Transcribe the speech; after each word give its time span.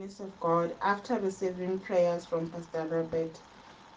of 0.00 0.40
God 0.40 0.74
after 0.80 1.18
receiving 1.18 1.78
prayers 1.78 2.24
from 2.24 2.48
Pastor 2.48 2.86
Robert. 2.88 3.38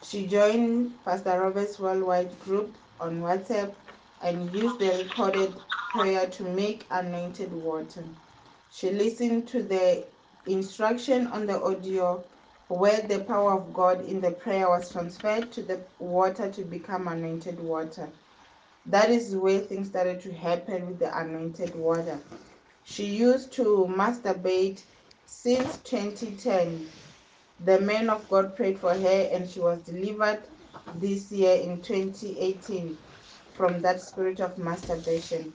She 0.04 0.28
joined 0.28 0.92
Pastor 1.06 1.40
Robert's 1.40 1.80
worldwide 1.80 2.38
group 2.42 2.76
on 3.00 3.22
WhatsApp 3.22 3.74
and 4.22 4.54
used 4.54 4.80
the 4.80 5.02
recorded 5.02 5.56
prayer 5.94 6.28
to 6.28 6.44
make 6.44 6.86
anointed 6.92 7.54
water. 7.54 8.04
She 8.70 8.92
listened 8.92 9.48
to 9.48 9.64
the 9.64 10.06
instruction 10.46 11.28
on 11.28 11.46
the 11.46 11.64
audio 11.64 12.22
where 12.68 13.00
the 13.00 13.20
power 13.20 13.54
of 13.54 13.74
God 13.74 14.06
in 14.06 14.20
the 14.20 14.32
prayer 14.32 14.68
was 14.68 14.92
transferred 14.92 15.54
to 15.54 15.62
the 15.62 15.80
water 16.00 16.52
to 16.52 16.64
become 16.66 17.08
anointed 17.08 17.62
water. 17.62 18.10
That 18.88 19.10
is 19.10 19.38
where 19.38 19.60
things 19.60 19.88
started 19.88 20.22
to 20.24 20.34
happen 20.34 20.86
with 20.86 21.00
the 21.00 21.18
anointed 21.18 21.74
water. 21.76 22.20
She 22.84 23.06
used 23.06 23.54
to 23.54 23.88
masturbate 23.90 24.84
since 25.42 25.80
2010. 25.80 26.94
The 27.60 27.82
man 27.82 28.10
of 28.10 28.28
God 28.30 28.56
prayed 28.56 28.80
for 28.80 28.94
her 28.96 29.30
and 29.32 29.50
she 29.50 29.62
was 29.62 29.84
delivered 29.84 30.48
this 30.94 31.32
year 31.32 31.56
in 31.58 31.82
2018 31.82 33.00
from 33.54 33.82
that 33.82 34.02
spirit 34.02 34.42
of 34.42 34.58
masturbation. 34.58 35.54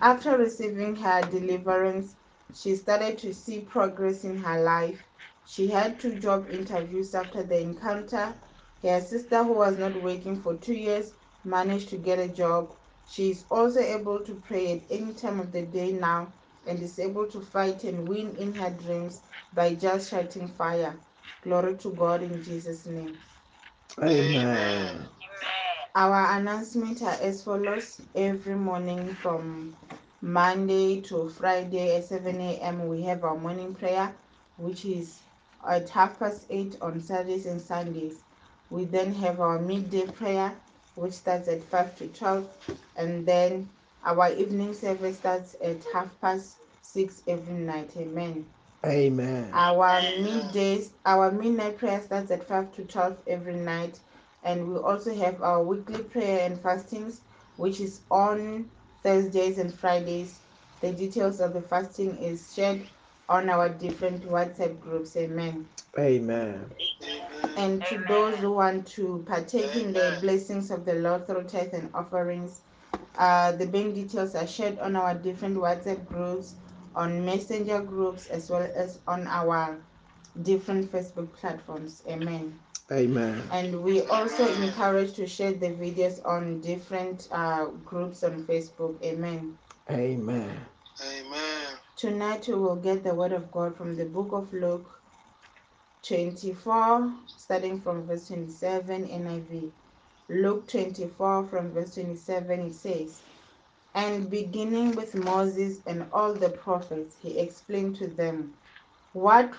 After 0.00 0.36
receiving 0.38 0.96
her 0.96 1.24
deliverance, 1.28 2.16
she 2.52 2.76
started 2.76 3.18
to 3.18 3.34
see 3.34 3.62
progress 3.62 4.24
in 4.24 4.38
her 4.38 4.62
life. 4.62 5.04
She 5.44 5.68
had 5.68 6.00
two 6.00 6.16
job 6.16 6.48
interviews 6.50 7.14
after 7.14 7.42
the 7.44 7.60
encounter. 7.60 8.36
Her 8.82 9.00
sister, 9.00 9.44
who 9.44 9.54
was 9.54 9.78
not 9.78 10.00
working 10.02 10.42
for 10.42 10.56
two 10.58 10.74
years, 10.74 11.14
managed 11.44 11.90
to 11.90 11.98
get 11.98 12.18
a 12.18 12.28
job. 12.28 12.74
She 13.06 13.30
is 13.30 13.46
also 13.50 13.80
able 13.80 14.24
to 14.24 14.36
pray 14.36 14.72
at 14.80 14.86
any 14.90 15.14
time 15.14 15.40
of 15.40 15.52
the 15.52 15.66
day 15.66 15.92
now 15.92 16.34
and 16.66 16.80
is 16.82 16.98
able 16.98 17.26
to 17.28 17.40
fight 17.40 17.84
and 17.84 18.06
win 18.08 18.36
in 18.36 18.52
her 18.54 18.70
dreams 18.70 19.22
by 19.52 19.74
just 19.74 20.10
shouting 20.10 20.48
fire. 20.48 20.96
Glory 21.42 21.76
to 21.78 21.90
God 21.92 22.22
in 22.22 22.42
Jesus' 22.42 22.86
name. 22.86 23.18
Amen. 24.02 25.08
Our 25.94 26.38
announcements 26.38 27.02
are 27.02 27.16
as 27.22 27.42
follows 27.42 28.00
every 28.14 28.54
morning 28.54 29.14
from 29.14 29.76
Monday 30.20 31.00
to 31.02 31.28
Friday 31.30 31.96
at 31.96 32.04
7 32.04 32.40
a.m. 32.40 32.88
We 32.88 33.02
have 33.04 33.24
our 33.24 33.38
morning 33.38 33.74
prayer, 33.74 34.14
which 34.56 34.84
is 34.84 35.22
at 35.66 35.88
half 35.88 36.18
past 36.18 36.46
8 36.50 36.76
on 36.82 37.00
Saturdays 37.00 37.46
and 37.46 37.60
Sundays. 37.60 38.24
We 38.68 38.84
then 38.84 39.14
have 39.14 39.40
our 39.40 39.58
midday 39.58 40.06
prayer, 40.06 40.54
which 40.96 41.14
starts 41.14 41.48
at 41.48 41.64
5 41.64 41.96
to 41.98 42.08
12, 42.08 42.48
and 42.96 43.26
then 43.26 43.70
our 44.06 44.32
evening 44.32 44.72
service 44.72 45.18
starts 45.18 45.56
at 45.62 45.84
half 45.92 46.08
past 46.20 46.56
6 46.82 47.22
every 47.26 47.54
night. 47.54 47.90
Amen. 47.96 48.46
Amen. 48.84 49.50
Our 49.52 50.00
midday, 50.00 50.84
our 51.04 51.32
midnight 51.32 51.76
prayer 51.76 52.00
starts 52.00 52.30
at 52.30 52.46
5 52.46 52.72
to 52.76 52.84
12 52.84 53.18
every 53.26 53.56
night. 53.56 53.98
And 54.44 54.72
we 54.72 54.78
also 54.78 55.12
have 55.12 55.42
our 55.42 55.62
weekly 55.62 56.04
prayer 56.04 56.46
and 56.46 56.60
fastings, 56.60 57.20
which 57.56 57.80
is 57.80 58.02
on 58.10 58.70
Thursdays 59.02 59.58
and 59.58 59.74
Fridays. 59.74 60.38
The 60.80 60.92
details 60.92 61.40
of 61.40 61.52
the 61.52 61.62
fasting 61.62 62.16
is 62.18 62.54
shared 62.54 62.88
on 63.28 63.50
our 63.50 63.68
different 63.68 64.22
WhatsApp 64.22 64.78
groups. 64.78 65.16
Amen. 65.16 65.66
Amen. 65.98 66.70
And 67.56 67.84
to 67.86 68.04
those 68.08 68.36
who 68.36 68.52
want 68.52 68.86
to 68.88 69.24
partake 69.26 69.74
in 69.74 69.92
the 69.92 70.18
blessings 70.20 70.70
of 70.70 70.84
the 70.84 70.94
Lord 70.94 71.26
through 71.26 71.44
tithe 71.44 71.74
and 71.74 71.90
offerings, 71.92 72.60
uh, 73.18 73.52
the 73.52 73.66
bank 73.66 73.94
details 73.94 74.34
are 74.34 74.46
shared 74.46 74.78
on 74.78 74.96
our 74.96 75.14
different 75.14 75.56
WhatsApp 75.56 76.06
groups, 76.06 76.54
on 76.94 77.24
messenger 77.24 77.80
groups, 77.80 78.26
as 78.28 78.50
well 78.50 78.70
as 78.74 78.98
on 79.06 79.26
our 79.26 79.78
different 80.42 80.90
Facebook 80.90 81.32
platforms. 81.32 82.02
Amen. 82.08 82.58
Amen. 82.92 83.42
And 83.50 83.82
we 83.82 84.02
also 84.02 84.46
encourage 84.62 85.14
to 85.14 85.26
share 85.26 85.52
the 85.52 85.70
videos 85.70 86.24
on 86.24 86.60
different 86.60 87.28
uh, 87.32 87.66
groups 87.84 88.22
on 88.22 88.44
Facebook. 88.44 89.02
Amen. 89.02 89.58
Amen. 89.90 90.50
Tonight 91.96 92.46
we 92.48 92.54
will 92.54 92.76
get 92.76 93.02
the 93.02 93.14
word 93.14 93.32
of 93.32 93.50
God 93.50 93.76
from 93.76 93.96
the 93.96 94.04
book 94.04 94.30
of 94.32 94.52
Luke 94.52 95.00
24, 96.02 97.12
starting 97.26 97.80
from 97.80 98.06
verse 98.06 98.28
27 98.28 99.08
NIV. 99.08 99.72
Luke 100.28 100.68
24 100.68 101.46
from 101.48 101.72
verse 101.72 101.94
27 101.94 102.60
it 102.62 102.74
says, 102.74 103.22
And 103.94 104.30
beginning 104.30 104.94
with 104.96 105.14
Moses 105.14 105.82
and 105.86 106.08
all 106.12 106.34
the 106.34 106.50
prophets, 106.50 107.16
he 107.16 107.38
explained 107.38 107.96
to 107.96 108.08
them 108.08 108.54
what 109.12 109.54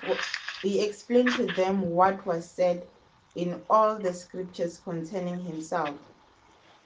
he 0.63 0.81
explained 0.85 1.35
to 1.35 1.47
them 1.47 1.81
what 1.81 2.25
was 2.25 2.49
said 2.51 2.87
in 3.35 3.63
all 3.69 3.99
the 3.99 4.13
scriptures 4.13 4.79
concerning 4.79 5.39
himself. 5.39 5.99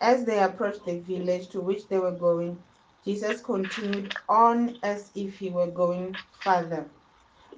As 0.01 0.25
they 0.25 0.39
approached 0.39 0.85
the 0.85 0.99
village 0.99 1.49
to 1.49 1.61
which 1.61 1.87
they 1.89 1.99
were 1.99 2.11
going, 2.11 2.63
Jesus 3.05 3.41
continued 3.41 4.15
on 4.29 4.79
as 4.83 5.11
if 5.15 5.39
he 5.39 5.49
were 5.49 5.71
going 5.71 6.17
further. 6.43 6.91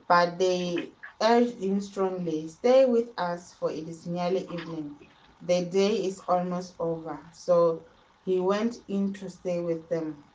But 0.08 0.40
they 0.40 0.94
urged 1.22 1.58
him 1.64 1.82
strongly, 1.82 2.48
Stay 2.50 2.86
with 2.86 3.10
us, 3.18 3.54
for 3.56 3.72
it 3.72 3.88
is 3.90 4.08
nearly 4.08 4.48
evening. 4.48 4.98
The 5.46 5.66
day 5.66 6.06
is 6.06 6.22
almost 6.28 6.76
over. 6.80 7.20
So 7.34 7.86
he 8.26 8.40
went 8.40 8.78
in 8.88 9.14
to 9.16 9.30
stay 9.30 9.62
with 9.62 9.90
them. 9.90 10.26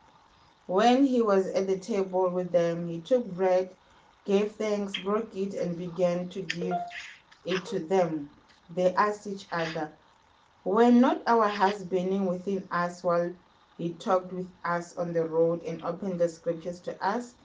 When 0.67 1.05
he 1.05 1.23
was 1.23 1.49
at 1.49 1.67
the 1.67 1.79
table 1.79 2.31
with 2.31 2.53
them, 2.53 2.89
he 2.89 3.01
took 3.03 3.27
bread, 3.27 3.77
gave 4.25 4.53
thanks, 4.53 4.97
broke 4.97 5.35
it, 5.37 5.55
and 5.55 5.79
began 5.79 6.29
to 6.31 6.43
give 6.43 6.75
it 7.45 7.67
to 7.67 7.81
them. 7.81 8.31
They 8.71 8.95
asked 8.95 9.27
each 9.27 9.49
other, 9.53 9.99
Were 10.65 10.93
not 10.93 11.23
our 11.27 11.49
hearts 11.49 11.85
burning 11.85 12.27
within 12.27 12.69
us 12.71 13.05
while 13.05 13.35
he 13.79 13.95
talked 13.95 14.33
with 14.33 14.53
us 14.65 14.97
on 14.97 15.15
the 15.15 15.27
road 15.27 15.63
and 15.65 15.85
opened 15.85 16.21
the 16.21 16.29
scriptures 16.29 16.81
to 16.83 17.03
us? 17.05 17.37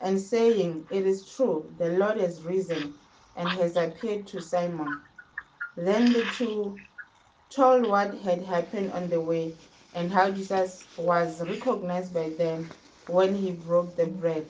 And 0.00 0.20
saying, 0.20 0.86
It 0.90 1.06
is 1.06 1.30
true, 1.34 1.74
the 1.78 1.90
Lord 1.90 2.18
has 2.18 2.42
risen 2.42 2.96
and 3.36 3.54
has 3.54 3.76
appeared 3.76 4.26
to 4.28 4.42
Simon. 4.42 5.02
Then 5.76 6.12
the 6.12 6.24
two 6.26 6.80
told 7.50 7.86
what 7.86 8.14
had 8.20 8.42
happened 8.42 8.92
on 8.92 9.08
the 9.08 9.20
way 9.20 9.56
and 9.94 10.12
how 10.12 10.30
Jesus 10.30 10.88
was 10.96 11.42
recognized 11.46 12.14
by 12.14 12.30
them 12.30 12.70
when 13.06 13.34
he 13.34 13.52
broke 13.52 13.96
the 13.96 14.06
bread. 14.06 14.48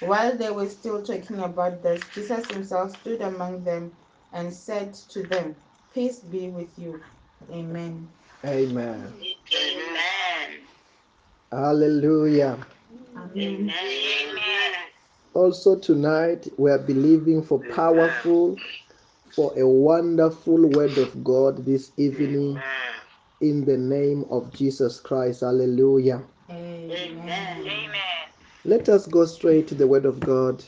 While 0.00 0.36
they 0.36 0.50
were 0.50 0.68
still 0.68 1.02
talking 1.02 1.40
about 1.40 1.82
this, 1.82 2.08
Jesus 2.14 2.48
himself 2.50 2.92
stood 3.00 3.22
among 3.22 3.64
them 3.64 3.92
and 4.32 4.52
said 4.52 4.94
to 5.10 5.22
them, 5.24 5.56
Peace 5.94 6.20
be 6.20 6.48
with 6.48 6.78
you. 6.78 7.04
Amen. 7.50 8.08
Amen. 8.44 9.12
Amen. 9.54 10.60
Hallelujah. 11.52 12.58
Amen. 13.16 13.72
Also, 15.34 15.78
tonight 15.78 16.48
we 16.58 16.70
are 16.70 16.78
believing 16.78 17.42
for 17.42 17.58
powerful, 17.74 18.58
for 19.34 19.58
a 19.58 19.66
wonderful 19.66 20.68
word 20.68 20.96
of 20.98 21.24
God 21.24 21.64
this 21.64 21.92
evening 21.96 22.60
in 23.40 23.64
the 23.64 23.78
name 23.78 24.24
of 24.30 24.52
Jesus 24.52 25.00
Christ. 25.00 25.40
Hallelujah. 25.40 26.22
Amen. 26.50 27.66
Amen. 27.66 27.92
Let 28.64 28.88
us 28.88 29.06
go 29.06 29.24
straight 29.24 29.66
to 29.68 29.74
the 29.74 29.86
word 29.86 30.04
of 30.04 30.20
God 30.20 30.62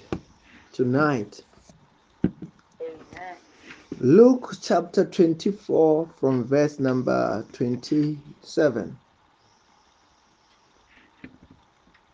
tonight. 0.72 1.44
Luke 4.00 4.54
chapter 4.60 5.04
24, 5.04 6.08
from 6.18 6.44
verse 6.44 6.80
number 6.80 7.46
27. 7.52 8.98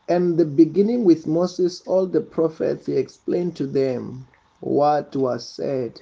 And 0.09 0.37
the 0.37 0.45
beginning 0.45 1.05
with 1.05 1.27
Moses, 1.27 1.83
all 1.87 2.07
the 2.07 2.21
prophets, 2.21 2.87
he 2.87 2.95
explained 2.95 3.57
to 3.57 3.67
them 3.67 4.27
what 4.59 5.15
was 5.17 5.49
said 5.49 6.01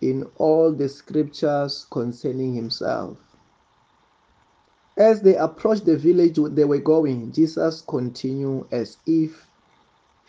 in 0.00 0.24
all 0.36 0.72
the 0.72 0.88
scriptures 0.88 1.86
concerning 1.90 2.54
himself. 2.54 3.18
As 4.98 5.20
they 5.20 5.36
approached 5.36 5.84
the 5.84 5.96
village 5.96 6.38
they 6.54 6.64
were 6.64 6.78
going, 6.78 7.32
Jesus 7.32 7.82
continued 7.82 8.66
as 8.72 8.96
if 9.06 9.46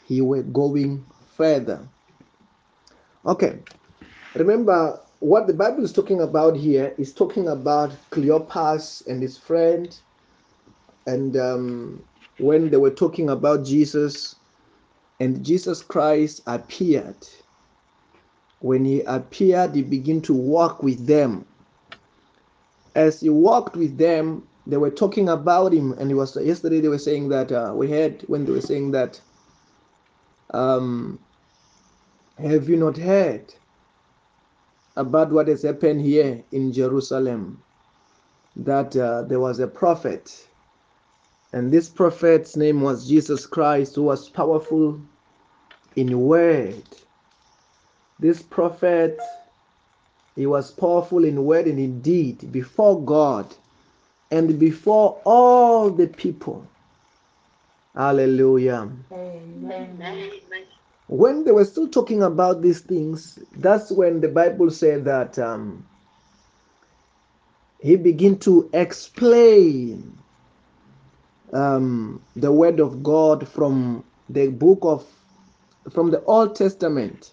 he 0.06 0.22
were 0.22 0.44
going 0.44 1.06
further. 1.36 1.88
Okay, 3.26 3.60
remember 4.36 5.00
what 5.20 5.48
the 5.48 5.54
Bible 5.54 5.84
is 5.84 5.94
talking 5.94 6.22
about 6.22 6.56
here 6.56 6.94
is 6.98 7.14
talking 7.14 7.48
about 7.48 7.92
Cleopas 8.12 9.06
and 9.08 9.22
his 9.22 9.38
friend, 9.38 9.98
and 11.06 11.36
um, 11.38 12.04
when 12.40 12.70
they 12.70 12.78
were 12.78 12.92
talking 12.92 13.30
about 13.30 13.66
Jesus, 13.66 14.36
and 15.20 15.44
Jesus 15.44 15.82
Christ 15.82 16.42
appeared. 16.46 17.28
When 18.60 18.86
he 18.86 19.02
appeared, 19.02 19.76
he 19.76 19.84
began 19.84 20.22
to 20.22 20.34
walk 20.34 20.82
with 20.82 21.06
them. 21.06 21.46
As 22.96 23.22
he 23.22 23.30
walked 23.30 23.76
with 23.76 23.98
them, 23.98 24.48
they 24.66 24.78
were 24.78 24.90
talking 24.90 25.30
about 25.30 25.74
him, 25.74 25.94
and 25.94 26.10
he 26.10 26.16
was 26.16 26.36
yesterday 26.36 26.82
they 26.82 26.90
were 26.90 26.98
saying 26.98 27.30
that 27.30 27.52
uh, 27.52 27.74
we 27.76 27.90
heard 27.90 28.24
when 28.28 28.46
they 28.46 28.52
were 28.52 28.62
saying 28.62 28.92
that 28.92 29.22
um, 30.54 31.20
Have 32.38 32.68
you 32.68 32.78
not 32.78 32.98
heard 32.98 33.54
about 34.96 35.32
what 35.32 35.48
has 35.48 35.62
happened 35.64 36.02
here 36.02 36.44
in 36.52 36.74
Jerusalem? 36.74 37.64
That 38.56 38.96
uh, 38.98 39.24
there 39.24 39.40
was 39.40 39.60
a 39.60 39.68
prophet, 39.68 40.48
and 41.54 41.72
this 41.72 41.90
prophet's 41.90 42.58
name 42.58 42.82
was 42.82 43.08
Jesus 43.08 43.46
Christ, 43.46 43.96
who 43.96 44.04
was 44.04 44.30
powerful 44.30 45.00
in 45.96 46.20
word. 46.20 46.84
This 48.20 48.42
prophet, 48.42 49.20
he 50.36 50.46
was 50.46 50.72
powerful 50.72 51.24
in 51.24 51.46
word 51.46 51.68
and 51.68 51.80
in 51.80 52.02
deed 52.02 52.52
before 52.52 53.04
God 53.04 53.54
and 54.32 54.60
before 54.60 55.22
all 55.26 55.90
the 55.90 56.08
people. 56.08 56.66
Hallelujah. 57.96 58.90
Amen. 59.12 60.32
When 61.08 61.44
they 61.46 61.52
were 61.52 61.66
still 61.66 61.88
talking 61.88 62.24
about 62.24 62.62
these 62.62 62.82
things, 62.82 63.40
that's 63.58 63.92
when 63.92 64.22
the 64.22 64.28
Bible 64.28 64.70
said 64.72 65.06
that 65.06 65.40
um, 65.40 65.86
he 67.80 67.96
began 67.96 68.38
to 68.40 68.70
explain 68.74 70.18
um, 71.54 72.22
the 72.36 72.52
word 72.52 72.80
of 72.80 73.04
God 73.04 73.48
from 73.48 74.04
the 74.30 74.48
book 74.50 74.80
of 74.82 75.06
from 75.94 76.12
the 76.12 76.22
Old 76.26 76.56
Testament, 76.56 77.32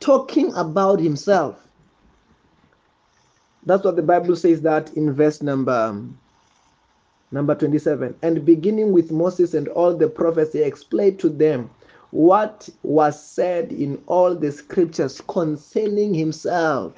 talking 0.00 0.52
about 0.54 1.00
himself. 1.00 1.56
That's 3.64 3.84
what 3.84 3.96
the 3.96 4.02
Bible 4.02 4.36
says 4.36 4.62
that 4.62 4.94
in 4.94 5.12
verse 5.12 5.42
number 5.42 5.94
number 7.30 7.54
27. 7.54 8.14
And 8.22 8.44
beginning 8.44 8.92
with 8.92 9.10
Moses 9.10 9.54
and 9.54 9.68
all 9.68 9.94
the 9.94 10.08
prophets, 10.08 10.52
he 10.52 10.62
explained 10.62 11.18
to 11.20 11.28
them 11.28 11.70
what 12.10 12.68
was 12.82 13.22
said 13.22 13.72
in 13.72 14.02
all 14.06 14.34
the 14.34 14.50
scriptures 14.50 15.20
concerning 15.28 16.14
himself. 16.14 16.94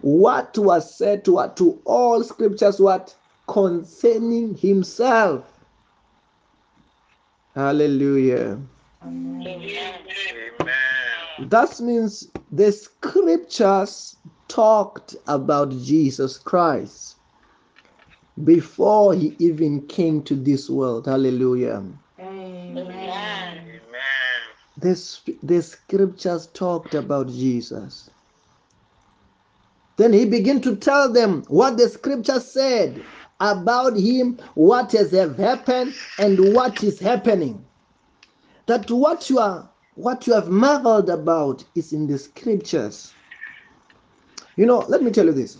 What 0.00 0.56
was 0.56 0.96
said 0.96 1.24
to, 1.26 1.52
to 1.56 1.80
all 1.84 2.24
scriptures, 2.24 2.80
what? 2.80 3.14
Concerning 3.46 4.56
himself. 4.56 5.44
Hallelujah. 7.54 8.58
Amen. 9.02 10.51
That 11.38 11.80
means 11.80 12.28
the 12.50 12.70
scriptures 12.72 14.16
talked 14.48 15.16
about 15.26 15.70
Jesus 15.70 16.38
Christ 16.38 17.16
before 18.44 19.14
he 19.14 19.34
even 19.38 19.86
came 19.86 20.22
to 20.24 20.34
this 20.34 20.68
world. 20.68 21.06
Hallelujah. 21.06 21.84
Amen. 22.20 23.70
The, 24.78 25.36
the 25.42 25.62
scriptures 25.62 26.46
talked 26.48 26.94
about 26.94 27.28
Jesus. 27.28 28.10
Then 29.96 30.12
he 30.12 30.24
began 30.24 30.60
to 30.62 30.76
tell 30.76 31.12
them 31.12 31.44
what 31.48 31.76
the 31.76 31.88
scripture 31.88 32.40
said 32.40 33.02
about 33.40 33.96
him, 33.96 34.38
what 34.54 34.92
has 34.92 35.12
happened, 35.12 35.94
and 36.18 36.54
what 36.54 36.82
is 36.82 36.98
happening. 36.98 37.64
That 38.66 38.90
what 38.90 39.28
you 39.28 39.38
are 39.38 39.71
what 39.94 40.26
you 40.26 40.32
have 40.32 40.48
marveled 40.48 41.10
about 41.10 41.64
is 41.74 41.92
in 41.92 42.06
the 42.06 42.18
scriptures. 42.18 43.12
You 44.56 44.66
know, 44.66 44.80
let 44.88 45.02
me 45.02 45.10
tell 45.10 45.26
you 45.26 45.32
this. 45.32 45.58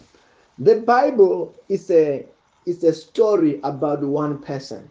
The 0.59 0.77
Bible 0.77 1.55
is 1.69 1.91
a 1.91 2.27
is 2.67 2.85
a 2.85 2.93
story 2.93 3.61
about 3.65 4.03
one 4.03 4.39
person. 4.39 4.89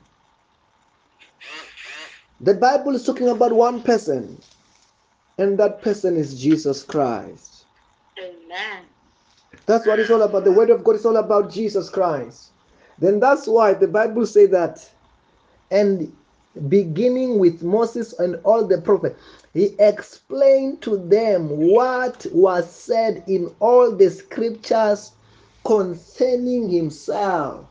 The 2.41 2.55
Bible 2.55 2.95
is 2.95 3.05
talking 3.05 3.29
about 3.29 3.53
one 3.53 3.81
person, 3.81 4.41
and 5.37 5.57
that 5.59 5.81
person 5.81 6.17
is 6.17 6.41
Jesus 6.41 6.83
Christ. 6.83 7.65
Amen. 8.19 8.85
That's 9.65 9.85
what 9.85 9.99
it's 9.99 10.09
all 10.09 10.23
about. 10.23 10.43
The 10.43 10.51
Word 10.51 10.69
of 10.69 10.83
God 10.83 10.95
is 10.95 11.05
all 11.05 11.17
about 11.17 11.51
Jesus 11.51 11.89
Christ. 11.89 12.51
Then 12.97 13.19
that's 13.19 13.47
why 13.47 13.73
the 13.73 13.87
Bible 13.87 14.25
says 14.25 14.49
that, 14.49 14.89
and 15.69 16.11
beginning 16.67 17.39
with 17.39 17.63
Moses 17.63 18.13
and 18.19 18.35
all 18.43 18.65
the 18.65 18.81
prophets, 18.81 19.21
he 19.53 19.75
explained 19.79 20.81
to 20.81 20.97
them 20.97 21.49
what 21.49 22.25
was 22.31 22.69
said 22.69 23.23
in 23.27 23.53
all 23.59 23.91
the 23.91 24.09
scriptures 24.09 25.11
concerning 25.65 26.69
himself. 26.69 27.65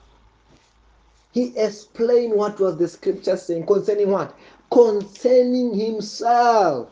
He 1.32 1.56
explained 1.56 2.35
what 2.35 2.59
was 2.59 2.77
the 2.77 2.88
scripture 2.88 3.37
saying 3.37 3.67
concerning 3.67 4.11
what? 4.11 4.37
Concerning 4.71 5.75
himself. 5.75 6.88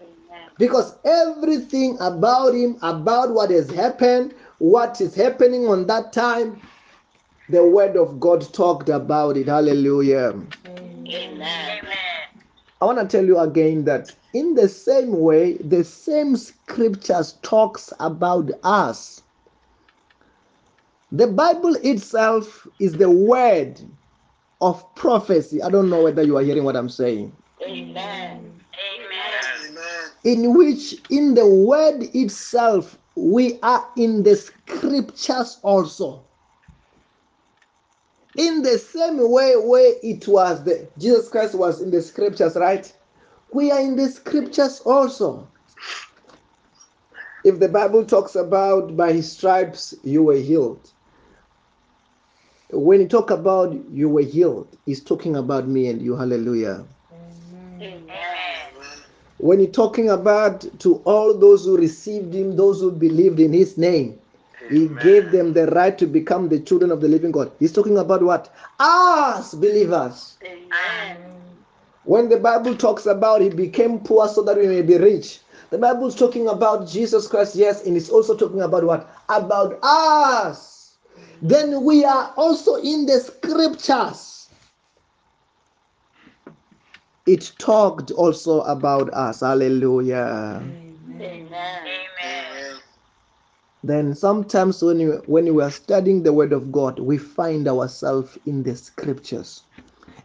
Amen. 0.00 0.48
Because 0.58 0.96
everything 1.04 1.96
about 2.00 2.54
him, 2.54 2.76
about 2.82 3.32
what 3.32 3.50
has 3.50 3.70
happened, 3.70 4.34
what 4.58 5.00
is 5.00 5.14
happening 5.14 5.66
on 5.66 5.86
that 5.86 6.12
time, 6.12 6.60
the 7.48 7.64
word 7.64 7.96
of 7.96 8.18
God 8.18 8.52
talked 8.54 8.88
about 8.88 9.36
it. 9.36 9.48
Hallelujah. 9.48 10.34
Amen. 11.08 11.80
I 12.80 12.84
want 12.84 12.98
to 12.98 13.06
tell 13.06 13.24
you 13.24 13.38
again 13.38 13.84
that 13.84 14.14
in 14.34 14.54
the 14.54 14.68
same 14.68 15.20
way, 15.20 15.58
the 15.58 15.84
same 15.84 16.36
scriptures 16.36 17.38
talks 17.42 17.92
about 18.00 18.50
us. 18.64 19.22
The 21.12 21.26
Bible 21.28 21.76
itself 21.76 22.66
is 22.80 22.96
the 22.96 23.10
word 23.10 23.80
of 24.60 24.94
prophecy. 24.94 25.62
I 25.62 25.70
don't 25.70 25.90
know 25.90 26.02
whether 26.02 26.22
you 26.22 26.36
are 26.38 26.42
hearing 26.42 26.64
what 26.64 26.76
I'm 26.76 26.88
saying. 26.88 27.36
Amen. 27.62 28.60
Amen. 28.74 30.10
in 30.24 30.54
which 30.56 30.94
in 31.10 31.34
the 31.34 31.46
word 31.46 32.02
itself 32.14 32.98
we 33.16 33.58
are 33.62 33.86
in 33.96 34.22
the 34.22 34.36
scriptures 34.36 35.58
also 35.62 36.26
in 38.36 38.62
the 38.62 38.78
same 38.78 39.30
way 39.30 39.54
where 39.56 39.94
it 40.02 40.26
was 40.26 40.64
the 40.64 40.88
jesus 40.98 41.28
christ 41.28 41.54
was 41.54 41.80
in 41.80 41.90
the 41.90 42.00
scriptures 42.00 42.56
right? 42.56 42.92
We 43.52 43.70
are 43.70 43.80
in 43.80 43.96
the 43.96 44.08
scriptures 44.08 44.80
also. 44.80 45.46
If 47.44 47.58
the 47.58 47.68
bible 47.68 48.04
talks 48.04 48.34
about 48.34 48.96
by 48.96 49.12
his 49.12 49.30
stripes 49.30 49.94
you 50.02 50.22
were 50.22 50.36
healed 50.36 50.90
when 52.70 53.00
he 53.00 53.06
talk 53.06 53.30
about 53.30 53.76
you 53.90 54.08
were 54.08 54.22
healed 54.22 54.78
he's 54.86 55.04
talking 55.04 55.36
about 55.36 55.68
me 55.68 55.88
and 55.88 56.00
you 56.00 56.16
hallelujah. 56.16 56.86
Amen. 57.82 58.08
When 59.38 59.58
he's 59.58 59.72
talking 59.72 60.08
about 60.08 60.66
to 60.80 60.96
all 61.04 61.36
those 61.36 61.64
who 61.64 61.76
received 61.76 62.32
him 62.32 62.56
those 62.56 62.80
who 62.80 62.92
believed 62.92 63.40
in 63.40 63.52
his 63.52 63.76
name 63.76 64.21
he 64.70 64.88
gave 64.88 65.30
them 65.30 65.52
the 65.52 65.66
right 65.68 65.98
to 65.98 66.06
become 66.06 66.48
the 66.48 66.60
children 66.60 66.90
of 66.90 67.00
the 67.00 67.08
living 67.08 67.32
god. 67.32 67.52
He's 67.58 67.72
talking 67.72 67.98
about 67.98 68.22
what? 68.22 68.54
Us 68.78 69.54
believers. 69.54 70.36
Amen. 70.44 71.16
when 72.04 72.28
the 72.28 72.36
bible 72.38 72.74
talks 72.76 73.06
about 73.06 73.40
he 73.40 73.48
became 73.48 73.98
poor 74.00 74.28
so 74.28 74.42
that 74.42 74.56
we 74.56 74.66
may 74.66 74.82
be 74.82 74.96
rich 74.98 75.40
the 75.70 75.78
bible 75.78 76.06
is 76.06 76.14
talking 76.14 76.48
about 76.48 76.88
jesus 76.88 77.26
christ 77.28 77.54
yes 77.54 77.86
and 77.86 77.96
it's 77.96 78.10
also 78.10 78.36
talking 78.36 78.60
about 78.60 78.84
what? 78.84 79.08
About 79.28 79.78
us. 79.82 80.96
Then 81.40 81.84
we 81.84 82.04
are 82.04 82.32
also 82.36 82.76
in 82.76 83.06
the 83.06 83.18
scriptures. 83.20 84.48
It 87.26 87.52
talked 87.58 88.10
also 88.12 88.60
about 88.62 89.12
us. 89.14 89.40
Hallelujah. 89.40 90.60
Amen. 90.60 90.98
Amen. 91.20 92.11
Then 93.82 94.14
sometimes 94.14 94.82
when 94.82 95.00
you 95.00 95.22
when 95.26 95.46
you 95.46 95.60
are 95.60 95.70
studying 95.70 96.22
the 96.22 96.32
word 96.32 96.52
of 96.52 96.72
god 96.72 96.98
we 97.00 97.18
find 97.18 97.68
ourselves 97.68 98.38
in 98.46 98.62
the 98.62 98.76
scriptures. 98.76 99.64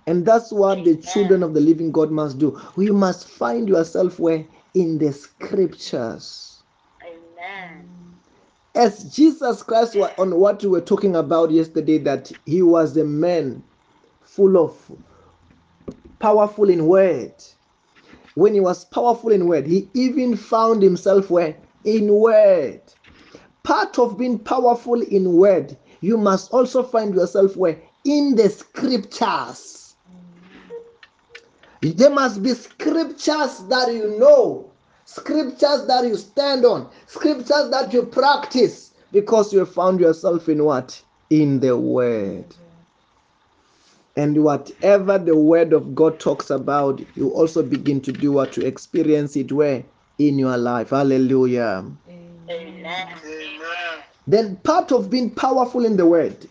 And 0.07 0.25
that's 0.25 0.51
what 0.51 0.85
the 0.85 0.97
children 0.97 1.43
of 1.43 1.53
the 1.53 1.61
living 1.61 1.91
god 1.91 2.11
must 2.11 2.39
do. 2.39 2.59
We 2.77 2.91
must 2.91 3.27
find 3.29 3.69
yourself 3.69 4.19
where? 4.19 4.45
In 4.73 4.97
the 4.99 5.13
scriptures. 5.13 6.63
Amen. 7.03 7.89
as 8.75 9.15
jesus 9.15 9.63
christ 9.63 9.95
on 10.19 10.35
what 10.39 10.61
we 10.63 10.69
were 10.69 10.81
talking 10.81 11.15
about 11.15 11.51
yesterday 11.51 11.97
that 11.97 12.31
he 12.45 12.61
was 12.61 12.97
a 12.97 13.03
man 13.05 13.63
full 14.23 14.57
of 14.57 14.91
powerful 16.19 16.69
in 16.69 16.85
word. 16.87 17.33
When 18.35 18.53
he 18.53 18.59
was 18.59 18.85
powerful 18.85 19.31
in 19.31 19.47
word 19.47 19.67
he 19.67 19.89
even 19.93 20.37
found 20.37 20.81
himself 20.83 21.29
where? 21.29 21.57
In 21.85 22.13
word 22.13 22.81
part 23.67 24.00
of 24.00 24.17
being 24.17 24.39
powerful 24.39 25.01
in 25.01 25.33
word 25.33 25.75
you 26.01 26.17
must 26.17 26.51
also 26.51 26.83
find 26.83 27.13
yourself 27.15 27.57
where? 27.57 27.81
In 28.05 28.36
the 28.36 28.50
scriptures. 28.50 29.95
There 31.81 32.09
must 32.09 32.41
be 32.41 32.53
scriptures 32.53 33.59
that 33.69 33.93
you 33.93 34.17
know 34.17 34.71
scriptures 35.05 35.86
that 35.88 36.05
you 36.05 36.15
stand 36.15 36.65
on 36.65 36.89
scriptures 37.07 37.69
that 37.71 37.89
you 37.93 38.03
practice 38.03 38.93
because 39.12 39.53
you 39.53 39.65
found 39.65 40.00
yourself 40.00 40.50
in 40.50 40.63
what? 40.63 41.01
In 41.29 41.59
the 41.59 41.77
word. 41.77 42.55
And 44.15 44.43
whatever 44.43 45.19
the 45.19 45.36
word 45.36 45.74
of 45.74 45.93
God 45.93 46.19
talks 46.19 46.50
about, 46.50 47.01
you 47.15 47.29
also 47.29 47.62
begin 47.62 48.01
to 48.01 48.12
do 48.12 48.31
what? 48.31 48.51
To 48.53 48.65
experience 48.65 49.36
it 49.36 49.51
where? 49.51 49.83
In 50.17 50.39
your 50.39 50.57
life. 50.57 50.89
Hallelujah. 50.89 51.86
Amen. 52.49 53.07
Then 54.25 54.57
part 54.57 54.91
of 54.91 55.09
being 55.09 55.31
powerful 55.35 55.85
in 55.85 55.97
the 55.97 56.05
word. 56.05 56.47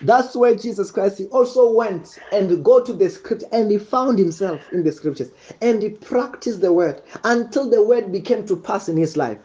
That's 0.00 0.36
where 0.36 0.54
Jesus 0.54 0.92
Christ 0.92 1.18
he 1.18 1.26
also 1.26 1.72
went 1.72 2.18
and 2.30 2.64
go 2.64 2.80
to 2.84 2.92
the 2.92 3.10
script 3.10 3.42
and 3.50 3.70
he 3.70 3.78
found 3.78 4.18
himself 4.18 4.72
in 4.72 4.84
the 4.84 4.92
scriptures 4.92 5.30
and 5.60 5.82
he 5.82 5.90
practiced 5.90 6.60
the 6.60 6.72
word 6.72 7.02
until 7.24 7.68
the 7.68 7.82
word 7.82 8.12
became 8.12 8.46
to 8.46 8.56
pass 8.56 8.88
in 8.88 8.96
his 8.96 9.16
life. 9.16 9.38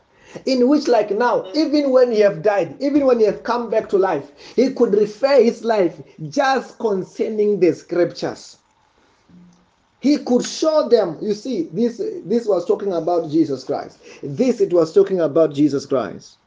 In 0.45 0.67
which, 0.67 0.87
like 0.87 1.11
now, 1.11 1.51
even 1.53 1.91
when 1.91 2.11
he 2.11 2.19
have 2.21 2.41
died, 2.41 2.77
even 2.79 3.05
when 3.05 3.19
he 3.19 3.25
have 3.25 3.43
come 3.43 3.69
back 3.69 3.89
to 3.89 3.97
life, 3.97 4.31
he 4.55 4.73
could 4.73 4.93
refer 4.93 5.41
his 5.41 5.63
life 5.63 6.01
just 6.29 6.79
concerning 6.79 7.59
the 7.59 7.73
scriptures. 7.73 8.57
He 10.03 10.17
could 10.17 10.45
show 10.45 10.89
them. 10.89 11.17
You 11.21 11.33
see, 11.33 11.69
this 11.71 11.97
this 12.25 12.45
was 12.45 12.65
talking 12.67 12.91
about 12.91 13.31
Jesus 13.31 13.63
Christ. 13.63 13.99
This 14.21 14.59
it 14.59 14.73
was 14.73 14.93
talking 14.93 15.21
about 15.21 15.53
Jesus 15.53 15.85
Christ. 15.85 16.39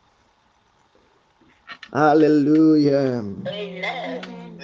Hallelujah. 1.91 3.25
Amen. 3.49 4.61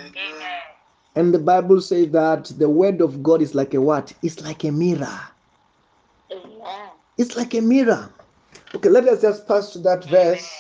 And 1.17 1.33
the 1.33 1.39
Bible 1.39 1.81
says 1.81 2.11
that 2.11 2.53
the 2.59 2.69
word 2.69 3.01
of 3.01 3.23
God 3.23 3.41
is 3.41 3.55
like 3.55 3.73
a 3.73 3.81
what? 3.81 4.13
It's 4.23 4.43
like 4.43 4.63
a 4.65 4.71
mirror. 4.71 5.21
Amen. 6.31 6.91
It's 7.17 7.35
like 7.35 7.55
a 7.55 7.63
mirror. 7.63 8.11
Okay, 8.75 8.91
let 8.91 9.09
us 9.09 9.23
just 9.23 9.49
pass 9.49 9.73
to 9.73 9.79
that 9.79 10.05
verse 10.05 10.51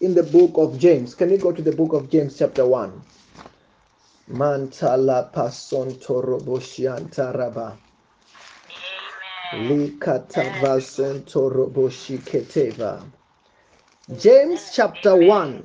in 0.00 0.14
the 0.14 0.22
book 0.22 0.52
of 0.56 0.78
James. 0.78 1.14
Can 1.14 1.28
you 1.30 1.36
go 1.36 1.52
to 1.52 1.60
the 1.60 1.72
book 1.72 1.92
of 1.92 2.08
James, 2.08 2.38
chapter 2.38 2.64
1? 2.64 3.02
Mantala. 4.30 5.30
James 14.16 14.72
chapter 14.74 15.14
1, 15.14 15.62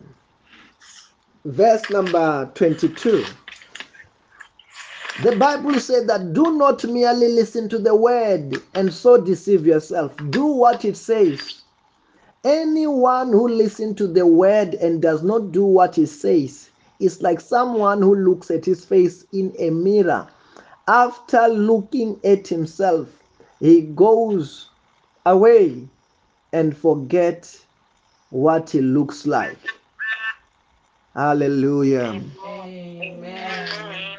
verse 1.46 1.90
number 1.90 2.52
22. 2.54 3.24
The 5.24 5.36
Bible 5.38 5.80
said 5.80 6.08
that 6.10 6.34
do 6.34 6.58
not 6.58 6.84
merely 6.84 7.30
listen 7.30 7.70
to 7.70 7.78
the 7.78 7.96
word 7.96 8.62
and 8.76 8.94
so 8.94 9.22
deceive 9.22 9.66
yourself. 9.66 10.14
Do 10.32 10.46
what 10.46 10.84
it 10.84 10.98
says. 10.98 11.62
Anyone 12.44 13.32
who 13.32 13.48
listens 13.48 13.96
to 14.00 14.08
the 14.08 14.28
word 14.28 14.74
and 14.76 15.02
does 15.02 15.24
not 15.24 15.54
do 15.54 15.64
what 15.64 15.98
it 15.98 16.08
says 16.08 16.70
is 17.00 17.22
like 17.22 17.40
someone 17.40 18.02
who 18.02 18.16
looks 18.16 18.52
at 18.52 18.66
his 18.66 18.84
face 18.84 19.24
in 19.32 19.54
a 19.58 19.70
mirror. 19.70 20.28
After 20.90 21.48
looking 21.48 22.20
at 22.26 22.50
himself, 22.50 23.08
he 23.60 23.82
goes 23.82 24.70
away 25.26 25.88
and 26.54 26.76
forget 26.76 27.54
what 28.30 28.70
he 28.70 28.82
looks 28.82 29.26
like. 29.26 29.60
Hallelujah. 31.16 32.22
Amen. 32.46 34.18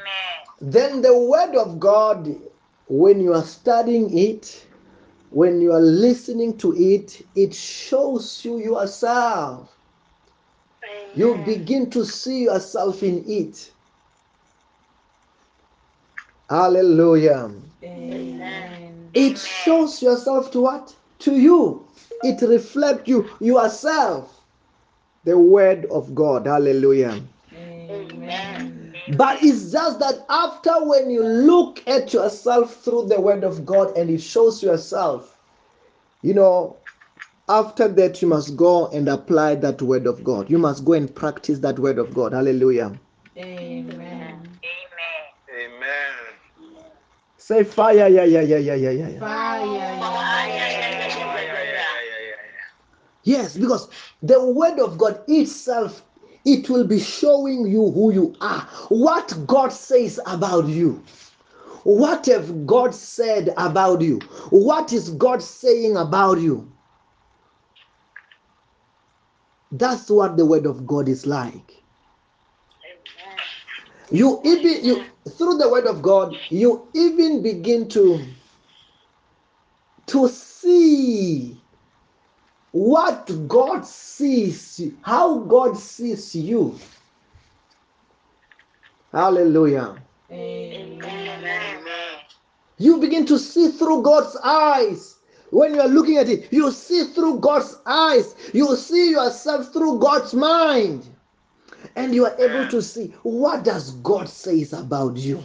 Then 0.60 1.02
the 1.02 1.16
word 1.16 1.54
of 1.54 1.78
God, 1.78 2.28
when 2.88 3.20
you 3.20 3.32
are 3.34 3.44
studying 3.44 4.16
it, 4.18 4.66
when 5.30 5.60
you 5.60 5.72
are 5.72 5.80
listening 5.80 6.58
to 6.58 6.74
it, 6.76 7.22
it 7.36 7.54
shows 7.54 8.44
you 8.44 8.58
yourself. 8.58 9.76
You 11.14 11.36
begin 11.46 11.90
to 11.90 12.04
see 12.04 12.44
yourself 12.44 13.02
in 13.02 13.24
it. 13.26 13.72
Hallelujah. 16.50 17.50
Amen. 17.84 18.87
It 19.14 19.38
shows 19.38 20.02
yourself 20.02 20.50
to 20.52 20.60
what? 20.60 20.94
To 21.20 21.36
you. 21.36 21.88
It 22.22 22.40
reflects 22.42 23.08
you 23.08 23.28
yourself. 23.40 24.34
The 25.24 25.38
word 25.38 25.86
of 25.86 26.14
God. 26.14 26.46
Hallelujah. 26.46 27.20
Amen. 27.54 28.94
But 29.16 29.42
it's 29.42 29.72
just 29.72 29.98
that 30.00 30.24
after 30.28 30.72
when 30.86 31.10
you 31.10 31.22
look 31.22 31.86
at 31.88 32.12
yourself 32.12 32.76
through 32.76 33.08
the 33.08 33.20
word 33.20 33.44
of 33.44 33.64
God 33.64 33.96
and 33.96 34.10
it 34.10 34.20
shows 34.20 34.62
yourself, 34.62 35.36
you 36.22 36.34
know, 36.34 36.76
after 37.48 37.88
that 37.88 38.20
you 38.20 38.28
must 38.28 38.56
go 38.56 38.88
and 38.88 39.08
apply 39.08 39.54
that 39.56 39.80
word 39.80 40.06
of 40.06 40.22
God. 40.22 40.50
You 40.50 40.58
must 40.58 40.84
go 40.84 40.92
and 40.92 41.14
practice 41.14 41.58
that 41.60 41.78
word 41.78 41.98
of 41.98 42.12
God. 42.14 42.32
Hallelujah. 42.32 42.98
Amen. 43.36 43.90
Amen. 43.92 44.17
Say 47.48 47.64
fire, 47.64 48.08
yeah, 48.08 48.24
yeah, 48.24 48.42
yeah, 48.42 48.58
yeah, 48.58 48.74
yeah, 48.74 48.90
yeah. 48.90 49.20
Fire. 49.20 49.64
Yes, 53.22 53.56
because 53.56 53.88
the 54.22 54.52
word 54.52 54.78
of 54.78 54.98
God 54.98 55.22
itself, 55.28 56.02
it 56.44 56.68
will 56.68 56.86
be 56.86 57.00
showing 57.00 57.66
you 57.66 57.90
who 57.90 58.12
you 58.12 58.34
are, 58.42 58.60
what 58.90 59.34
God 59.46 59.72
says 59.72 60.20
about 60.26 60.66
you. 60.66 61.02
What 61.84 62.26
have 62.26 62.66
God 62.66 62.94
said 62.94 63.54
about 63.56 64.02
you? 64.02 64.18
What 64.50 64.92
is 64.92 65.08
God 65.08 65.42
saying 65.42 65.96
about 65.96 66.40
you? 66.40 66.70
That's 69.72 70.10
what 70.10 70.36
the 70.36 70.44
word 70.44 70.66
of 70.66 70.86
God 70.86 71.08
is 71.08 71.24
like. 71.24 71.77
You 74.10 74.40
even 74.44 74.84
you 74.84 75.04
through 75.36 75.58
the 75.58 75.68
word 75.68 75.86
of 75.86 76.00
God, 76.02 76.34
you 76.48 76.88
even 76.94 77.42
begin 77.42 77.88
to 77.90 78.24
to 80.06 80.28
see 80.28 81.60
what 82.72 83.30
God 83.48 83.86
sees, 83.86 84.80
how 85.02 85.40
God 85.40 85.76
sees 85.76 86.34
you. 86.34 86.78
Hallelujah. 89.12 89.96
Amen. 90.30 91.02
You 92.78 92.98
begin 92.98 93.26
to 93.26 93.38
see 93.38 93.70
through 93.72 94.02
God's 94.02 94.36
eyes. 94.36 95.16
When 95.50 95.74
you 95.74 95.80
are 95.80 95.88
looking 95.88 96.18
at 96.18 96.28
it, 96.28 96.52
you 96.52 96.70
see 96.70 97.04
through 97.04 97.40
God's 97.40 97.76
eyes. 97.86 98.34
You 98.52 98.76
see 98.76 99.10
yourself 99.10 99.72
through 99.72 99.98
God's 99.98 100.34
mind. 100.34 101.08
And 101.96 102.14
you 102.14 102.26
are 102.26 102.36
able 102.38 102.68
to 102.70 102.82
see 102.82 103.14
what 103.22 103.64
does 103.64 103.92
God 104.02 104.28
says 104.28 104.72
about 104.72 105.16
you. 105.16 105.42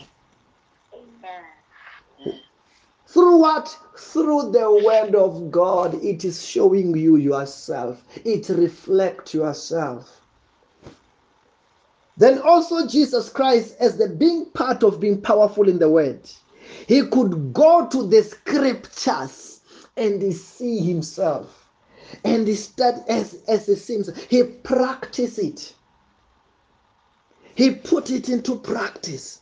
Through 3.07 3.37
what? 3.37 3.77
Through 3.97 4.51
the 4.51 4.81
word 4.83 5.13
of 5.13 5.51
God, 5.51 5.93
it 6.03 6.25
is 6.25 6.43
showing 6.43 6.97
you 6.97 7.17
yourself. 7.17 8.03
It 8.25 8.49
reflects 8.49 9.35
yourself. 9.35 10.19
Then 12.17 12.39
also 12.39 12.87
Jesus 12.87 13.29
Christ, 13.29 13.75
as 13.79 13.97
the 13.97 14.09
being 14.09 14.45
part 14.51 14.83
of 14.83 14.99
being 14.99 15.21
powerful 15.21 15.67
in 15.69 15.79
the 15.79 15.89
word, 15.89 16.29
he 16.87 17.05
could 17.07 17.53
go 17.53 17.87
to 17.87 18.07
the 18.07 18.23
scriptures 18.23 19.61
and 19.97 20.21
he 20.21 20.31
see 20.31 20.79
himself. 20.79 21.69
And 22.23 22.47
he 22.47 22.55
start 22.55 22.95
as, 23.07 23.43
as 23.47 23.67
he 23.67 23.75
seems, 23.75 24.09
he 24.25 24.43
practice 24.43 25.37
it. 25.37 25.73
He 27.55 27.71
put 27.71 28.09
it 28.09 28.29
into 28.29 28.55
practice. 28.55 29.41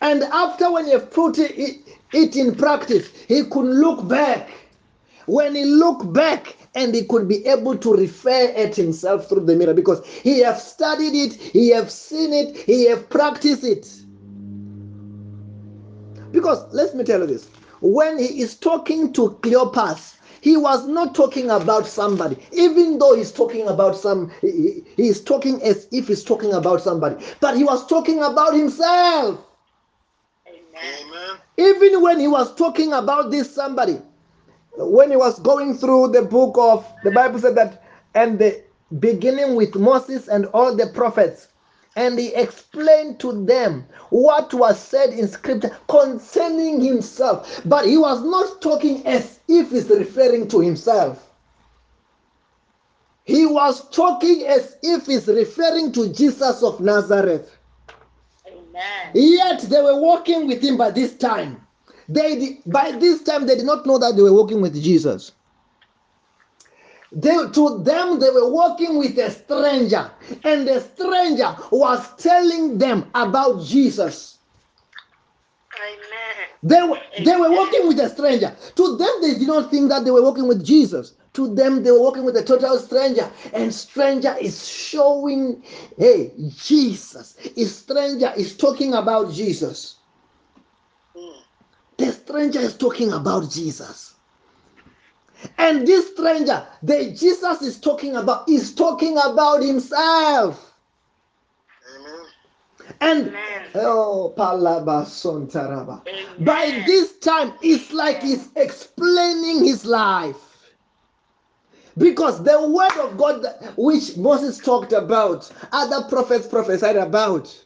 And 0.00 0.22
after 0.22 0.70
when 0.70 0.86
he 0.86 0.98
put 0.98 1.38
it, 1.38 1.80
it 2.12 2.36
in 2.36 2.54
practice, 2.54 3.08
he 3.28 3.44
could 3.44 3.66
look 3.66 4.06
back. 4.08 4.50
When 5.26 5.54
he 5.54 5.64
looked 5.64 6.12
back, 6.12 6.56
and 6.74 6.94
he 6.94 7.04
could 7.04 7.28
be 7.28 7.46
able 7.46 7.76
to 7.78 7.94
refer 7.94 8.52
at 8.56 8.74
himself 8.74 9.28
through 9.28 9.46
the 9.46 9.54
mirror 9.54 9.74
because 9.74 10.04
he 10.06 10.40
have 10.40 10.60
studied 10.60 11.14
it, 11.14 11.34
he 11.34 11.68
have 11.70 11.90
seen 11.90 12.32
it, 12.32 12.56
he 12.56 12.86
have 12.88 13.08
practiced 13.08 13.64
it. 13.64 13.88
Because 16.32 16.72
let 16.74 16.94
me 16.96 17.04
tell 17.04 17.20
you 17.20 17.26
this: 17.26 17.48
when 17.80 18.18
he 18.18 18.40
is 18.40 18.56
talking 18.56 19.12
to 19.12 19.38
Cleopas, 19.42 20.14
he 20.44 20.58
was 20.58 20.86
not 20.86 21.14
talking 21.14 21.48
about 21.48 21.86
somebody, 21.86 22.36
even 22.52 22.98
though 22.98 23.16
he's 23.16 23.32
talking 23.32 23.66
about 23.66 23.96
some, 23.96 24.30
he, 24.42 24.84
he 24.94 25.08
is 25.08 25.22
talking 25.22 25.62
as 25.62 25.88
if 25.90 26.06
he's 26.08 26.22
talking 26.22 26.52
about 26.52 26.82
somebody, 26.82 27.16
but 27.40 27.56
he 27.56 27.64
was 27.64 27.86
talking 27.86 28.22
about 28.22 28.52
himself. 28.52 29.40
Amen. 30.46 31.38
Even 31.56 32.02
when 32.02 32.20
he 32.20 32.28
was 32.28 32.54
talking 32.56 32.92
about 32.92 33.30
this 33.30 33.50
somebody, 33.54 34.02
when 34.76 35.10
he 35.10 35.16
was 35.16 35.38
going 35.40 35.74
through 35.74 36.08
the 36.08 36.20
book 36.22 36.56
of 36.58 36.86
the 37.04 37.10
Bible 37.10 37.38
said 37.38 37.54
that, 37.54 37.82
and 38.14 38.38
the 38.38 38.62
beginning 39.00 39.54
with 39.54 39.74
Moses 39.76 40.28
and 40.28 40.44
all 40.46 40.76
the 40.76 40.88
prophets, 40.88 41.48
and 41.96 42.18
he 42.18 42.34
explained 42.34 43.20
to 43.20 43.44
them 43.44 43.86
what 44.10 44.52
was 44.52 44.78
said 44.80 45.10
in 45.10 45.28
scripture 45.28 45.76
concerning 45.88 46.80
himself. 46.80 47.60
But 47.64 47.86
he 47.86 47.96
was 47.96 48.22
not 48.24 48.60
talking 48.60 49.06
as 49.06 49.40
if 49.48 49.70
he's 49.70 49.88
referring 49.88 50.48
to 50.48 50.60
himself. 50.60 51.30
He 53.24 53.46
was 53.46 53.88
talking 53.90 54.44
as 54.46 54.76
if 54.82 55.06
he's 55.06 55.26
referring 55.28 55.92
to 55.92 56.12
Jesus 56.12 56.62
of 56.62 56.80
Nazareth. 56.80 57.56
Amen. 58.46 59.10
Yet 59.14 59.62
they 59.62 59.80
were 59.80 60.00
walking 60.00 60.46
with 60.46 60.62
him 60.62 60.76
by 60.76 60.90
this 60.90 61.16
time. 61.16 61.60
They 62.08 62.60
by 62.66 62.92
this 62.92 63.22
time 63.22 63.46
they 63.46 63.56
did 63.56 63.64
not 63.64 63.86
know 63.86 63.96
that 63.98 64.14
they 64.14 64.22
were 64.22 64.32
walking 64.32 64.60
with 64.60 64.74
Jesus. 64.82 65.32
They, 67.14 67.30
to 67.30 67.82
them, 67.84 68.18
they 68.18 68.30
were 68.30 68.50
walking 68.50 68.98
with 68.98 69.16
a 69.18 69.30
stranger, 69.30 70.10
and 70.42 70.66
the 70.66 70.80
stranger 70.80 71.56
was 71.70 72.06
telling 72.16 72.78
them 72.78 73.08
about 73.14 73.64
Jesus. 73.64 74.38
Amen. 75.80 76.48
They 76.62 76.82
were, 76.82 77.00
they 77.24 77.36
were 77.36 77.50
walking 77.50 77.86
with 77.86 78.00
a 78.00 78.08
stranger. 78.08 78.56
To 78.76 78.96
them, 78.96 79.12
they 79.20 79.34
did 79.34 79.46
not 79.46 79.70
think 79.70 79.90
that 79.90 80.04
they 80.04 80.10
were 80.10 80.22
walking 80.22 80.48
with 80.48 80.64
Jesus. 80.64 81.14
To 81.34 81.54
them, 81.54 81.82
they 81.82 81.90
were 81.90 82.00
walking 82.00 82.24
with 82.24 82.36
a 82.36 82.42
total 82.42 82.78
stranger. 82.78 83.30
And 83.52 83.72
stranger 83.74 84.34
is 84.40 84.66
showing, 84.66 85.62
hey, 85.98 86.32
Jesus. 86.48 87.36
Is 87.56 87.76
stranger 87.76 88.32
is 88.36 88.56
talking 88.56 88.94
about 88.94 89.32
Jesus. 89.32 89.96
Mm. 91.16 91.36
The 91.98 92.12
stranger 92.12 92.60
is 92.60 92.76
talking 92.76 93.12
about 93.12 93.50
Jesus. 93.50 94.13
And 95.58 95.86
this 95.86 96.10
stranger, 96.12 96.66
that 96.82 97.16
Jesus 97.16 97.62
is 97.62 97.80
talking 97.80 98.16
about, 98.16 98.48
is 98.48 98.74
talking 98.74 99.16
about 99.18 99.62
himself. 99.62 100.74
Amen. 101.96 102.26
And 103.00 103.28
Amen. 103.28 103.62
oh, 103.74 104.34
Palabason 104.36 105.46
Taraba. 105.48 106.06
Amen. 106.06 106.44
By 106.44 106.82
this 106.86 107.18
time, 107.18 107.54
it's 107.62 107.92
like 107.92 108.22
he's 108.22 108.48
explaining 108.56 109.64
his 109.64 109.84
life. 109.84 110.36
Because 111.96 112.42
the 112.42 112.68
word 112.68 112.96
of 112.98 113.16
God 113.16 113.46
which 113.76 114.16
Moses 114.16 114.58
talked 114.58 114.92
about, 114.92 115.50
other 115.72 116.08
prophets 116.08 116.46
prophesied 116.48 116.96
about 116.96 117.64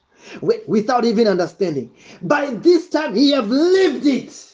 without 0.66 1.04
even 1.04 1.26
understanding. 1.26 1.90
By 2.22 2.50
this 2.50 2.88
time, 2.90 3.14
he 3.14 3.30
have 3.30 3.48
lived 3.48 4.06
it. 4.06 4.47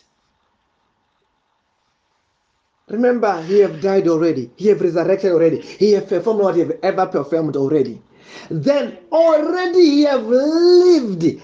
Remember, 2.89 3.41
he 3.43 3.61
have 3.61 3.81
died 3.81 4.09
already. 4.09 4.51
He 4.57 4.69
have 4.69 4.81
resurrected 4.81 5.33
already. 5.33 5.61
He 5.61 5.93
have 5.93 6.09
performed 6.09 6.41
what 6.41 6.55
he 6.55 6.61
have 6.61 6.79
ever 6.83 7.07
performed 7.07 7.57
already. 7.57 8.03
Then 8.51 8.99
already 9.11 9.81
he 9.81 10.03
have 10.03 10.27
lived. 10.27 11.41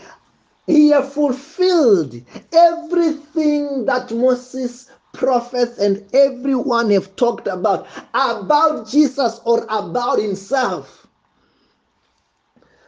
He 0.66 0.88
have 0.90 1.12
fulfilled 1.12 2.14
everything 2.52 3.87
that 3.87 4.11
Moses, 4.12 4.90
prophets, 5.14 5.78
and 5.78 6.04
everyone 6.14 6.90
have 6.90 7.16
talked 7.16 7.47
about 7.47 7.87
about 8.14 8.87
Jesus 8.88 9.40
or 9.44 9.64
about 9.70 10.18
himself. 10.18 11.06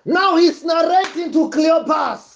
Now 0.04 0.36
he's 0.36 0.64
narrating 0.64 1.32
to 1.32 1.48
Cleopas. 1.50 2.31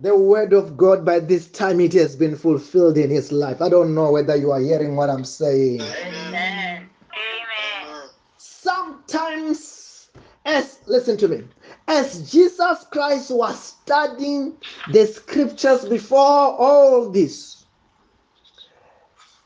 The 0.00 0.16
word 0.16 0.52
of 0.52 0.76
God 0.76 1.04
by 1.06 1.20
this 1.20 1.48
time 1.50 1.80
it 1.80 1.94
has 1.94 2.16
been 2.16 2.36
fulfilled 2.36 2.98
in 2.98 3.10
his 3.10 3.32
life. 3.32 3.62
I 3.62 3.70
don't 3.70 3.94
know 3.94 4.12
whether 4.12 4.36
you 4.36 4.52
are 4.52 4.60
hearing 4.60 4.96
what 4.96 5.10
I'm 5.10 5.24
saying. 5.24 5.80
Amen. 5.80 6.90
Amen. 7.16 8.08
Sometimes, 8.38 10.10
as 10.44 10.80
listen 10.86 11.16
to 11.18 11.28
me, 11.28 11.44
as 11.88 12.30
Jesus 12.30 12.86
Christ 12.92 13.30
was 13.32 13.58
studying 13.62 14.58
the 14.86 15.06
scriptures 15.06 15.86
before 15.86 16.20
all 16.20 17.10
this, 17.10 17.66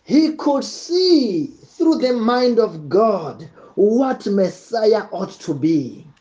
he 0.04 0.36
could 0.36 0.64
see 0.64 1.56
through 1.78 1.98
the 1.98 2.14
mind 2.14 2.60
of 2.60 2.88
God 2.88 3.50
what 3.76 4.26
Messiah 4.26 5.08
ought 5.12 5.32
to 5.42 5.54
be 5.54 6.11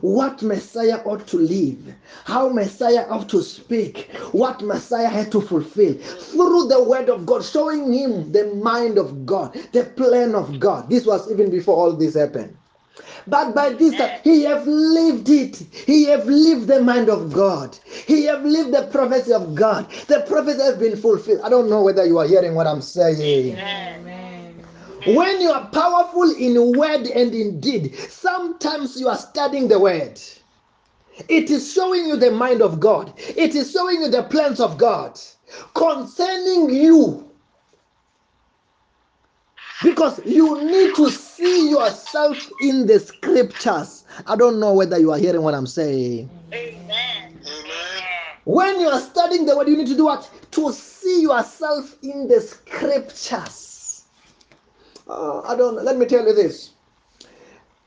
what 0.00 0.42
Messiah 0.42 1.00
ought 1.04 1.26
to 1.28 1.38
live, 1.38 1.94
how 2.24 2.48
Messiah 2.48 3.06
ought 3.08 3.28
to 3.28 3.42
speak, 3.42 4.10
what 4.32 4.62
Messiah 4.62 5.08
had 5.08 5.30
to 5.32 5.40
fulfill 5.40 5.94
through 5.94 6.68
the 6.68 6.82
word 6.82 7.08
of 7.08 7.26
God, 7.26 7.44
showing 7.44 7.92
him 7.92 8.32
the 8.32 8.54
mind 8.54 8.98
of 8.98 9.26
God, 9.26 9.54
the 9.72 9.84
plan 9.84 10.34
of 10.34 10.58
God. 10.58 10.88
This 10.88 11.04
was 11.06 11.30
even 11.30 11.50
before 11.50 11.76
all 11.76 11.92
this 11.92 12.14
happened. 12.14 12.56
But 13.26 13.54
by 13.54 13.70
this 13.70 13.96
time, 13.96 14.20
he 14.24 14.42
have 14.44 14.66
lived 14.66 15.28
it. 15.28 15.56
He 15.56 16.04
have 16.04 16.26
lived 16.26 16.68
the 16.68 16.82
mind 16.82 17.08
of 17.08 17.32
God. 17.32 17.76
He 18.06 18.24
have 18.24 18.44
lived 18.44 18.72
the 18.72 18.86
prophecy 18.86 19.32
of 19.32 19.54
God. 19.54 19.90
The 20.06 20.24
prophecy 20.28 20.62
has 20.62 20.76
been 20.76 20.96
fulfilled. 20.96 21.40
I 21.42 21.48
don't 21.48 21.68
know 21.68 21.82
whether 21.82 22.06
you 22.06 22.18
are 22.18 22.26
hearing 22.26 22.54
what 22.54 22.66
I'm 22.66 22.80
saying. 22.80 23.20
Amen. 23.20 24.25
When 25.06 25.40
you 25.40 25.50
are 25.50 25.66
powerful 25.68 26.34
in 26.34 26.76
word 26.76 27.06
and 27.06 27.34
in 27.34 27.60
deed, 27.60 27.94
sometimes 27.96 29.00
you 29.00 29.08
are 29.08 29.16
studying 29.16 29.68
the 29.68 29.78
word. 29.78 30.20
It 31.28 31.50
is 31.50 31.72
showing 31.72 32.06
you 32.06 32.16
the 32.16 32.30
mind 32.30 32.60
of 32.60 32.80
God. 32.80 33.12
It 33.16 33.54
is 33.54 33.70
showing 33.70 34.02
you 34.02 34.08
the 34.08 34.24
plans 34.24 34.60
of 34.60 34.78
God 34.78 35.18
concerning 35.74 36.70
you. 36.70 37.30
Because 39.82 40.24
you 40.24 40.64
need 40.64 40.94
to 40.96 41.10
see 41.10 41.70
yourself 41.70 42.50
in 42.60 42.86
the 42.86 42.98
scriptures. 42.98 44.04
I 44.26 44.34
don't 44.34 44.58
know 44.58 44.72
whether 44.74 44.98
you 44.98 45.12
are 45.12 45.18
hearing 45.18 45.42
what 45.42 45.54
I'm 45.54 45.66
saying. 45.66 46.30
Amen. 46.52 47.38
When 48.44 48.80
you 48.80 48.88
are 48.88 49.00
studying 49.00 49.44
the 49.46 49.56
word, 49.56 49.68
you 49.68 49.76
need 49.76 49.88
to 49.88 49.96
do 49.96 50.06
what? 50.06 50.30
To 50.52 50.72
see 50.72 51.22
yourself 51.22 51.94
in 52.02 52.28
the 52.28 52.40
scriptures. 52.40 53.75
Uh, 55.08 55.40
I 55.42 55.56
don't. 55.56 55.82
Let 55.84 55.98
me 55.98 56.06
tell 56.06 56.26
you 56.26 56.34
this. 56.34 56.70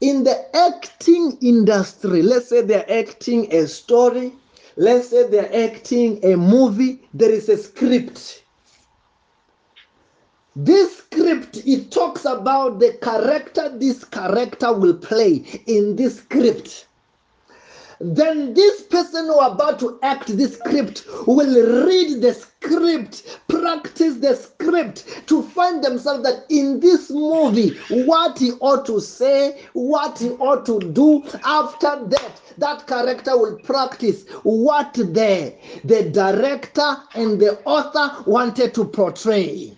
In 0.01 0.23
the 0.23 0.55
acting 0.55 1.37
industry, 1.41 2.21
let's 2.21 2.47
say 2.49 2.61
they're 2.61 2.89
acting 2.89 3.53
a 3.53 3.67
story, 3.67 4.31
let's 4.77 5.09
say 5.09 5.27
they're 5.29 5.53
acting 5.67 6.23
a 6.23 6.37
movie, 6.37 7.01
there 7.13 7.31
is 7.31 7.49
a 7.49 7.57
script. 7.57 8.43
This 10.55 10.97
script, 10.97 11.57
it 11.65 11.91
talks 11.91 12.25
about 12.25 12.79
the 12.79 12.93
character 13.01 13.69
this 13.77 14.03
character 14.05 14.73
will 14.73 14.95
play 14.95 15.45
in 15.67 15.95
this 15.97 16.19
script 16.19 16.87
then 18.01 18.53
this 18.53 18.83
person 18.83 19.25
who 19.25 19.37
are 19.39 19.51
about 19.51 19.79
to 19.79 19.99
act 20.03 20.27
this 20.37 20.55
script 20.55 21.03
will 21.27 21.85
read 21.85 22.21
the 22.21 22.33
script, 22.33 23.39
practice 23.49 24.15
the 24.15 24.35
script 24.35 25.27
to 25.27 25.43
find 25.43 25.83
themselves 25.83 26.23
that 26.23 26.45
in 26.49 26.79
this 26.79 27.09
movie, 27.09 27.71
what 27.89 28.39
he 28.39 28.51
ought 28.61 28.85
to 28.85 29.01
say, 29.01 29.61
what 29.73 30.17
he 30.17 30.29
ought 30.31 30.65
to 30.65 30.79
do. 30.79 31.23
After 31.43 32.05
that, 32.07 32.41
that 32.57 32.87
character 32.87 33.37
will 33.37 33.57
practice 33.59 34.25
what 34.43 34.93
the, 34.93 35.53
the 35.83 36.09
director 36.09 36.95
and 37.15 37.39
the 37.39 37.59
author 37.65 38.23
wanted 38.29 38.73
to 38.75 38.85
portray. 38.85 39.75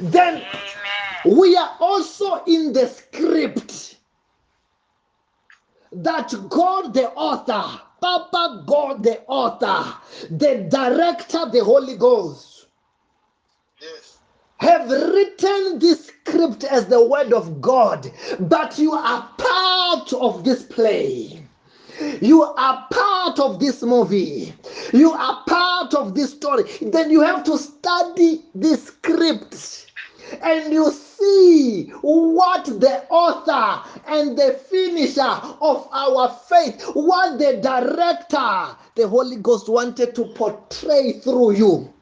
Then. 0.00 0.42
We 1.26 1.56
are 1.56 1.76
also 1.80 2.44
in 2.46 2.72
the 2.72 2.88
script 2.88 3.96
that 5.92 6.32
God 6.48 6.94
the 6.94 7.10
author, 7.12 7.80
Papa 8.00 8.64
God 8.66 9.02
the 9.02 9.20
author, 9.26 9.94
the 10.30 10.68
director, 10.70 11.46
the 11.52 11.64
Holy 11.64 11.96
Ghost, 11.96 12.68
Yes. 13.80 14.18
have 14.58 14.90
written 14.90 15.78
this 15.78 16.06
script 16.08 16.64
as 16.64 16.86
the 16.86 17.04
word 17.06 17.32
of 17.32 17.60
God, 17.60 18.10
but 18.40 18.78
you 18.78 18.92
are 18.92 19.28
part 19.38 20.12
of 20.14 20.44
this 20.44 20.62
play. 20.64 21.44
You 22.22 22.42
are 22.44 22.86
part 22.92 23.40
of 23.40 23.60
this 23.60 23.82
movie. 23.82 24.54
You 24.92 25.12
are 25.12 25.44
part 25.46 25.94
of 25.94 26.14
this 26.14 26.32
story. 26.32 26.64
Then 26.82 27.10
you 27.10 27.20
have 27.22 27.44
to 27.44 27.58
study 27.58 28.44
this 28.54 28.86
script 28.86 29.89
and 30.42 30.72
you 30.72 30.90
see 30.90 31.90
what 32.02 32.64
the 32.64 33.04
author 33.08 33.88
and 34.06 34.36
the 34.38 34.52
finisher 34.68 35.40
of 35.60 35.88
our 35.92 36.28
faith, 36.48 36.82
what 36.94 37.38
the 37.38 37.60
director, 37.62 38.76
the 38.94 39.08
Holy 39.08 39.36
Ghost 39.36 39.68
wanted 39.68 40.14
to 40.14 40.24
portray 40.26 41.12
through 41.20 41.52
you. 41.52 41.92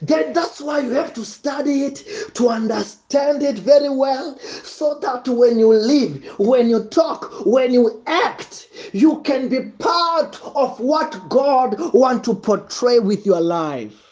Then 0.00 0.32
that's 0.32 0.60
why 0.60 0.80
you 0.80 0.90
have 0.90 1.12
to 1.14 1.24
study 1.24 1.84
it 1.84 2.04
to 2.34 2.48
understand 2.48 3.42
it 3.42 3.58
very 3.58 3.88
well 3.88 4.38
so 4.38 4.98
that 5.00 5.26
when 5.26 5.58
you 5.58 5.74
live, 5.74 6.24
when 6.38 6.68
you 6.68 6.84
talk, 6.84 7.44
when 7.44 7.72
you 7.72 8.00
act, 8.06 8.68
you 8.92 9.20
can 9.22 9.48
be 9.48 9.60
part 9.78 10.40
of 10.54 10.78
what 10.78 11.28
God 11.28 11.76
wants 11.92 12.28
to 12.28 12.34
portray 12.34 13.00
with 13.00 13.26
your 13.26 13.40
life. 13.40 14.07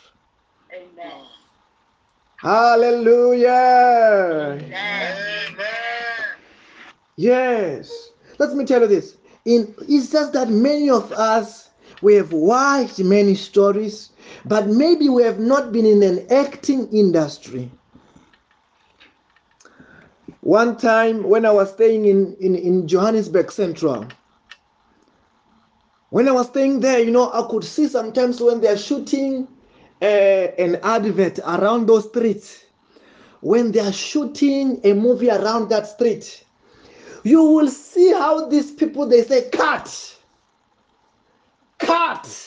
Hallelujah. 2.46 3.50
Amen. 4.62 5.16
Yes. 7.16 8.10
Let 8.38 8.54
me 8.54 8.64
tell 8.64 8.82
you 8.82 8.86
this. 8.86 9.16
In 9.46 9.74
it's 9.88 10.12
just 10.12 10.32
that 10.34 10.48
many 10.48 10.88
of 10.88 11.10
us 11.10 11.70
we 12.02 12.14
have 12.14 12.30
watched 12.30 13.00
many 13.00 13.34
stories, 13.34 14.12
but 14.44 14.68
maybe 14.68 15.08
we 15.08 15.24
have 15.24 15.40
not 15.40 15.72
been 15.72 15.86
in 15.86 16.04
an 16.04 16.24
acting 16.30 16.88
industry. 16.92 17.68
One 20.42 20.76
time 20.76 21.24
when 21.24 21.44
I 21.44 21.50
was 21.50 21.72
staying 21.72 22.04
in, 22.04 22.36
in, 22.38 22.54
in 22.54 22.86
Johannesburg 22.86 23.50
Central, 23.50 24.06
when 26.10 26.28
I 26.28 26.30
was 26.30 26.46
staying 26.46 26.78
there, 26.78 27.00
you 27.00 27.10
know, 27.10 27.28
I 27.32 27.44
could 27.50 27.64
see 27.64 27.88
sometimes 27.88 28.40
when 28.40 28.60
they 28.60 28.68
are 28.68 28.78
shooting 28.78 29.48
an 30.00 30.76
advert 30.82 31.38
around 31.40 31.86
those 31.86 32.08
streets, 32.08 32.64
when 33.40 33.72
they 33.72 33.80
are 33.80 33.92
shooting 33.92 34.80
a 34.84 34.92
movie 34.92 35.30
around 35.30 35.68
that 35.70 35.86
street, 35.86 36.44
you 37.24 37.42
will 37.42 37.68
see 37.68 38.12
how 38.12 38.48
these 38.48 38.70
people 38.70 39.06
they 39.06 39.22
say 39.22 39.48
cut, 39.50 40.16
cut. 41.78 42.42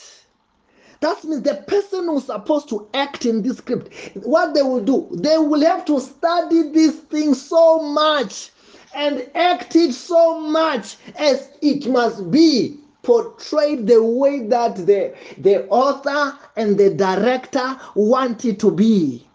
That 1.00 1.24
means 1.24 1.42
the 1.42 1.64
person 1.66 2.04
who's 2.04 2.24
supposed 2.24 2.68
to 2.68 2.88
act 2.92 3.24
in 3.24 3.42
this 3.42 3.58
script, 3.58 3.92
what 4.24 4.54
they 4.54 4.62
will 4.62 4.84
do, 4.84 5.08
they 5.12 5.38
will 5.38 5.62
have 5.62 5.84
to 5.86 5.98
study 5.98 6.70
this 6.72 6.96
thing 6.96 7.32
so 7.34 7.80
much 7.82 8.50
and 8.94 9.28
act 9.34 9.76
it 9.76 9.94
so 9.94 10.40
much 10.40 10.96
as 11.16 11.48
it 11.62 11.86
must 11.86 12.30
be 12.30 12.78
portrayed 13.10 13.88
the 13.88 14.00
way 14.00 14.46
that 14.46 14.76
the, 14.86 15.12
the 15.38 15.66
author 15.66 16.38
and 16.54 16.78
the 16.78 16.94
director 16.94 17.76
want 17.96 18.44
it 18.44 18.60
to 18.60 18.70
be. 18.70 19.26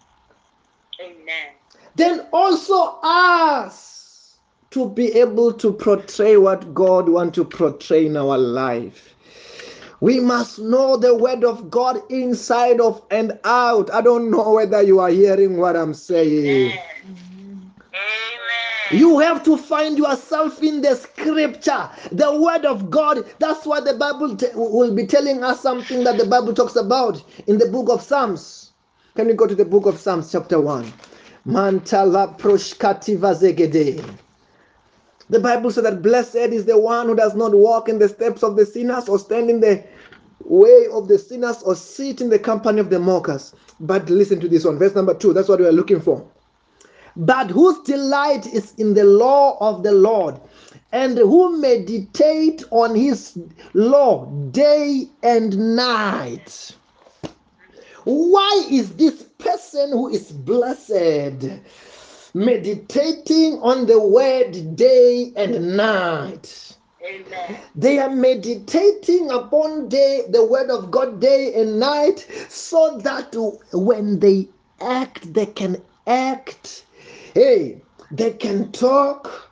Amen. 1.02 1.50
Then 1.96 2.26
also 2.32 2.98
us 3.04 4.38
to 4.72 4.88
be 4.88 5.12
able 5.20 5.52
to 5.52 5.74
portray 5.74 6.38
what 6.38 6.74
God 6.74 7.10
want 7.10 7.34
to 7.36 7.44
portray 7.44 8.06
in 8.06 8.16
our 8.16 8.38
life. 8.38 9.14
We 10.00 10.22
must 10.22 10.58
know 10.60 10.96
the 10.96 11.14
word 11.14 11.44
of 11.44 11.70
God 11.70 12.02
inside 12.10 12.80
of 12.80 13.02
and 13.12 13.38
out. 13.44 13.94
I 13.94 14.00
don't 14.00 14.32
know 14.32 14.54
whether 14.54 14.82
you 14.82 15.02
are 15.02 15.10
hearing 15.10 15.58
what 15.58 15.76
I'm 15.76 15.94
saying. 15.94 16.72
Amen. 16.72 16.94
You 18.91 19.19
have 19.19 19.43
to 19.45 19.58
find 19.58 19.98
yourself 19.98 20.63
in 20.63 20.82
the 20.82 20.95
scripture, 20.95 21.89
the 22.12 22.39
word 22.39 22.65
of 22.65 22.89
God. 22.91 23.26
That's 23.39 23.65
why 23.65 23.82
the 23.82 23.95
Bible 23.95 24.38
t- 24.38 24.48
will 24.56 24.93
be 24.95 25.08
telling 25.08 25.43
us 25.43 25.62
something 25.62 26.04
that 26.06 26.17
the 26.17 26.26
Bible 26.26 26.54
talks 26.54 26.76
about 26.76 27.24
in 27.48 27.58
the 27.58 27.67
book 27.67 27.89
of 27.89 28.02
Psalms. 28.04 28.74
Can 29.15 29.28
we 29.28 29.34
go 29.34 29.48
to 29.48 29.56
the 29.56 29.65
book 29.65 29.88
of 29.88 30.00
Psalms, 30.00 30.32
chapter 30.32 30.62
1? 30.62 30.93
Mantala 31.48 32.38
proshkativa 32.39 33.36
zegede. 33.36 34.04
The 35.30 35.39
Bible 35.39 35.71
says 35.71 35.84
that 35.84 36.04
blessed 36.04 36.36
is 36.36 36.65
the 36.65 36.78
one 36.80 37.08
who 37.08 37.15
does 37.15 37.36
not 37.36 37.54
walk 37.56 37.89
in 37.89 38.00
the 38.00 38.10
steps 38.10 38.43
of 38.43 38.56
the 38.56 38.65
sinners 38.65 39.10
or 39.10 39.19
stand 39.19 39.50
in 39.50 39.60
the 39.62 39.84
way 40.43 40.88
of 40.93 41.08
the 41.08 41.19
sinners 41.19 41.63
or 41.63 41.76
sit 41.76 42.21
in 42.21 42.30
the 42.30 42.39
company 42.39 42.80
of 42.80 42.91
the 42.91 43.00
mockers. 43.00 43.56
But 43.80 44.10
listen 44.10 44.39
to 44.41 44.48
this 44.48 44.65
one, 44.65 44.78
verse 44.80 44.95
number 44.95 45.15
two. 45.15 45.34
That's 45.34 45.50
what 45.50 45.60
we 45.60 45.67
are 45.67 45.71
looking 45.74 46.02
for. 46.02 46.30
But 47.17 47.49
whose 47.49 47.80
delight 47.80 48.45
is 48.47 48.73
in 48.78 48.93
the 48.93 49.06
law 49.06 49.58
of 49.62 49.84
the 49.84 49.93
Lord, 49.93 50.39
and 50.91 51.17
who 51.17 51.58
meditate 51.60 52.63
on 52.71 52.95
his 52.95 53.38
law 53.73 54.25
day 54.51 55.08
and 55.23 55.75
night. 55.75 56.75
Why 58.06 58.67
is 58.69 58.95
this 58.95 59.23
person 59.39 59.91
who 59.91 60.10
is 60.10 60.32
blessed 60.32 61.60
meditating 62.34 63.60
on 63.62 63.86
the 63.88 63.99
word 63.99 64.75
day 64.75 65.34
and 65.36 65.75
night? 65.75 66.78
Amen. 67.06 67.60
They 67.75 67.99
are 67.99 68.10
meditating 68.10 69.32
upon 69.32 69.89
day, 69.89 70.25
the 70.30 70.45
word 70.45 70.69
of 70.69 70.91
God 70.91 71.19
day 71.19 71.54
and 71.56 71.80
night, 71.80 72.28
so 72.49 72.97
that 72.99 73.36
when 73.73 74.19
they 74.19 74.49
act, 74.82 75.34
they 75.34 75.45
can 75.45 75.82
act. 76.08 76.85
Hey, 77.36 77.82
they 78.12 78.32
can 78.32 78.71
talk, 78.71 79.52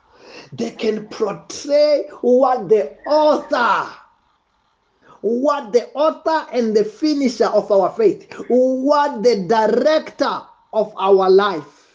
they 0.54 0.70
can 0.70 1.06
portray 1.08 2.08
what 2.22 2.70
the 2.70 2.96
author, 3.06 3.92
what 5.20 5.70
the 5.74 5.88
author 5.88 6.46
and 6.50 6.74
the 6.74 6.82
finisher 6.82 7.44
of 7.44 7.70
our 7.70 7.90
faith, 7.90 8.32
what 8.48 9.22
the 9.22 9.46
director 9.46 10.40
of 10.72 10.94
our 10.96 11.28
life. 11.28 11.94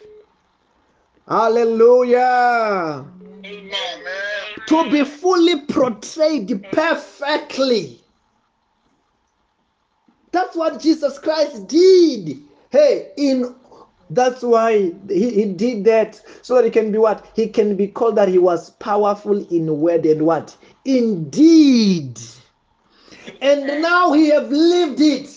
Hallelujah 1.27 3.07
Amen. 3.43 3.73
to 4.67 4.89
be 4.91 5.03
fully 5.03 5.65
portrayed 5.65 6.63
perfectly. 6.71 8.03
That's 10.31 10.55
what 10.55 10.79
Jesus 10.79 11.17
Christ 11.17 11.67
did. 11.67 12.43
Hey, 12.69 13.11
in 13.17 13.55
that's 14.09 14.41
why 14.41 14.91
he, 15.07 15.29
he 15.31 15.45
did 15.45 15.85
that 15.85 16.21
so 16.41 16.55
that 16.55 16.65
he 16.65 16.71
can 16.71 16.91
be 16.91 16.97
what? 16.97 17.25
He 17.35 17.47
can 17.47 17.75
be 17.75 17.87
called 17.87 18.15
that 18.15 18.27
he 18.27 18.37
was 18.37 18.71
powerful 18.71 19.45
in 19.47 19.79
word 19.79 20.05
and 20.05 20.25
what? 20.25 20.55
Indeed. 20.85 22.19
And 23.41 23.81
now 23.81 24.13
he 24.13 24.29
have 24.29 24.49
lived 24.49 24.99
it. 25.01 25.29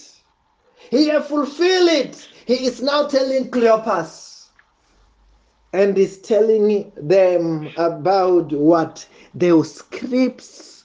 He 0.91 1.09
have 1.09 1.27
fulfilled 1.27 1.91
it. 1.91 2.29
He 2.47 2.67
is 2.67 2.83
now 2.83 3.07
telling 3.09 3.51
Cleopas 3.51 4.47
and 5.73 5.97
is 5.97 6.19
telling 6.19 6.93
them 6.97 7.71
about 7.77 8.53
what 8.53 9.07
the 9.35 9.63
scripts 9.65 10.85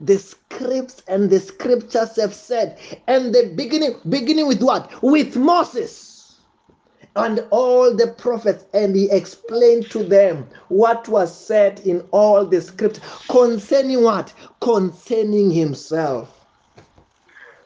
the 0.00 0.18
scripts 0.18 1.02
and 1.06 1.30
the 1.30 1.38
scriptures 1.38 2.16
have 2.16 2.34
said 2.34 2.78
and 3.06 3.34
the 3.34 3.52
beginning 3.56 3.94
beginning 4.08 4.46
with 4.46 4.62
what 4.62 4.90
with 5.02 5.36
moses 5.36 6.13
and 7.16 7.44
all 7.50 7.94
the 7.94 8.08
prophets 8.18 8.64
and 8.74 8.96
he 8.96 9.10
explained 9.10 9.90
to 9.90 10.02
them 10.02 10.46
what 10.68 11.08
was 11.08 11.34
said 11.46 11.80
in 11.80 12.00
all 12.10 12.44
the 12.44 12.60
scripts 12.60 13.00
concerning 13.28 14.02
what 14.02 14.32
concerning 14.60 15.50
himself 15.50 16.46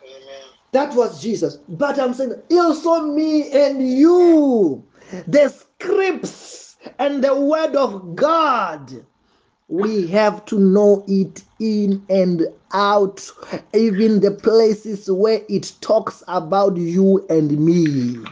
Amen. 0.04 0.42
that 0.72 0.94
was 0.94 1.22
Jesus. 1.22 1.56
But 1.68 1.98
I'm 1.98 2.14
saying 2.14 2.34
also 2.52 3.06
me 3.06 3.50
and 3.52 3.88
you, 3.88 4.86
the 5.26 5.48
scripts 5.48 6.76
and 6.98 7.24
the 7.24 7.34
word 7.34 7.74
of 7.76 8.16
God. 8.16 9.04
We 9.68 10.06
have 10.08 10.46
to 10.46 10.58
know 10.58 11.04
it 11.06 11.42
in 11.58 12.04
and 12.08 12.42
out, 12.72 13.30
even 13.74 14.20
the 14.20 14.30
places 14.30 15.10
where 15.10 15.42
it 15.48 15.74
talks 15.82 16.22
about 16.26 16.76
you 16.78 17.26
and 17.28 17.58
me. 17.58 18.24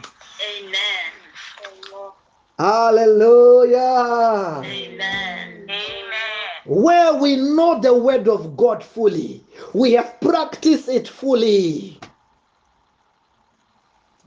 Hallelujah. 2.57 3.77
Amen. 4.65 5.67
Amen. 5.69 5.77
Where 6.65 7.13
we 7.15 7.35
know 7.35 7.79
the 7.79 7.93
word 7.93 8.27
of 8.27 8.57
God 8.57 8.83
fully, 8.83 9.45
we 9.73 9.93
have 9.93 10.19
practiced 10.21 10.89
it 10.89 11.07
fully. 11.07 11.99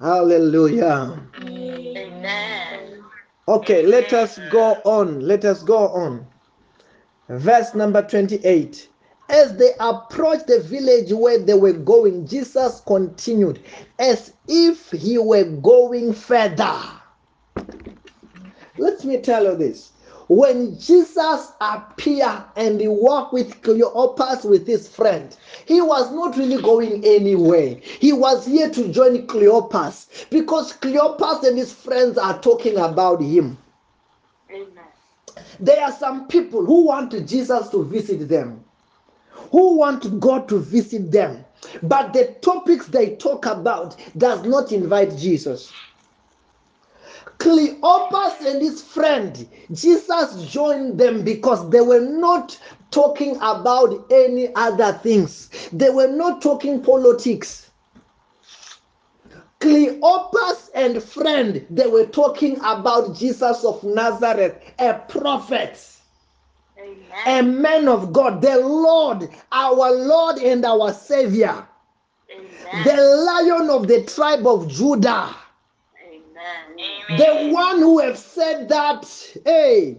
Hallelujah. 0.00 1.20
Amen. 1.42 3.04
Okay, 3.48 3.84
let 3.84 4.12
us 4.12 4.38
go 4.50 4.80
on. 4.84 5.20
Let 5.20 5.44
us 5.44 5.64
go 5.64 5.88
on. 5.88 6.26
Verse 7.28 7.74
number 7.74 8.00
28. 8.00 8.88
As 9.28 9.56
they 9.56 9.72
approached 9.80 10.46
the 10.46 10.60
village 10.60 11.12
where 11.12 11.38
they 11.38 11.54
were 11.54 11.72
going, 11.72 12.26
Jesus 12.26 12.80
continued 12.86 13.62
as 13.98 14.32
if 14.48 14.90
he 14.92 15.18
were 15.18 15.44
going 15.44 16.12
further. 16.12 16.99
Let 18.80 19.04
me 19.04 19.18
tell 19.18 19.44
you 19.44 19.56
this. 19.56 19.92
When 20.28 20.78
Jesus 20.78 21.52
appeared 21.60 22.44
and 22.56 22.80
he 22.80 22.88
walked 22.88 23.34
with 23.34 23.60
Cleopas 23.60 24.48
with 24.48 24.66
his 24.66 24.88
friend, 24.88 25.36
he 25.66 25.82
was 25.82 26.10
not 26.12 26.38
really 26.38 26.62
going 26.62 27.04
anywhere. 27.04 27.76
He 27.82 28.14
was 28.14 28.46
here 28.46 28.70
to 28.70 28.88
join 28.90 29.26
Cleopas 29.26 30.30
because 30.30 30.72
Cleopas 30.72 31.44
and 31.46 31.58
his 31.58 31.74
friends 31.74 32.16
are 32.16 32.40
talking 32.40 32.78
about 32.78 33.20
him. 33.20 33.58
Amen. 34.50 34.84
There 35.58 35.82
are 35.82 35.92
some 35.92 36.26
people 36.28 36.64
who 36.64 36.86
want 36.86 37.12
Jesus 37.26 37.68
to 37.68 37.84
visit 37.84 38.30
them, 38.30 38.64
who 39.50 39.76
want 39.76 40.20
God 40.20 40.48
to 40.48 40.58
visit 40.58 41.10
them, 41.12 41.44
but 41.82 42.14
the 42.14 42.34
topics 42.40 42.86
they 42.86 43.16
talk 43.16 43.44
about 43.44 43.96
does 44.16 44.42
not 44.44 44.72
invite 44.72 45.18
Jesus. 45.18 45.70
Cleopas 47.40 48.44
and 48.44 48.60
his 48.60 48.82
friend, 48.82 49.48
Jesus 49.72 50.44
joined 50.44 51.00
them 51.00 51.24
because 51.24 51.70
they 51.70 51.80
were 51.80 52.00
not 52.00 52.60
talking 52.90 53.36
about 53.36 54.06
any 54.10 54.54
other 54.54 54.92
things. 55.02 55.48
They 55.72 55.88
were 55.88 56.08
not 56.08 56.42
talking 56.42 56.82
politics. 56.82 57.70
Cleopas 59.60 60.68
and 60.74 61.02
friend, 61.02 61.66
they 61.70 61.86
were 61.86 62.04
talking 62.04 62.58
about 62.62 63.16
Jesus 63.16 63.64
of 63.64 63.82
Nazareth, 63.84 64.56
a 64.78 64.94
prophet, 65.08 65.82
a 67.26 67.42
man 67.42 67.88
of 67.88 68.12
God, 68.12 68.42
the 68.42 68.58
Lord, 68.58 69.30
our 69.50 69.90
Lord 69.92 70.36
and 70.38 70.62
our 70.66 70.92
Savior, 70.92 71.66
the 72.84 72.96
lion 72.96 73.70
of 73.70 73.88
the 73.88 74.04
tribe 74.04 74.46
of 74.46 74.68
Judah. 74.68 75.34
Amen. 76.40 77.18
The 77.18 77.54
one 77.54 77.78
who 77.78 77.98
have 77.98 78.18
said 78.18 78.68
that, 78.68 79.04
hey, 79.44 79.98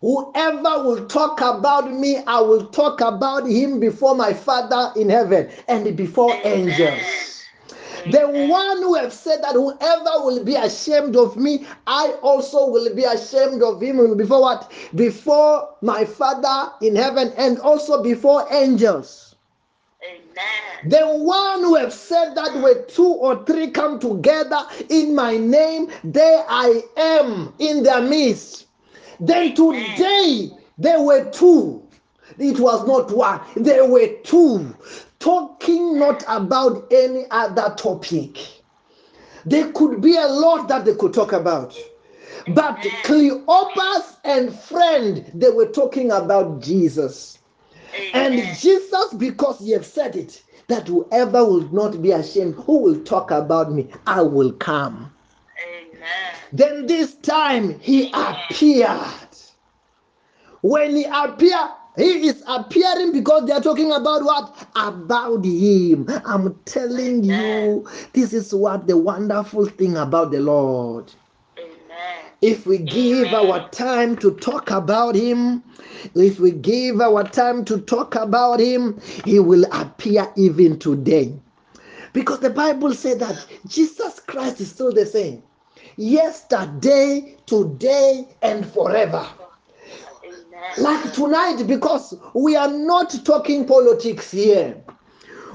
whoever 0.00 0.84
will 0.84 1.06
talk 1.06 1.40
about 1.40 1.92
me, 1.92 2.18
I 2.26 2.40
will 2.40 2.66
talk 2.66 3.00
about 3.00 3.46
him 3.46 3.80
before 3.80 4.14
my 4.14 4.32
Father 4.32 4.92
in 4.98 5.08
heaven 5.08 5.50
and 5.68 5.96
before 5.96 6.34
angels. 6.44 7.44
The 8.10 8.46
one 8.48 8.78
who 8.82 8.94
have 8.94 9.12
said 9.12 9.42
that 9.42 9.54
whoever 9.54 10.24
will 10.24 10.44
be 10.44 10.54
ashamed 10.54 11.16
of 11.16 11.36
me, 11.36 11.66
I 11.88 12.12
also 12.22 12.68
will 12.70 12.94
be 12.94 13.02
ashamed 13.02 13.62
of 13.64 13.82
him 13.82 14.16
before 14.16 14.40
what? 14.42 14.70
Before 14.94 15.74
my 15.82 16.04
Father 16.04 16.72
in 16.82 16.94
heaven 16.94 17.32
and 17.36 17.58
also 17.58 18.04
before 18.04 18.46
angels. 18.52 19.25
Amen. 20.06 20.90
The 20.90 21.06
one 21.24 21.60
who 21.60 21.74
have 21.76 21.92
said 21.92 22.34
that 22.34 22.60
where 22.62 22.82
two 22.82 23.06
or 23.06 23.44
three 23.44 23.70
come 23.70 23.98
together 23.98 24.58
in 24.88 25.14
my 25.14 25.36
name, 25.36 25.90
there 26.04 26.44
I 26.48 26.82
am 26.96 27.52
in 27.58 27.82
their 27.82 28.02
midst. 28.02 28.66
Then 29.18 29.54
today 29.54 30.50
there 30.78 31.00
were 31.00 31.30
two. 31.30 31.82
It 32.38 32.60
was 32.60 32.86
not 32.86 33.10
one, 33.10 33.40
there 33.56 33.88
were 33.88 34.08
two 34.24 34.74
talking 35.18 35.98
not 35.98 36.22
about 36.28 36.86
any 36.92 37.24
other 37.30 37.74
topic. 37.76 38.38
There 39.44 39.72
could 39.72 40.00
be 40.00 40.16
a 40.16 40.26
lot 40.26 40.68
that 40.68 40.84
they 40.84 40.94
could 40.94 41.14
talk 41.14 41.32
about. 41.32 41.76
But 42.48 42.76
Cleopas 43.04 44.16
and 44.24 44.54
friend, 44.54 45.30
they 45.34 45.50
were 45.50 45.66
talking 45.66 46.10
about 46.10 46.60
Jesus. 46.60 47.35
And 48.12 48.34
Jesus, 48.58 49.14
because 49.14 49.58
he 49.58 49.72
have 49.72 49.86
said 49.86 50.16
it, 50.16 50.42
that 50.68 50.88
whoever 50.88 51.44
will 51.44 51.68
not 51.72 52.02
be 52.02 52.12
ashamed, 52.12 52.54
who 52.54 52.78
will 52.78 53.00
talk 53.04 53.30
about 53.30 53.72
me, 53.72 53.88
I 54.06 54.22
will 54.22 54.52
come. 54.52 55.12
Amen. 55.68 56.34
Then 56.52 56.86
this 56.86 57.14
time 57.16 57.78
he 57.80 58.10
appeared. 58.12 59.00
When 60.62 60.96
he 60.96 61.04
appeared, 61.04 61.70
he 61.96 62.28
is 62.28 62.42
appearing 62.46 63.12
because 63.12 63.46
they 63.46 63.52
are 63.52 63.60
talking 63.60 63.92
about 63.92 64.24
what? 64.24 64.68
About 64.76 65.44
him. 65.44 66.06
I'm 66.24 66.54
telling 66.64 67.24
you, 67.24 67.88
this 68.12 68.32
is 68.32 68.52
what 68.54 68.86
the 68.86 68.96
wonderful 68.96 69.66
thing 69.66 69.96
about 69.96 70.30
the 70.30 70.40
Lord. 70.40 71.12
If 72.42 72.66
we 72.66 72.78
give 72.78 73.32
our 73.32 73.68
time 73.70 74.16
to 74.16 74.32
talk 74.32 74.70
about 74.70 75.14
him, 75.14 75.62
if 76.14 76.38
we 76.38 76.50
give 76.50 77.00
our 77.00 77.24
time 77.24 77.64
to 77.64 77.80
talk 77.80 78.14
about 78.14 78.60
him, 78.60 79.00
he 79.24 79.38
will 79.38 79.64
appear 79.72 80.30
even 80.36 80.78
today. 80.78 81.34
Because 82.12 82.40
the 82.40 82.50
Bible 82.50 82.92
said 82.92 83.20
that 83.20 83.46
Jesus 83.66 84.20
Christ 84.20 84.60
is 84.60 84.70
still 84.70 84.92
the 84.92 85.06
same. 85.06 85.42
Yesterday, 85.96 87.36
today, 87.46 88.28
and 88.42 88.66
forever. 88.66 89.26
Like 90.78 91.12
tonight, 91.14 91.62
because 91.66 92.14
we 92.34 92.54
are 92.54 92.70
not 92.70 93.14
talking 93.24 93.66
politics 93.66 94.30
here. 94.30 94.82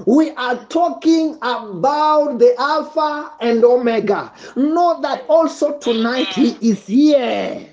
We 0.06 0.30
are 0.32 0.64
talking 0.66 1.36
about 1.42 2.38
the 2.38 2.54
Alpha 2.58 3.32
and 3.40 3.64
Omega. 3.64 4.32
Know 4.56 5.00
that 5.02 5.24
also 5.28 5.78
tonight 5.78 6.28
He 6.28 6.56
is 6.60 6.86
here. 6.86 7.66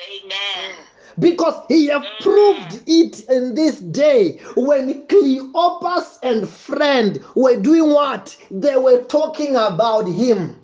Amen. 0.00 0.74
Because 1.18 1.64
he 1.68 1.86
have 1.86 2.04
proved 2.20 2.82
it 2.86 3.28
in 3.30 3.54
this 3.54 3.80
day 3.80 4.38
when 4.54 5.06
Cleopas 5.06 6.18
and 6.22 6.46
friend 6.46 7.24
were 7.34 7.58
doing 7.58 7.90
what? 7.90 8.36
They 8.50 8.76
were 8.76 9.02
talking 9.04 9.56
about 9.56 10.06
him. 10.06 10.60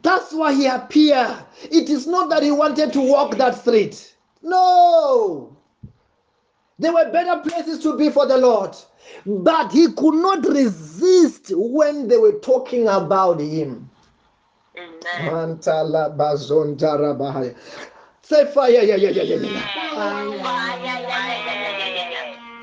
That's 0.00 0.32
why 0.32 0.54
he 0.54 0.66
appeared. 0.66 1.36
It 1.64 1.90
is 1.90 2.06
not 2.06 2.30
that 2.30 2.42
he 2.42 2.50
wanted 2.50 2.92
to 2.94 3.00
walk 3.00 3.36
that 3.36 3.56
street. 3.60 4.14
No. 4.42 5.55
There 6.78 6.92
were 6.92 7.10
better 7.10 7.40
places 7.48 7.78
to 7.80 7.96
be 7.96 8.10
for 8.10 8.26
the 8.26 8.36
Lord. 8.36 8.76
But 9.24 9.72
he 9.72 9.92
could 9.92 10.14
not 10.14 10.44
resist 10.44 11.52
when 11.54 12.08
they 12.08 12.18
were 12.18 12.38
talking 12.40 12.86
about 12.88 13.40
him. 13.40 13.88
Amen. 14.76 15.32
Say 18.22 18.44
fire, 18.46 18.70
yeah, 18.70 18.96
yeah, 18.96 19.10
yeah, 19.10 19.22
yeah, 19.22 19.36
yeah. 19.36 21.55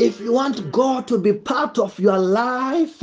If 0.03 0.19
you 0.19 0.33
want 0.33 0.69
God 0.69 1.07
to 1.07 1.17
be 1.17 1.31
part 1.31 1.79
of 1.79 1.97
your 1.97 2.17
life, 2.17 3.01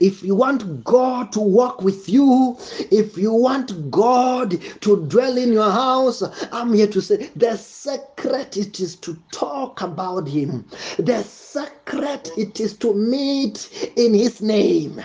if 0.00 0.22
you 0.22 0.34
want 0.34 0.84
God 0.84 1.32
to 1.32 1.40
walk 1.40 1.80
with 1.80 2.10
you, 2.10 2.58
if 2.90 3.16
you 3.16 3.32
want 3.32 3.90
God 3.90 4.60
to 4.82 5.06
dwell 5.06 5.38
in 5.38 5.50
your 5.50 5.70
house, 5.70 6.22
I'm 6.52 6.74
here 6.74 6.88
to 6.88 7.00
say 7.00 7.30
the 7.34 7.56
secret 7.56 8.58
it 8.58 8.80
is 8.80 8.96
to 8.96 9.16
talk 9.30 9.80
about 9.80 10.28
Him. 10.28 10.66
The 10.98 11.22
secret 11.22 12.30
it 12.36 12.60
is 12.60 12.76
to 12.78 12.92
meet 12.92 13.92
in 13.96 14.12
His 14.12 14.42
name. 14.42 15.02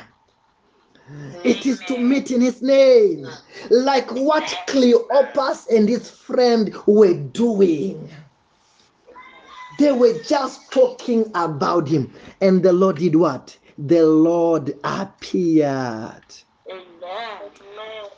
It 1.46 1.66
is 1.66 1.80
to 1.84 1.98
meet 1.98 2.32
in 2.32 2.42
his 2.42 2.62
name, 2.62 3.26
like 3.70 4.12
what 4.12 4.44
Cleopas 4.68 5.68
and 5.74 5.88
his 5.88 6.10
friend 6.10 6.76
were 6.86 7.14
doing. 7.14 8.10
They 9.78 9.92
were 9.92 10.18
just 10.24 10.72
talking 10.72 11.32
about 11.36 11.88
him, 11.88 12.14
and 12.42 12.64
the 12.64 12.74
Lord 12.74 12.98
did 12.98 13.16
what? 13.16 13.58
The 13.78 14.06
Lord 14.06 14.74
appeared. 14.84 16.24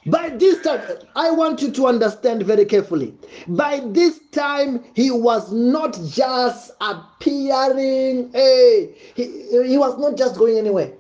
By 0.05 0.29
this 0.29 0.61
time, 0.63 0.81
I 1.15 1.29
want 1.31 1.61
you 1.61 1.71
to 1.71 1.87
understand 1.87 2.43
very 2.43 2.65
carefully. 2.65 3.13
By 3.47 3.81
this 3.85 4.19
time, 4.31 4.85
he 4.95 5.11
was 5.11 5.51
not 5.51 5.99
just 6.07 6.71
appearing. 6.79 8.31
Hey, 8.31 8.95
he, 9.15 9.67
he 9.67 9.77
was 9.77 9.99
not 9.99 10.17
just 10.17 10.37
going 10.37 10.57
anywhere. 10.57 10.93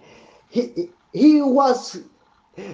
He, 0.49 0.89
he 1.13 1.41
was 1.41 2.01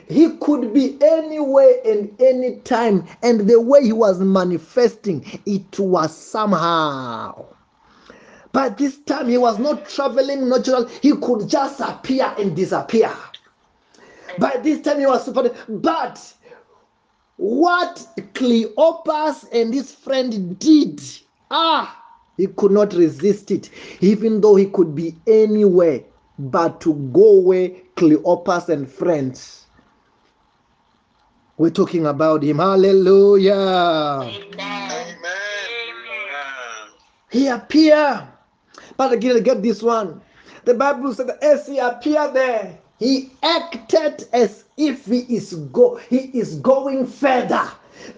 he 0.08 0.36
could 0.38 0.74
be 0.74 0.98
anywhere 1.02 1.76
and 1.86 2.19
any 2.19 2.58
time 2.62 3.06
and 3.21 3.48
the 3.48 3.62
way 3.62 3.84
he 3.84 3.93
was 3.93 4.19
manifesting 4.19 5.24
it 5.45 5.80
was 5.80 6.15
somehow 6.15 7.45
but 8.55 8.77
this 8.77 8.99
time 8.99 9.27
he 9.27 9.37
was 9.37 9.59
not 9.59 9.87
traveling 9.89 10.47
natural 10.47 10.87
he 11.01 11.13
could 11.17 11.47
just 11.49 11.81
appear 11.81 12.33
and 12.39 12.55
disappear 12.55 13.11
by 14.39 14.55
this 14.63 14.81
time 14.81 14.97
he 14.99 15.05
was 15.05 15.25
super 15.25 15.53
but 15.67 16.33
what 17.35 18.07
cleopas 18.33 19.45
and 19.51 19.73
his 19.73 19.93
friend 19.93 20.57
did 20.57 21.01
ah 21.51 22.01
he 22.37 22.47
could 22.47 22.71
not 22.71 22.93
resist 22.93 23.51
it 23.51 23.69
even 23.99 24.39
though 24.39 24.55
he 24.55 24.67
could 24.67 24.95
be 24.95 25.13
anywhere 25.27 25.99
but 26.39 26.79
to 26.79 26.93
go 27.13 27.39
where 27.41 27.69
Cleopas 27.95 28.69
and 28.69 28.89
friends 28.89 29.65
we're 31.57 31.69
talking 31.69 32.05
about 32.05 32.43
him. 32.43 32.57
Hallelujah. 32.57 33.53
Amen. 34.29 34.95
He 37.31 37.47
appeared. 37.47 38.27
But 38.97 39.13
again, 39.13 39.43
get 39.43 39.62
this 39.62 39.81
one. 39.81 40.21
The 40.63 40.73
Bible 40.73 41.13
said 41.13 41.29
as 41.41 41.67
he 41.67 41.77
appeared 41.79 42.34
there, 42.34 42.77
he 42.99 43.31
acted 43.43 44.27
as 44.34 44.63
if 44.77 45.05
he 45.05 45.19
is 45.19 45.53
go 45.71 45.97
he 46.10 46.17
is 46.34 46.55
going 46.55 47.05
further. 47.05 47.69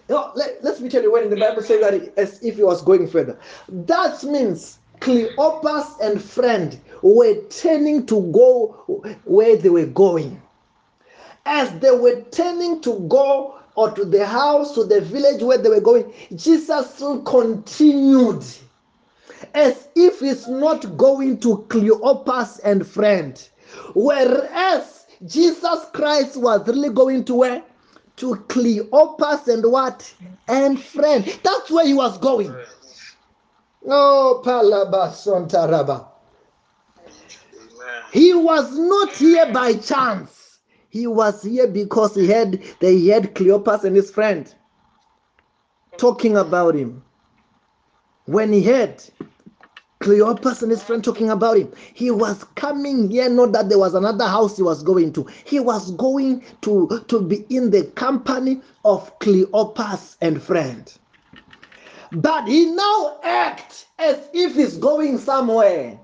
let, 0.08 0.64
let 0.64 0.80
me 0.80 0.90
tell 0.90 1.02
you 1.02 1.12
when 1.12 1.30
the 1.30 1.36
Bible 1.36 1.62
says 1.62 1.82
that 1.82 1.94
he, 1.94 2.10
as 2.18 2.42
if 2.44 2.56
he 2.56 2.64
was 2.64 2.82
going 2.82 3.08
further. 3.08 3.38
That 3.70 4.24
means 4.24 4.80
Cleopas 5.00 6.00
and 6.02 6.22
friend 6.22 6.80
were 7.02 7.42
turning 7.50 8.06
to 8.08 8.22
go 8.32 9.04
where 9.26 9.58
they 9.58 9.70
were 9.70 9.86
going. 9.86 10.42
As 11.46 11.72
they 11.80 11.92
were 11.92 12.22
turning 12.32 12.82
to 12.82 13.00
go 13.08 13.60
or 13.76 13.92
to 13.92 14.06
the 14.06 14.26
house, 14.26 14.74
to 14.74 14.84
the 14.84 15.02
village 15.02 15.42
where 15.42 15.58
they 15.58 15.70
were 15.70 15.82
going, 15.82 16.14
Jesus 16.36 16.94
still 16.94 17.22
continued 17.22 18.44
as 19.54 19.88
if 19.96 20.20
he's 20.20 20.48
not 20.48 20.98
going 20.98 21.40
to 21.40 21.66
Cleopas 21.70 22.60
and 22.64 22.86
friend. 22.86 23.48
Whereas 23.94 25.06
Jesus 25.26 25.86
Christ 25.94 26.38
was 26.38 26.68
really 26.68 26.90
going 26.90 27.26
to 27.26 27.36
where? 27.36 27.64
To 28.18 28.36
Cleopas 28.48 29.48
and 29.48 29.72
what? 29.72 30.14
And 30.48 30.80
friend. 30.80 31.26
That's 31.44 31.70
where 31.70 31.86
he 31.86 31.94
was 31.94 32.18
going. 32.18 32.56
Oh, 33.86 34.42
Palabasontaraba. 34.46 36.08
He 38.12 38.34
was 38.34 38.78
not 38.78 39.14
here 39.16 39.52
by 39.52 39.74
chance. 39.74 40.60
He 40.90 41.08
was 41.08 41.44
here 41.44 41.68
because 41.68 42.16
he 42.16 42.28
had 42.28 42.62
they 42.80 43.06
had 43.06 43.36
Cleopas 43.36 43.84
and 43.84 43.96
his 43.96 44.10
friend 44.10 44.54
talking 45.98 46.38
about 46.38 46.76
him. 46.76 47.04
When 48.28 48.54
he 48.54 48.64
heard 48.64 49.04
Cleopas 50.00 50.62
and 50.62 50.72
his 50.72 50.84
friend 50.84 51.04
talking 51.04 51.30
about 51.30 51.58
him. 51.58 51.72
He 51.94 52.12
was 52.12 52.44
coming 52.56 53.10
here, 53.10 53.30
not 53.30 53.52
that 53.54 53.70
there 53.70 53.80
was 53.80 53.96
another 53.96 54.26
house 54.26 54.56
he 54.56 54.64
was 54.64 54.84
going 54.84 55.12
to. 55.14 55.28
He 55.44 55.60
was 55.60 55.92
going 55.92 56.44
to, 56.62 57.04
to 57.08 57.22
be 57.22 57.46
in 57.50 57.72
the 57.72 57.86
company 57.96 58.62
of 58.86 59.18
Cleopas 59.20 60.18
and 60.22 60.42
friend. 60.42 60.94
But 62.12 62.48
he 62.48 62.68
now 62.68 63.20
acts 63.24 63.86
as 63.98 64.30
if 64.34 64.56
he's 64.56 64.78
going 64.78 65.18
somewhere. 65.18 66.00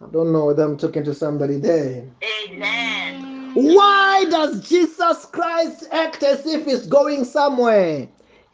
I 0.00 0.06
don't 0.12 0.30
know 0.30 0.46
whether 0.46 0.62
I'm 0.62 0.76
talking 0.76 1.04
to 1.04 1.14
somebody 1.14 1.56
there. 1.56 2.04
Amen. 2.22 3.54
Why 3.54 4.26
does 4.30 4.68
Jesus 4.68 5.24
Christ 5.26 5.88
act 5.90 6.22
as 6.22 6.46
if 6.46 6.64
he's 6.64 6.86
going 6.86 7.24
somewhere? 7.24 8.08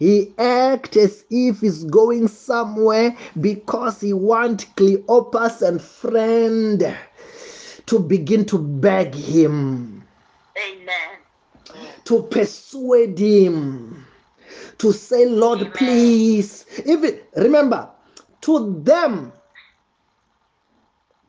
He 0.04 0.34
acts 0.36 0.98
as 0.98 1.24
if 1.30 1.60
he's 1.60 1.82
going 1.84 2.28
somewhere 2.28 3.16
because 3.40 4.02
he 4.02 4.12
wants 4.12 4.66
Cleopas 4.76 5.62
and 5.62 5.80
friend 5.80 6.94
to 7.86 7.98
begin 7.98 8.44
to 8.44 8.58
beg 8.58 9.14
him, 9.14 10.06
Amen. 10.58 11.16
to 12.04 12.22
persuade 12.24 13.18
him, 13.18 14.04
to 14.76 14.92
say, 14.92 15.24
Lord, 15.24 15.60
Amen. 15.60 15.72
please. 15.72 16.66
Even 16.84 17.20
remember, 17.36 17.88
to 18.42 18.82
them, 18.82 19.32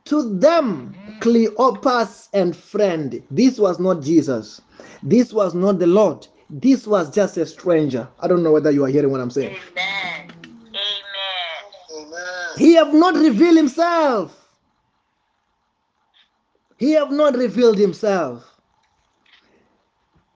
to 0.03 0.37
them, 0.37 0.93
mm. 0.99 1.19
Cleopas 1.21 2.27
and 2.33 2.53
friend, 2.53 3.23
this 3.31 3.57
was 3.57 3.79
not 3.79 4.01
Jesus. 4.01 4.59
This 5.01 5.31
was 5.31 5.55
not 5.55 5.79
the 5.79 5.87
Lord. 5.87 6.27
This 6.49 6.85
was 6.85 7.13
just 7.13 7.37
a 7.37 7.45
stranger. 7.45 8.07
I 8.19 8.27
don't 8.27 8.43
know 8.43 8.51
whether 8.51 8.71
you 8.71 8.85
are 8.85 8.89
hearing 8.89 9.11
what 9.11 9.21
I'm 9.21 9.31
saying. 9.31 9.55
Amen. 9.71 10.31
Amen. 10.69 12.07
Amen. 12.07 12.57
He 12.57 12.73
have 12.75 12.93
not 12.93 13.15
revealed 13.15 13.57
himself. 13.57 14.45
He 16.77 16.91
have 16.91 17.11
not 17.11 17.35
revealed 17.35 17.77
himself. 17.77 18.55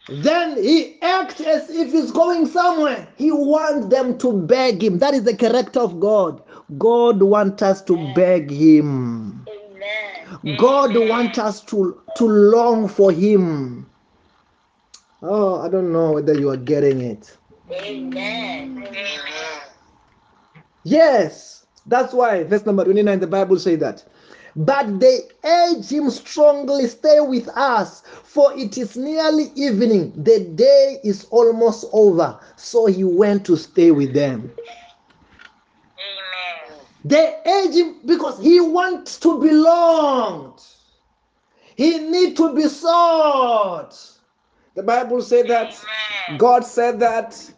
Then 0.09 0.61
he 0.61 0.99
acts 1.01 1.39
as 1.39 1.69
if 1.69 1.91
he's 1.91 2.11
going 2.11 2.47
somewhere. 2.47 3.07
He 3.15 3.31
wants 3.31 3.87
them 3.87 4.17
to 4.19 4.33
beg 4.33 4.83
him. 4.83 4.97
That 4.97 5.13
is 5.13 5.23
the 5.23 5.35
character 5.35 5.79
of 5.79 5.99
God. 5.99 6.41
God 6.79 7.21
wants 7.21 7.61
us 7.61 7.83
to 7.83 8.13
beg 8.15 8.49
him. 8.49 9.45
Amen. 9.47 10.57
God 10.57 10.95
Amen. 10.95 11.09
wants 11.09 11.37
us 11.37 11.61
to, 11.65 12.01
to 12.17 12.25
long 12.25 12.87
for 12.87 13.11
him. 13.11 13.88
Oh, 15.21 15.61
I 15.61 15.69
don't 15.69 15.91
know 15.91 16.13
whether 16.13 16.33
you 16.33 16.49
are 16.49 16.57
getting 16.57 17.01
it. 17.01 17.37
Amen. 17.71 18.87
Yes, 20.83 21.65
that's 21.85 22.13
why 22.13 22.43
verse 22.43 22.65
number 22.65 22.83
29 22.85 23.19
the 23.19 23.27
Bible 23.27 23.59
say 23.59 23.75
that. 23.75 24.05
But 24.55 24.99
they 24.99 25.19
urge 25.43 25.89
him 25.91 26.09
strongly, 26.09 26.87
stay 26.87 27.19
with 27.19 27.47
us, 27.49 28.01
for 28.23 28.51
it 28.57 28.77
is 28.77 28.97
nearly 28.97 29.51
evening. 29.55 30.13
The 30.23 30.39
day 30.55 30.99
is 31.03 31.25
almost 31.25 31.85
over. 31.93 32.39
So 32.55 32.87
he 32.87 33.03
went 33.03 33.45
to 33.45 33.57
stay 33.57 33.91
with 33.91 34.13
them. 34.13 34.51
Amen. 35.99 36.79
They 37.05 37.35
urge 37.45 37.75
him 37.75 38.01
because 38.05 38.39
he 38.39 38.59
wants 38.59 39.19
to 39.19 39.39
belong. 39.39 40.59
He 41.75 41.99
need 41.99 42.35
to 42.37 42.53
be 42.55 42.67
sought. 42.67 44.18
The 44.79 44.83
Bible 44.83 45.21
said 45.21 45.49
that 45.49 45.77
Amen. 46.29 46.37
God 46.37 46.63
said 46.63 47.01
that, 47.01 47.51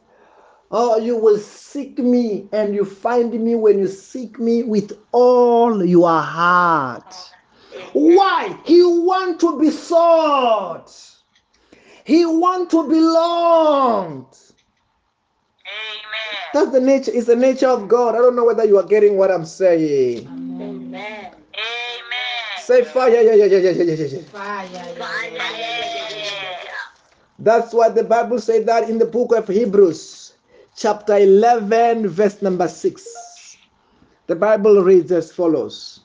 oh, 0.72 0.98
you 0.98 1.16
will 1.16 1.38
seek 1.38 2.00
me 2.00 2.50
and 2.52 2.74
you 2.74 2.84
find 2.84 3.32
me 3.32 3.54
when 3.54 3.78
you 3.78 3.88
seek 3.88 4.40
me 4.40 4.64
with 4.64 4.92
all 5.12 5.86
your 5.86 6.20
heart. 6.20 7.16
Why? 7.94 8.58
He 8.66 8.82
want 8.84 9.40
to 9.42 9.60
be 9.60 9.70
sought. 9.70 10.92
He 12.06 12.26
want 12.26 12.72
to 12.72 12.88
belong. 12.88 14.26
Amen. 15.68 16.42
That's 16.56 16.72
the 16.72 16.82
nature. 16.82 17.12
It's 17.14 17.28
the 17.28 17.36
nature 17.36 17.68
of 17.68 17.88
God. 17.88 18.16
I 18.16 18.18
don't 18.18 18.36
know 18.36 18.46
whether 18.46 18.66
you 18.66 18.80
are 18.80 18.88
getting 18.88 19.16
what 19.16 19.30
I'm 19.30 19.46
saying. 19.46 20.26
Amen. 20.26 20.96
Amen. 20.96 21.32
Say 22.62 22.84
fire, 22.84 23.10
yeah, 23.12 23.22
yeah, 23.22 23.46
yeah, 23.46 23.58
yeah, 23.58 23.70
yeah, 23.70 23.84
yeah, 23.84 24.06
yeah. 24.06 24.22
Fire. 24.24 24.70
yeah, 24.74 24.88
yeah, 24.88 24.94
Fire. 24.96 25.30
yeah, 25.30 25.58
yeah, 25.58 25.60
yeah. 25.60 25.81
That's 27.42 27.74
why 27.74 27.90
the 27.90 28.04
Bible 28.04 28.40
says 28.40 28.66
that 28.66 28.88
in 28.88 29.00
the 29.00 29.06
book 29.06 29.34
of 29.34 29.48
Hebrews, 29.48 30.34
chapter 30.76 31.18
11, 31.18 32.08
verse 32.08 32.40
number 32.44 32.68
6. 32.68 33.58
The 34.28 34.36
Bible 34.36 34.84
reads 34.84 35.12
as 35.12 35.32
follows 35.32 36.02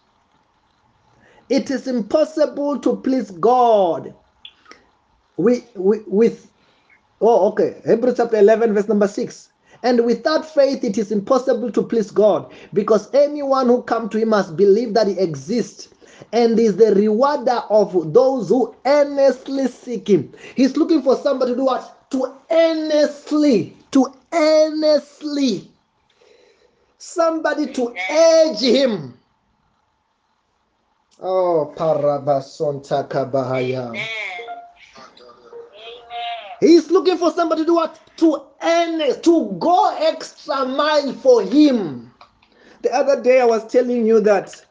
It 1.51 1.70
is 1.70 1.88
impossible 1.88 2.79
to 2.81 2.96
please 2.96 3.31
God 3.33 4.14
with, 5.37 5.70
with 5.77 6.51
oh, 7.20 7.49
okay, 7.49 7.83
Hebrews 7.85 8.16
chapter 8.16 8.38
11, 8.38 8.72
verse 8.72 8.88
number 8.88 9.07
6. 9.07 9.51
And 9.83 10.07
without 10.07 10.46
faith, 10.46 10.85
it 10.85 10.96
is 10.96 11.12
impossible 11.12 11.70
to 11.72 11.83
please 11.83 12.11
God 12.11 12.51
because 12.72 13.12
anyone 13.14 13.66
who 13.66 13.83
comes 13.83 14.11
to 14.12 14.18
Him 14.18 14.31
must 14.31 14.57
believe 14.57 14.94
that 14.94 15.07
He 15.07 15.18
exists 15.18 15.90
and 16.33 16.59
is 16.59 16.76
the 16.76 16.94
rewarder 16.94 17.62
of 17.70 18.12
those 18.12 18.48
who 18.48 18.74
earnestly 18.85 19.68
seek 19.68 20.09
Him. 20.09 20.33
He's 20.55 20.76
looking 20.76 21.02
for 21.02 21.16
somebody 21.16 21.52
to 21.52 21.57
do 21.57 21.64
what? 21.64 22.11
To 22.11 22.35
earnestly, 22.50 23.76
to 23.92 24.12
earnestly, 24.33 25.70
somebody 26.98 27.72
to 27.72 27.94
urge 28.11 28.61
Him. 28.61 29.14
Oh, 31.20 31.72
Parabasonta 31.74 33.09
Kabahaya. 33.09 33.98
He's 36.61 36.90
looking 36.90 37.16
for 37.16 37.33
somebody 37.33 37.62
to 37.62 37.66
do 37.66 37.74
what? 37.74 37.98
To 38.18 38.42
earnest, 38.62 39.22
to 39.24 39.57
go 39.59 39.94
extra 39.98 40.64
mile 40.66 41.12
for 41.14 41.42
him. 41.42 42.12
The 42.83 42.94
other 42.94 43.22
day 43.22 43.40
I 43.40 43.44
was 43.44 43.66
telling 43.70 44.07
you 44.07 44.20
that 44.20 44.65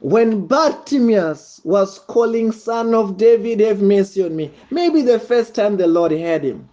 when 0.00 0.46
Bartimaeus 0.46 1.60
was 1.64 1.98
calling 1.98 2.52
Son 2.52 2.94
of 2.94 3.16
David, 3.16 3.60
have 3.60 3.80
mercy 3.80 4.22
on 4.22 4.36
me. 4.36 4.52
Maybe 4.70 5.02
the 5.02 5.18
first 5.18 5.54
time 5.54 5.76
the 5.76 5.86
Lord 5.86 6.12
heard 6.12 6.44
him. 6.44 6.68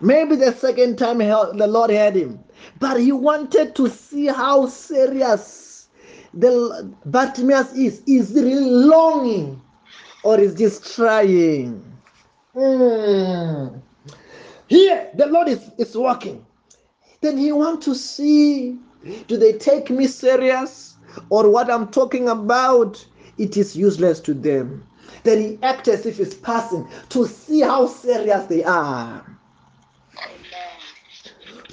Maybe 0.00 0.36
the 0.36 0.52
second 0.52 0.96
time 0.98 1.18
the 1.18 1.66
Lord 1.66 1.90
heard 1.90 2.16
him. 2.16 2.40
But 2.80 3.00
he 3.00 3.12
wanted 3.12 3.74
to 3.76 3.88
see 3.88 4.26
how 4.26 4.66
serious 4.66 5.88
the 6.32 6.92
Bartimaeus 7.04 7.72
is. 7.74 8.02
Is 8.06 8.32
really 8.32 8.70
longing 8.70 9.60
or 10.22 10.40
is 10.40 10.54
just 10.54 10.94
trying? 10.94 11.82
Mm. 12.54 13.82
Here, 14.68 15.10
the 15.14 15.26
Lord 15.26 15.48
is, 15.48 15.70
is 15.78 15.96
working. 15.96 16.44
Then 17.20 17.36
He 17.38 17.52
want 17.52 17.82
to 17.82 17.94
see 17.94 18.78
do 19.28 19.36
they 19.36 19.52
take 19.52 19.88
me 19.90 20.06
serious 20.06 20.95
or 21.30 21.48
what 21.50 21.70
I'm 21.70 21.88
talking 21.88 22.28
about? 22.28 23.04
It 23.38 23.56
is 23.56 23.76
useless 23.76 24.20
to 24.20 24.34
them. 24.34 24.86
Then 25.22 25.40
He 25.40 25.58
acts 25.62 25.88
as 25.88 26.06
if 26.06 26.20
it's 26.20 26.34
passing 26.34 26.88
to 27.10 27.26
see 27.26 27.60
how 27.60 27.86
serious 27.86 28.46
they 28.46 28.64
are. 28.64 29.24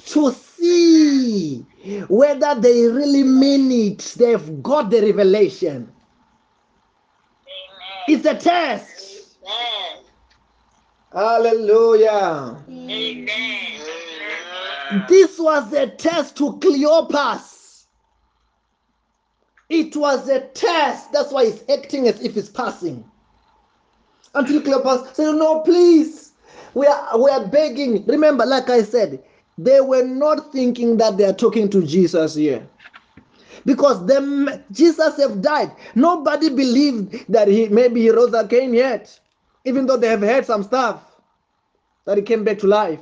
To 0.06 0.32
see 0.32 1.66
whether 2.08 2.54
they 2.60 2.86
really 2.86 3.22
mean 3.22 3.70
it, 3.72 4.14
they've 4.18 4.62
got 4.62 4.90
the 4.90 5.00
revelation. 5.00 5.92
It's 8.06 8.26
a 8.26 8.34
test. 8.34 9.38
Hallelujah. 11.12 12.64
Amen. 12.68 13.80
This 15.08 15.38
was 15.38 15.72
a 15.72 15.86
test 15.86 16.36
to 16.36 16.54
Cleopas. 16.58 17.53
It 19.74 19.96
was 19.96 20.28
a 20.28 20.38
test. 20.40 21.10
That's 21.12 21.32
why 21.32 21.46
it's 21.46 21.68
acting 21.68 22.06
as 22.06 22.22
if 22.22 22.36
it's 22.36 22.48
passing. 22.48 23.04
Until 24.32 24.60
Cleopas 24.62 25.16
said, 25.16 25.32
No, 25.32 25.60
please. 25.62 26.32
We 26.74 26.86
are, 26.86 27.18
we 27.18 27.28
are 27.30 27.44
begging. 27.48 28.06
Remember, 28.06 28.46
like 28.46 28.70
I 28.70 28.82
said, 28.84 29.24
they 29.58 29.80
were 29.80 30.04
not 30.04 30.52
thinking 30.52 30.96
that 30.98 31.16
they 31.16 31.24
are 31.24 31.32
talking 31.32 31.68
to 31.70 31.84
Jesus 31.84 32.36
here. 32.36 32.64
Because 33.66 34.06
them, 34.06 34.48
Jesus 34.70 35.16
have 35.16 35.42
died. 35.42 35.72
Nobody 35.96 36.50
believed 36.50 37.26
that 37.32 37.48
he 37.48 37.68
maybe 37.68 38.02
he 38.02 38.10
rose 38.10 38.34
again 38.34 38.74
yet. 38.74 39.18
Even 39.64 39.86
though 39.86 39.96
they 39.96 40.08
have 40.08 40.20
heard 40.20 40.46
some 40.46 40.62
stuff 40.62 41.02
that 42.06 42.16
he 42.16 42.22
came 42.22 42.44
back 42.44 42.58
to 42.60 42.68
life. 42.68 43.00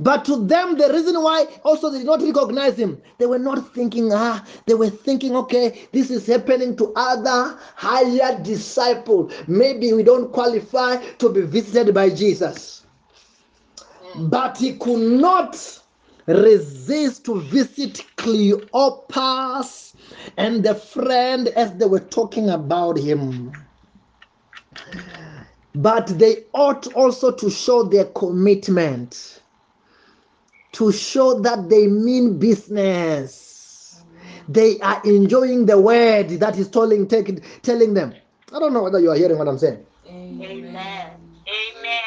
But 0.00 0.24
to 0.24 0.36
them, 0.36 0.76
the 0.76 0.92
reason 0.92 1.22
why 1.22 1.46
also 1.64 1.90
they 1.90 1.98
did 1.98 2.06
not 2.06 2.22
recognize 2.22 2.76
him, 2.76 3.00
they 3.18 3.26
were 3.26 3.38
not 3.38 3.74
thinking, 3.74 4.12
ah, 4.12 4.44
they 4.66 4.74
were 4.74 4.90
thinking, 4.90 5.36
okay, 5.36 5.86
this 5.92 6.10
is 6.10 6.26
happening 6.26 6.76
to 6.76 6.92
other 6.96 7.58
higher 7.76 8.40
disciples. 8.42 9.32
Maybe 9.46 9.92
we 9.92 10.02
don't 10.02 10.32
qualify 10.32 10.96
to 10.96 11.28
be 11.28 11.42
visited 11.42 11.94
by 11.94 12.10
Jesus. 12.10 12.84
But 14.16 14.58
he 14.58 14.76
could 14.76 15.20
not 15.20 15.80
resist 16.26 17.24
to 17.26 17.40
visit 17.40 18.04
Cleopas 18.16 19.94
and 20.36 20.62
the 20.62 20.74
friend 20.74 21.48
as 21.48 21.74
they 21.74 21.86
were 21.86 22.00
talking 22.00 22.50
about 22.50 22.98
him. 22.98 23.52
But 25.74 26.06
they 26.18 26.44
ought 26.52 26.92
also 26.94 27.30
to 27.32 27.50
show 27.50 27.82
their 27.84 28.04
commitment, 28.04 29.41
to 30.72 30.92
show 30.92 31.40
that 31.40 31.68
they 31.68 31.86
mean 31.86 32.38
business. 32.38 34.02
They 34.48 34.80
are 34.80 35.00
enjoying 35.04 35.66
the 35.66 35.80
word 35.80 36.30
that 36.30 36.58
is 36.58 36.68
telling, 36.68 37.06
taking, 37.06 37.40
telling 37.62 37.94
them. 37.94 38.14
I 38.52 38.58
don't 38.58 38.72
know 38.72 38.82
whether 38.82 38.98
you 39.00 39.10
are 39.10 39.16
hearing 39.16 39.38
what 39.38 39.48
I'm 39.48 39.58
saying. 39.58 39.84
Amen. 40.08 40.74
Amen. 40.76 42.00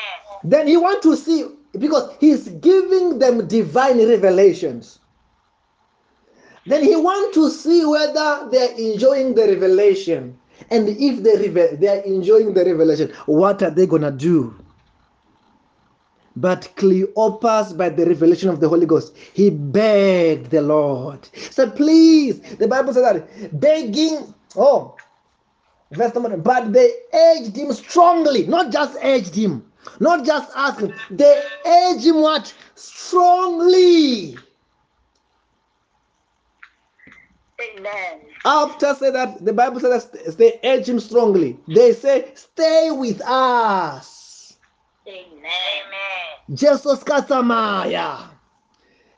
Then 0.44 0.68
he 0.68 0.78
want 0.78 1.02
to 1.04 1.16
see 1.16 1.46
because 1.80 2.16
he's 2.20 2.48
giving 2.48 3.20
them 3.20 3.48
divine 3.48 3.98
revelations. 3.98 5.00
Then 6.66 6.84
he 6.84 6.96
want 6.96 7.34
to 7.36 7.50
see 7.50 7.86
whether 7.86 8.48
they're 8.52 8.76
enjoying 8.76 9.36
the 9.36 9.48
revelation. 9.48 10.38
And 10.72 10.90
if 10.90 11.22
they, 11.22 11.76
they 11.76 11.88
are 11.88 12.02
enjoying 12.04 12.54
the 12.54 12.66
revelation, 12.66 13.14
what 13.26 13.62
are 13.62 13.70
they 13.70 13.86
going 13.86 14.02
to 14.02 14.12
do? 14.12 14.56
But 16.36 16.70
Cleopas, 16.76 17.78
by 17.78 17.90
the 17.90 18.06
revelation 18.06 18.50
of 18.50 18.60
the 18.60 18.68
Holy 18.68 18.86
Ghost, 18.86 19.16
he 19.34 19.50
begged 19.50 20.52
the 20.52 20.62
Lord. 20.62 21.28
Said, 21.34 21.76
please, 21.76 22.40
the 22.58 22.68
Bible 22.68 22.94
says 22.94 23.04
that 23.04 23.60
begging, 23.60 24.34
oh, 24.58 24.96
verse 25.92 26.14
number, 26.14 26.36
but 26.36 26.74
they 26.74 26.92
urged 27.14 27.56
him 27.56 27.72
strongly, 27.72 28.46
not 28.48 28.72
just 28.72 28.98
urged 29.02 29.34
him, 29.34 29.72
not 30.00 30.26
just 30.26 30.52
asked 30.56 30.82
him, 30.82 30.94
they 31.10 31.42
urged 31.66 32.06
him 32.06 32.22
what? 32.22 32.54
Strongly. 32.76 34.38
Amen. 37.62 38.20
After 38.44 38.94
say 38.96 39.12
that, 39.12 39.44
the 39.46 39.54
Bible 39.54 39.80
says 39.80 40.08
that 40.08 40.38
they 40.38 40.60
urge 40.66 40.90
him 40.90 41.00
strongly. 41.00 41.58
They 41.68 41.94
say, 41.94 42.32
Stay 42.36 42.92
with 42.92 43.22
us. 43.22 44.58
Amen. 45.08 46.15
Jesus 46.54 47.04
kasamaya. 47.04 48.30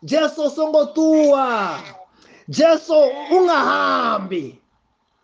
Jesus 0.04 0.56
songotua. 0.56 1.82
Jesus 2.50 2.90
ungahambi. 3.32 4.58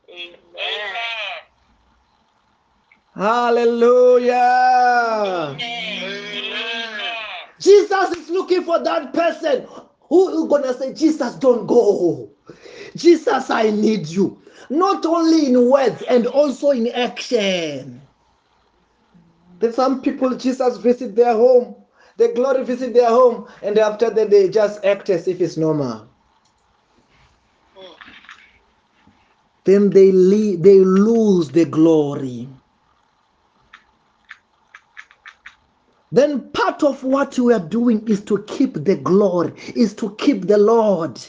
Amen. 0.09 0.33
Hallelujah. 3.15 4.35
Jesus 7.59 8.11
is 8.17 8.29
looking 8.29 8.63
for 8.63 8.83
that 8.83 9.13
person 9.13 9.67
who 10.01 10.43
is 10.43 10.49
gonna 10.49 10.73
say, 10.73 10.93
Jesus, 10.93 11.35
don't 11.35 11.65
go. 11.65 12.29
Jesus, 12.95 13.49
I 13.49 13.71
need 13.71 14.07
you. 14.07 14.41
Not 14.69 15.05
only 15.05 15.47
in 15.47 15.69
words 15.69 16.01
and 16.09 16.27
also 16.27 16.71
in 16.71 16.87
action. 16.87 18.01
There's 19.59 19.75
some 19.75 20.01
people, 20.01 20.35
Jesus 20.35 20.77
visit 20.77 21.15
their 21.15 21.33
home, 21.33 21.75
the 22.17 22.29
glory 22.29 22.63
visit 22.63 22.93
their 22.93 23.09
home, 23.09 23.47
and 23.61 23.77
after 23.77 24.09
that 24.09 24.29
they 24.29 24.49
just 24.49 24.83
act 24.85 25.09
as 25.09 25.27
if 25.27 25.41
it's 25.41 25.57
normal. 25.57 26.07
Then 29.65 29.89
they 29.89 30.11
they 30.11 30.79
lose 30.79 31.49
the 31.49 31.65
glory. 31.65 32.49
Then 36.11 36.51
part 36.51 36.83
of 36.83 37.03
what 37.03 37.39
we 37.39 37.53
are 37.53 37.59
doing 37.59 38.07
is 38.07 38.23
to 38.25 38.43
keep 38.43 38.73
the 38.85 38.95
glory, 38.97 39.53
is 39.75 39.95
to 39.95 40.15
keep 40.17 40.47
the 40.47 40.59
Lord. 40.59 41.19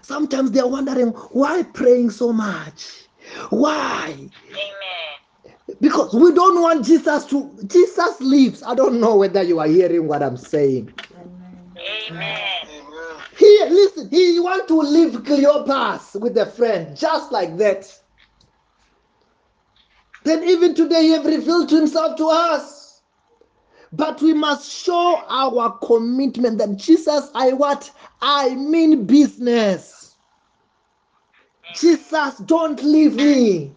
Sometimes 0.00 0.52
they're 0.52 0.66
wondering 0.66 1.08
why 1.08 1.62
praying 1.62 2.10
so 2.10 2.32
much? 2.32 3.08
Why? 3.50 4.14
Amen. 4.50 5.05
Because 5.80 6.14
we 6.14 6.32
don't 6.32 6.60
want 6.60 6.84
Jesus 6.86 7.26
to 7.26 7.56
Jesus 7.66 8.20
lives. 8.20 8.62
I 8.62 8.74
don't 8.74 9.00
know 9.00 9.16
whether 9.16 9.42
you 9.42 9.58
are 9.58 9.66
hearing 9.66 10.08
what 10.08 10.22
I'm 10.22 10.36
saying. 10.36 10.92
Amen. 11.10 12.36
He 13.36 13.64
listen, 13.68 14.08
he 14.10 14.40
want 14.40 14.66
to 14.68 14.78
leave 14.78 15.12
Cleopas 15.12 16.18
with 16.20 16.38
a 16.38 16.46
friend, 16.46 16.96
just 16.96 17.30
like 17.30 17.58
that. 17.58 17.92
Then 20.24 20.42
even 20.44 20.74
today 20.74 21.02
he 21.02 21.10
have 21.10 21.26
revealed 21.26 21.70
himself 21.70 22.16
to 22.16 22.28
us. 22.28 23.02
But 23.92 24.20
we 24.20 24.32
must 24.32 24.70
show 24.70 25.22
our 25.28 25.78
commitment 25.78 26.58
that 26.58 26.76
Jesus, 26.76 27.30
I 27.34 27.52
what? 27.52 27.90
I 28.20 28.54
mean 28.54 29.04
business. 29.06 30.16
Jesus, 31.74 32.38
don't 32.38 32.82
leave 32.82 33.14
me. 33.14 33.72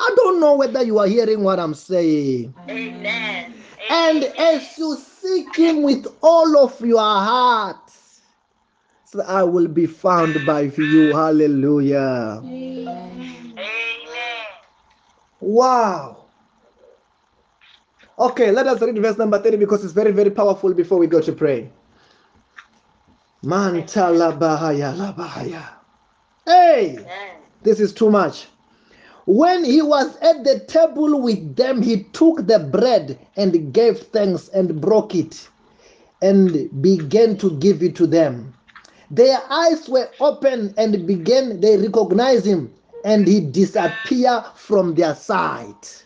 I 0.00 0.10
don't 0.16 0.40
know 0.40 0.56
whether 0.56 0.82
you 0.82 0.98
are 0.98 1.06
hearing 1.06 1.42
what 1.42 1.60
I'm 1.60 1.74
saying. 1.74 2.54
Amen. 2.68 3.54
And 3.90 4.24
as 4.24 4.78
you 4.78 4.96
seek 4.96 5.54
him 5.54 5.82
with 5.82 6.06
all 6.22 6.56
of 6.56 6.80
your 6.80 6.98
heart, 6.98 7.92
so 9.04 9.22
I 9.22 9.42
will 9.42 9.68
be 9.68 9.84
found 9.86 10.46
by 10.46 10.62
you. 10.62 11.12
Hallelujah. 11.12 12.40
Amen. 12.42 13.56
Wow. 15.40 16.24
Okay, 18.18 18.50
let 18.50 18.66
us 18.66 18.80
read 18.80 18.98
verse 18.98 19.18
number 19.18 19.38
30 19.38 19.56
because 19.58 19.84
it's 19.84 19.92
very, 19.92 20.12
very 20.12 20.30
powerful 20.30 20.72
before 20.72 20.98
we 20.98 21.06
go 21.06 21.20
to 21.20 21.32
pray. 21.32 21.70
Mantala 23.44 24.38
bahaya 24.38 24.96
la 24.96 25.12
bahaya. 25.12 25.62
Hey, 26.46 26.98
Amen. 26.98 27.36
this 27.62 27.80
is 27.80 27.92
too 27.92 28.10
much. 28.10 28.46
When 29.26 29.64
he 29.64 29.82
was 29.82 30.16
at 30.18 30.44
the 30.44 30.60
table 30.60 31.20
with 31.20 31.56
them, 31.56 31.82
he 31.82 32.04
took 32.12 32.46
the 32.46 32.58
bread 32.58 33.18
and 33.36 33.72
gave 33.72 33.98
thanks 33.98 34.48
and 34.48 34.80
broke 34.80 35.14
it 35.14 35.48
and 36.22 36.82
began 36.82 37.36
to 37.38 37.58
give 37.58 37.82
it 37.82 37.96
to 37.96 38.06
them. 38.06 38.54
Their 39.10 39.40
eyes 39.50 39.88
were 39.88 40.08
open 40.20 40.74
and 40.76 41.06
began, 41.06 41.60
they 41.60 41.76
recognized 41.76 42.46
him 42.46 42.72
and 43.04 43.26
he 43.26 43.40
disappeared 43.40 44.44
from 44.54 44.94
their 44.94 45.14
sight. 45.14 46.04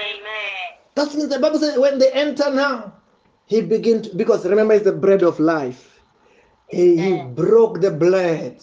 Amen. 0.00 0.78
That 0.94 1.14
means 1.14 1.28
the 1.28 1.38
Bible 1.38 1.58
says 1.58 1.78
when 1.78 1.98
they 1.98 2.12
enter 2.12 2.50
now, 2.50 2.92
he 3.46 3.60
began 3.62 4.02
to, 4.02 4.14
because 4.14 4.44
remember, 4.44 4.74
it's 4.74 4.84
the 4.84 4.92
bread 4.92 5.22
of 5.22 5.40
life. 5.40 6.00
He, 6.68 6.96
he 6.96 7.22
broke 7.22 7.80
the 7.80 7.90
bread. 7.90 8.62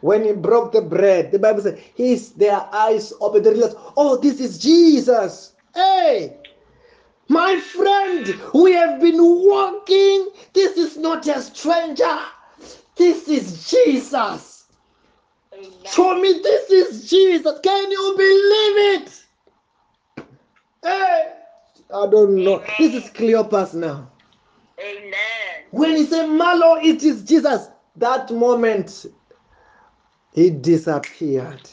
When 0.00 0.24
he 0.24 0.32
broke 0.32 0.72
the 0.72 0.80
bread, 0.80 1.30
the 1.30 1.38
Bible 1.38 1.62
says 1.62 1.78
his 1.94 2.32
their 2.32 2.66
eyes 2.72 3.12
opened. 3.20 3.44
They 3.44 3.50
realized, 3.50 3.76
oh, 3.96 4.16
this 4.16 4.40
is 4.40 4.58
Jesus. 4.58 5.52
Hey, 5.74 6.36
my 7.28 7.60
friend, 7.60 8.34
we 8.54 8.72
have 8.72 9.00
been 9.00 9.18
walking. 9.18 10.30
This 10.52 10.76
is 10.76 10.96
not 10.96 11.26
a 11.28 11.40
stranger. 11.40 12.18
This 12.96 13.28
is 13.28 13.70
Jesus. 13.70 14.66
Amen. 15.52 15.70
Show 15.84 16.20
me 16.20 16.40
this 16.42 16.70
is 16.70 17.08
Jesus. 17.08 17.60
Can 17.62 17.90
you 17.90 18.14
believe 18.16 19.02
it? 19.02 19.24
Hey, 20.82 21.34
I 21.94 22.06
don't 22.06 22.36
know. 22.36 22.64
This 22.78 22.94
is 22.94 23.10
Cleopas 23.10 23.74
now. 23.74 24.10
Amen. 24.80 25.14
When 25.70 25.96
he 25.96 26.06
said, 26.06 26.26
Malo, 26.26 26.76
it 26.76 27.02
is 27.02 27.22
Jesus, 27.22 27.68
that 27.96 28.30
moment 28.30 29.06
he 30.32 30.50
disappeared. 30.50 31.68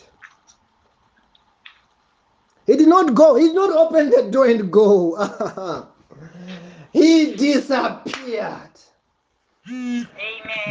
He 2.65 2.75
did 2.75 2.87
not 2.87 3.13
go, 3.15 3.35
he 3.35 3.47
did 3.47 3.55
not 3.55 3.75
open 3.75 4.09
the 4.09 4.29
door 4.29 4.47
and 4.47 4.71
go. 4.71 5.15
he 6.91 7.35
disappeared. 7.35 8.71
Amen. 9.69 10.07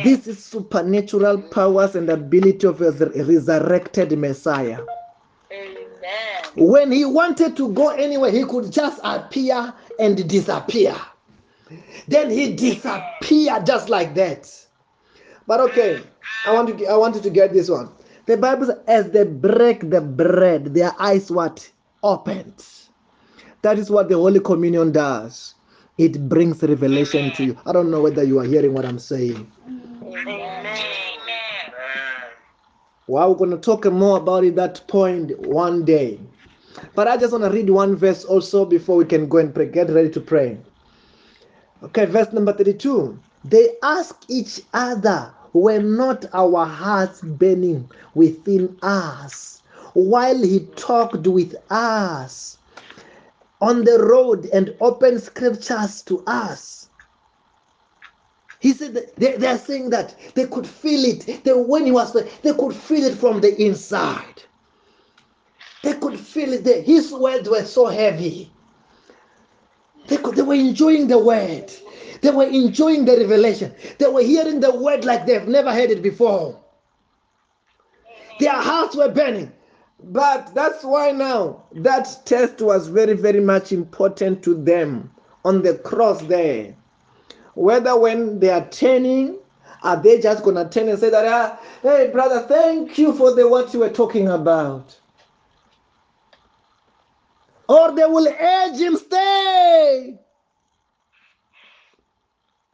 This 0.05 0.27
is 0.27 0.43
supernatural 0.45 1.43
powers 1.43 1.95
and 1.97 2.09
ability 2.11 2.67
of 2.67 2.81
a 2.81 2.91
resurrected 2.91 4.19
Messiah. 4.19 4.81
Amen. 5.53 5.87
When 6.57 6.91
he 6.91 7.05
wanted 7.05 7.57
to 7.57 7.73
go 7.73 7.89
anywhere, 7.91 8.31
he 8.31 8.45
could 8.45 8.73
just 8.73 9.01
appear 9.05 9.73
and 9.99 10.29
disappear. 10.29 10.97
Then 12.09 12.31
he 12.31 12.55
disappeared 12.55 13.67
just 13.67 13.89
like 13.89 14.15
that. 14.15 14.51
But 15.47 15.61
okay, 15.61 15.97
mm. 15.97 16.07
I 16.47 16.53
want 16.53 16.79
to 16.79 16.87
I 16.87 16.97
wanted 16.97 17.23
to 17.25 17.31
get 17.31 17.53
this 17.53 17.69
one. 17.69 17.91
The 18.27 18.37
Bible 18.37 18.67
says, 18.67 18.79
as 18.87 19.11
they 19.11 19.25
break 19.25 19.91
the 19.91 20.01
bread, 20.01 20.75
their 20.75 20.93
eyes 20.99 21.31
what 21.31 21.71
opened. 22.03 22.65
That 23.63 23.79
is 23.79 23.91
what 23.91 24.09
the 24.09 24.17
Holy 24.17 24.41
Communion 24.41 24.93
does. 24.93 25.55
It 25.99 26.29
brings 26.29 26.63
revelation 26.63 27.31
to 27.33 27.45
you. 27.45 27.59
I 27.67 27.73
don't 27.73 27.91
know 27.91 28.03
whether 28.03 28.23
you 28.23 28.39
are 28.39 28.45
hearing 28.45 28.75
what 28.75 28.85
I'm 28.85 28.99
saying. 28.99 29.51
Amen. 30.03 30.67
Well, 33.09 33.31
we're 33.31 33.37
going 33.39 33.51
to 33.51 33.59
talk 33.59 33.85
more 33.87 34.19
about 34.19 34.45
it 34.45 34.57
that 34.57 34.87
point 34.89 35.39
one 35.39 35.85
day. 35.85 36.21
But 36.95 37.09
I 37.09 37.17
just 37.17 37.33
want 37.33 37.45
to 37.45 37.51
read 37.51 37.71
one 37.71 37.97
verse 37.97 38.25
also 38.25 38.65
before 38.65 38.97
we 38.97 39.05
can 39.05 39.29
go 39.29 39.39
and 39.39 39.55
pray. 39.55 39.67
Get 39.67 39.91
ready 39.91 40.11
to 40.11 40.21
pray. 40.21 40.59
Okay, 41.85 42.05
verse 42.05 42.33
number 42.33 42.53
32. 42.53 43.19
They 43.45 43.71
ask 43.83 44.25
each 44.29 44.61
other, 44.75 45.33
were 45.57 45.81
not 45.81 46.25
our 46.33 46.67
hearts 46.67 47.21
burning 47.23 47.91
within 48.15 48.79
us 48.83 49.63
while 49.95 50.43
he 50.43 50.67
talked 50.77 51.27
with 51.27 51.55
us 51.71 52.59
on 53.61 53.85
the 53.85 53.99
road 53.99 54.47
and 54.53 54.77
opened 54.81 55.23
scriptures 55.23 56.03
to 56.03 56.23
us? 56.27 56.89
He 58.59 58.73
said 58.73 58.95
they, 59.17 59.37
they 59.37 59.47
are 59.47 59.59
saying 59.59 59.91
that 59.91 60.15
they 60.35 60.47
could 60.47 60.67
feel 60.67 61.05
it. 61.05 61.45
They, 61.45 61.53
when 61.53 61.85
he 61.85 61.93
was 61.93 62.13
they 62.13 62.53
could 62.55 62.75
feel 62.75 63.05
it 63.05 63.17
from 63.17 63.41
the 63.41 63.55
inside. 63.63 64.43
They 65.83 65.95
could 65.95 66.19
feel 66.19 66.53
it. 66.53 66.67
His 66.85 67.13
words 67.13 67.49
were 67.49 67.65
so 67.65 67.87
heavy. 67.87 68.51
They, 70.09 70.17
could, 70.17 70.37
they 70.37 70.43
were 70.43 70.55
enjoying 70.55 71.09
the 71.09 71.19
word. 71.19 71.71
They 72.21 72.31
were 72.31 72.47
enjoying 72.47 73.05
the 73.05 73.17
revelation. 73.17 73.75
They 73.99 74.07
were 74.09 74.23
hearing 74.23 74.61
the 74.61 74.75
word 74.75 75.05
like 75.05 75.27
they've 75.27 75.47
never 75.49 75.73
heard 75.73 75.91
it 75.91 76.03
before. 76.03 76.61
Their 78.41 78.53
hearts 78.53 78.97
were 78.97 79.11
burning. 79.11 79.53
But 80.03 80.55
that's 80.55 80.85
why 80.85 81.13
now 81.13 81.65
that 81.73 82.19
test 82.27 82.61
was 82.61 82.89
very, 82.89 83.15
very 83.15 83.41
much 83.41 83.73
important 83.73 84.43
to 84.45 84.55
them 84.55 85.11
on 85.45 85.63
the 85.63 85.75
cross 85.79 86.21
there. 86.23 86.77
Whether 87.55 87.99
when 87.99 88.39
they 88.39 88.51
are 88.51 88.69
turning, 88.69 89.39
are 89.83 89.97
they 89.97 90.21
just 90.21 90.45
gonna 90.45 90.69
turn 90.69 90.89
and 90.89 90.99
say 90.99 91.11
that, 91.11 91.27
ah, 91.27 91.59
hey 91.83 92.11
brother, 92.13 92.41
thank 92.41 92.99
you 92.99 93.15
for 93.15 93.33
the 93.35 93.49
what 93.49 93.73
you 93.73 93.81
were 93.81 93.91
talking 93.91 94.29
about? 94.29 94.99
Or 97.69 97.93
they 97.93 98.05
will 98.05 98.29
urge 98.29 98.79
him 98.79 98.97
stay. 98.97 100.19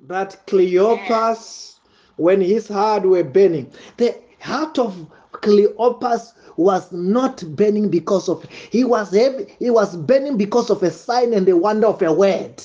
But 0.05 0.43
Cleopas, 0.49 1.79
when 2.17 2.41
his 2.41 2.67
heart 2.67 3.05
were 3.05 3.23
burning, 3.23 3.71
the 3.99 4.17
heart 4.41 4.77
of 4.77 5.07
Cleopas 5.31 6.33
was 6.57 6.91
not 6.91 7.45
burning 7.55 7.89
because 7.89 8.29
of 8.29 8.45
he 8.51 8.83
was 8.83 9.13
heavy, 9.13 9.55
he 9.61 9.71
was 9.71 9.97
burning 9.97 10.37
because 10.37 10.71
of 10.71 10.83
a 10.83 10.91
sign 10.91 11.33
and 11.33 11.47
the 11.47 11.57
wonder 11.57 11.87
of 11.87 12.03
a 12.03 12.13
word. 12.13 12.61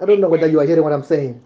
I 0.00 0.06
don't 0.06 0.20
know 0.20 0.28
whether 0.28 0.46
you 0.46 0.60
are 0.60 0.64
hearing 0.64 0.84
what 0.84 0.92
I'm 0.92 1.02
saying. 1.02 1.42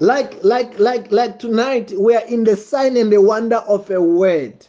Like, 0.00 0.42
like, 0.42 0.76
like, 0.80 1.12
like 1.12 1.38
tonight, 1.38 1.92
we 1.96 2.16
are 2.16 2.26
in 2.26 2.42
the 2.42 2.56
sign 2.56 2.96
and 2.96 3.12
the 3.12 3.20
wonder 3.20 3.58
of 3.58 3.88
a 3.92 4.02
word. 4.02 4.66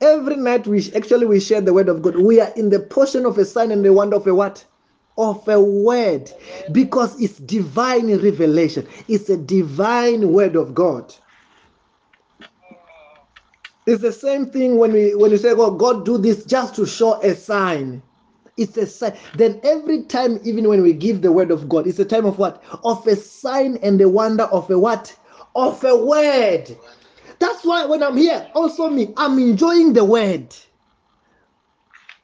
Every 0.00 0.36
night 0.36 0.66
we 0.66 0.92
actually 0.94 1.26
we 1.26 1.38
share 1.38 1.60
the 1.60 1.72
word 1.72 1.88
of 1.88 2.02
God. 2.02 2.16
We 2.16 2.40
are 2.40 2.52
in 2.56 2.68
the 2.68 2.80
portion 2.80 3.24
of 3.24 3.38
a 3.38 3.44
sign 3.44 3.70
and 3.70 3.84
the 3.84 3.92
wonder 3.92 4.16
of 4.16 4.26
a 4.26 4.34
what? 4.34 4.64
Of 5.18 5.48
a 5.48 5.60
word. 5.60 6.30
Because 6.72 7.20
it's 7.20 7.38
divine 7.38 8.08
revelation. 8.18 8.86
It's 9.08 9.30
a 9.30 9.36
divine 9.36 10.32
word 10.32 10.56
of 10.56 10.74
God. 10.74 11.14
It's 13.86 14.02
the 14.02 14.12
same 14.12 14.46
thing 14.46 14.78
when 14.78 14.92
we 14.92 15.14
when 15.14 15.30
you 15.30 15.38
say, 15.38 15.54
"Well, 15.54 15.72
God 15.72 16.04
do 16.06 16.18
this 16.18 16.44
just 16.44 16.74
to 16.76 16.86
show 16.86 17.20
a 17.22 17.34
sign." 17.36 18.02
It's 18.56 18.76
a 18.78 18.86
sign. 18.86 19.14
Then 19.36 19.60
every 19.64 20.04
time, 20.04 20.40
even 20.44 20.68
when 20.68 20.82
we 20.82 20.94
give 20.94 21.22
the 21.22 21.32
word 21.32 21.50
of 21.50 21.68
God, 21.68 21.86
it's 21.86 21.98
a 21.98 22.04
time 22.04 22.26
of 22.26 22.38
what? 22.38 22.62
Of 22.84 23.06
a 23.06 23.16
sign 23.16 23.78
and 23.82 24.00
the 24.00 24.08
wonder 24.08 24.44
of 24.44 24.70
a 24.70 24.78
what? 24.78 25.14
Of 25.54 25.84
a 25.84 25.96
word. 25.96 26.76
That's 27.38 27.64
why 27.64 27.84
when 27.86 28.02
I'm 28.02 28.16
here, 28.16 28.48
also 28.54 28.88
me, 28.90 29.12
I'm 29.16 29.38
enjoying 29.38 29.92
the 29.92 30.04
word. 30.04 30.54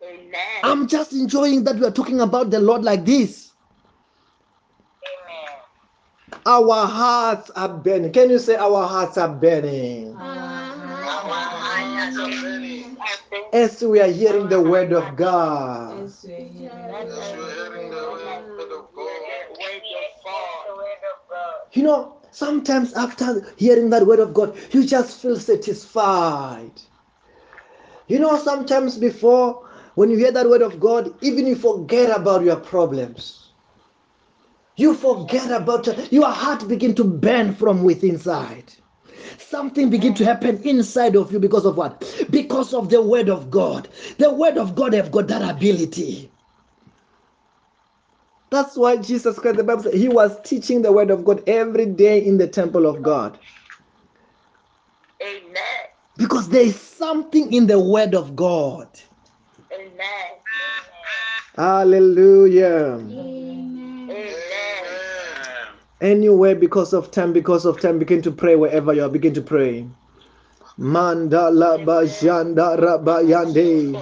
Amen. 0.02 0.60
I'm 0.64 0.88
just 0.88 1.12
enjoying 1.12 1.64
that 1.64 1.76
we 1.76 1.84
are 1.86 1.90
talking 1.90 2.20
about 2.20 2.50
the 2.50 2.58
Lord 2.58 2.82
like 2.82 3.04
this. 3.04 3.52
Amen. 6.32 6.42
Our 6.46 6.86
hearts 6.86 7.50
are 7.50 7.68
burning. 7.68 8.12
Can 8.12 8.30
you 8.30 8.38
say 8.38 8.56
our 8.56 8.86
hearts 8.86 9.16
are 9.16 9.28
burning? 9.28 10.16
As 13.52 13.82
we 13.82 14.00
are 14.00 14.10
hearing 14.10 14.48
the 14.48 14.60
word 14.60 14.92
of 14.92 15.14
God. 15.16 16.04
As 16.04 16.24
we 16.24 16.32
are 16.32 16.38
hearing 16.38 17.90
the 17.90 18.10
word 18.10 18.72
of 18.72 18.88
God. 18.94 19.22
of 21.12 21.28
God. 21.28 21.54
You 21.72 21.82
know, 21.82 22.16
sometimes 22.30 22.94
after 22.94 23.46
hearing 23.56 23.90
that 23.90 24.06
word 24.06 24.20
of 24.20 24.34
God, 24.34 24.56
you 24.72 24.84
just 24.84 25.20
feel 25.20 25.38
satisfied. 25.38 26.72
You 28.08 28.18
know, 28.18 28.38
sometimes 28.38 28.98
before, 28.98 29.68
when 29.94 30.10
you 30.10 30.16
hear 30.16 30.32
that 30.32 30.48
word 30.48 30.62
of 30.62 30.80
God, 30.80 31.14
even 31.22 31.46
you 31.46 31.56
forget 31.56 32.16
about 32.16 32.42
your 32.42 32.56
problems. 32.56 33.52
You 34.76 34.94
forget 34.94 35.50
about 35.50 35.86
your, 35.86 35.96
your 36.10 36.28
heart 36.30 36.66
begin 36.66 36.94
to 36.94 37.04
burn 37.04 37.54
from 37.54 37.84
within 37.84 38.10
inside. 38.10 38.72
Something 39.38 39.90
begin 39.90 40.14
to 40.14 40.24
happen 40.24 40.62
inside 40.62 41.14
of 41.14 41.30
you 41.32 41.38
because 41.38 41.66
of 41.66 41.76
what? 41.76 42.02
Because 42.30 42.72
of 42.72 42.88
the 42.88 43.02
word 43.02 43.28
of 43.28 43.50
God. 43.50 43.88
The 44.18 44.32
word 44.32 44.56
of 44.56 44.74
God 44.74 44.94
have 44.94 45.12
got 45.12 45.28
that 45.28 45.42
ability. 45.42 46.30
That's 48.50 48.76
why 48.76 48.96
Jesus 48.98 49.38
Christ, 49.38 49.56
the 49.56 49.64
Bible 49.64 49.84
said, 49.84 49.94
he 49.94 50.08
was 50.08 50.38
teaching 50.42 50.82
the 50.82 50.92
word 50.92 51.10
of 51.10 51.24
God 51.24 51.42
every 51.48 51.86
day 51.86 52.22
in 52.22 52.38
the 52.38 52.46
temple 52.46 52.86
of 52.86 53.02
God. 53.02 53.38
Amen. 55.22 55.86
Because 56.16 56.48
there 56.48 56.62
is 56.62 56.78
something 56.78 57.52
in 57.52 57.66
the 57.66 57.78
word 57.78 58.14
of 58.14 58.36
God. 58.36 58.88
Amen. 59.92 60.32
Hallelujah. 61.56 62.96
Amen. 62.96 64.32
Anywhere 66.00 66.54
because 66.54 66.92
of 66.94 67.10
time, 67.10 67.32
because 67.32 67.64
of 67.66 67.80
time, 67.80 67.98
begin 67.98 68.22
to 68.22 68.30
pray 68.32 68.56
wherever 68.56 68.94
you 68.94 69.04
are. 69.04 69.08
Begin 69.08 69.34
to 69.34 69.42
pray. 69.42 69.86
Mandala 70.78 71.84
bajanda 71.84 72.78
rabayande. 72.80 73.92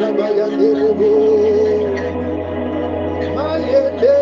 rabayande. 0.00 0.68
Mayanda 3.34 4.18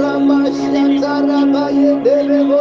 rabazunda 0.00 1.12
rabayande 1.28 2.14
rebo. 2.28 2.60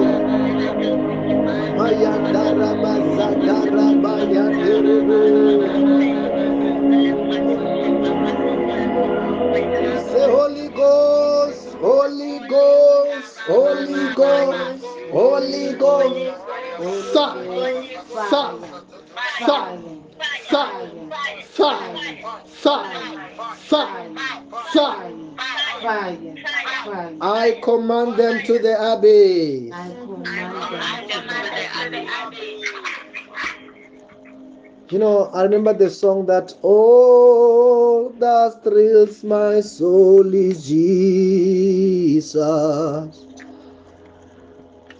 Rabaya 1.89 2.21
Karabasa 2.21 3.29
Karabaya 3.49 4.45
Say 10.13 10.27
Holy 10.29 10.69
Ghost, 10.69 11.75
Holy 11.81 12.39
Ghost, 12.49 13.39
Holy 13.49 14.15
Ghost, 14.15 14.85
Holy 15.13 15.73
Ghost. 15.81 16.37
Sa, 17.15 17.27
sa, 18.31 18.53
sa, 19.41 19.59
sa, 20.51 20.65
sa, 21.57 21.73
sa, 22.53 22.77
sa, 23.69 23.83
sa, 24.73 24.93
sa, 25.83 26.48
I 27.21 27.61
command 27.63 28.17
them 28.17 28.43
to 28.45 28.59
the 28.59 28.75
abyss. 28.93 29.73
I 29.73 29.95
command 30.05 31.11
them 31.11 31.29
to 31.29 31.91
the 31.91 32.07
abyss. 32.27 32.69
You 34.91 34.99
know, 34.99 35.25
I 35.35 35.43
remember 35.43 35.75
the 35.75 35.91
song 35.91 36.25
that 36.27 36.55
oh 36.63 38.15
that 38.19 38.65
thrills 38.65 39.23
my 39.23 39.61
soul 39.61 40.35
is 40.35 40.67
Jesus. 40.67 42.35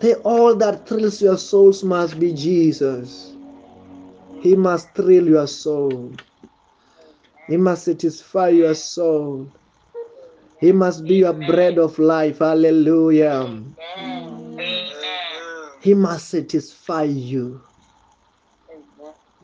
The 0.01 0.21
all 0.25 0.55
that 0.57 0.87
thrills 0.87 1.23
your 1.23 1.39
souls 1.39 1.83
must 1.83 2.21
be 2.21 2.35
Jesus. 2.35 3.35
He 4.41 4.55
must 4.55 4.95
thrill 4.95 5.27
your 5.27 5.47
soul. 5.47 6.13
He 7.47 7.57
must 7.57 7.85
satisfy 7.85 8.49
your 8.49 8.75
soul. 8.75 9.51
He 10.61 10.73
must 10.73 11.05
be 11.05 11.17
your 11.17 11.33
bread 11.33 11.79
of 11.79 11.99
life. 11.99 12.41
Hallelujah. 12.41 13.63
He 15.81 15.95
must 15.95 16.29
satisfy 16.29 17.05
you. 17.05 17.63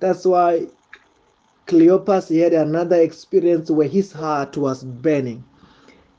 That's 0.01 0.25
why 0.25 0.67
Cleopas 1.67 2.37
had 2.37 2.53
another 2.53 3.01
experience 3.01 3.71
where 3.71 3.89
his 3.89 4.13
heart 4.13 4.57
was 4.57 4.85
burning. 4.85 5.45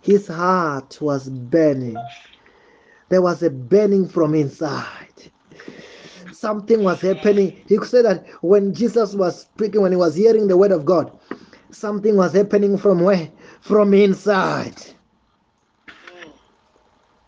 His 0.02 0.28
heart 0.28 1.00
was 1.02 1.30
burning. 1.30 1.98
There 3.10 3.22
was 3.22 3.44
a 3.44 3.50
burning 3.50 4.08
from 4.08 4.34
inside. 4.34 5.32
Something 6.32 6.84
was 6.84 7.02
happening. 7.02 7.64
He 7.68 7.78
said 7.86 8.06
that 8.06 8.26
when 8.42 8.74
Jesus 8.74 9.14
was 9.14 9.42
speaking, 9.42 9.82
when 9.82 9.92
he 9.92 9.98
was 9.98 10.16
hearing 10.16 10.48
the 10.48 10.58
word 10.58 10.72
of 10.72 10.86
God, 10.86 11.18
something 11.72 12.16
was 12.16 12.34
happening 12.34 12.78
from 12.78 13.02
where? 13.02 13.30
From 13.66 13.96
inside. 13.96 14.76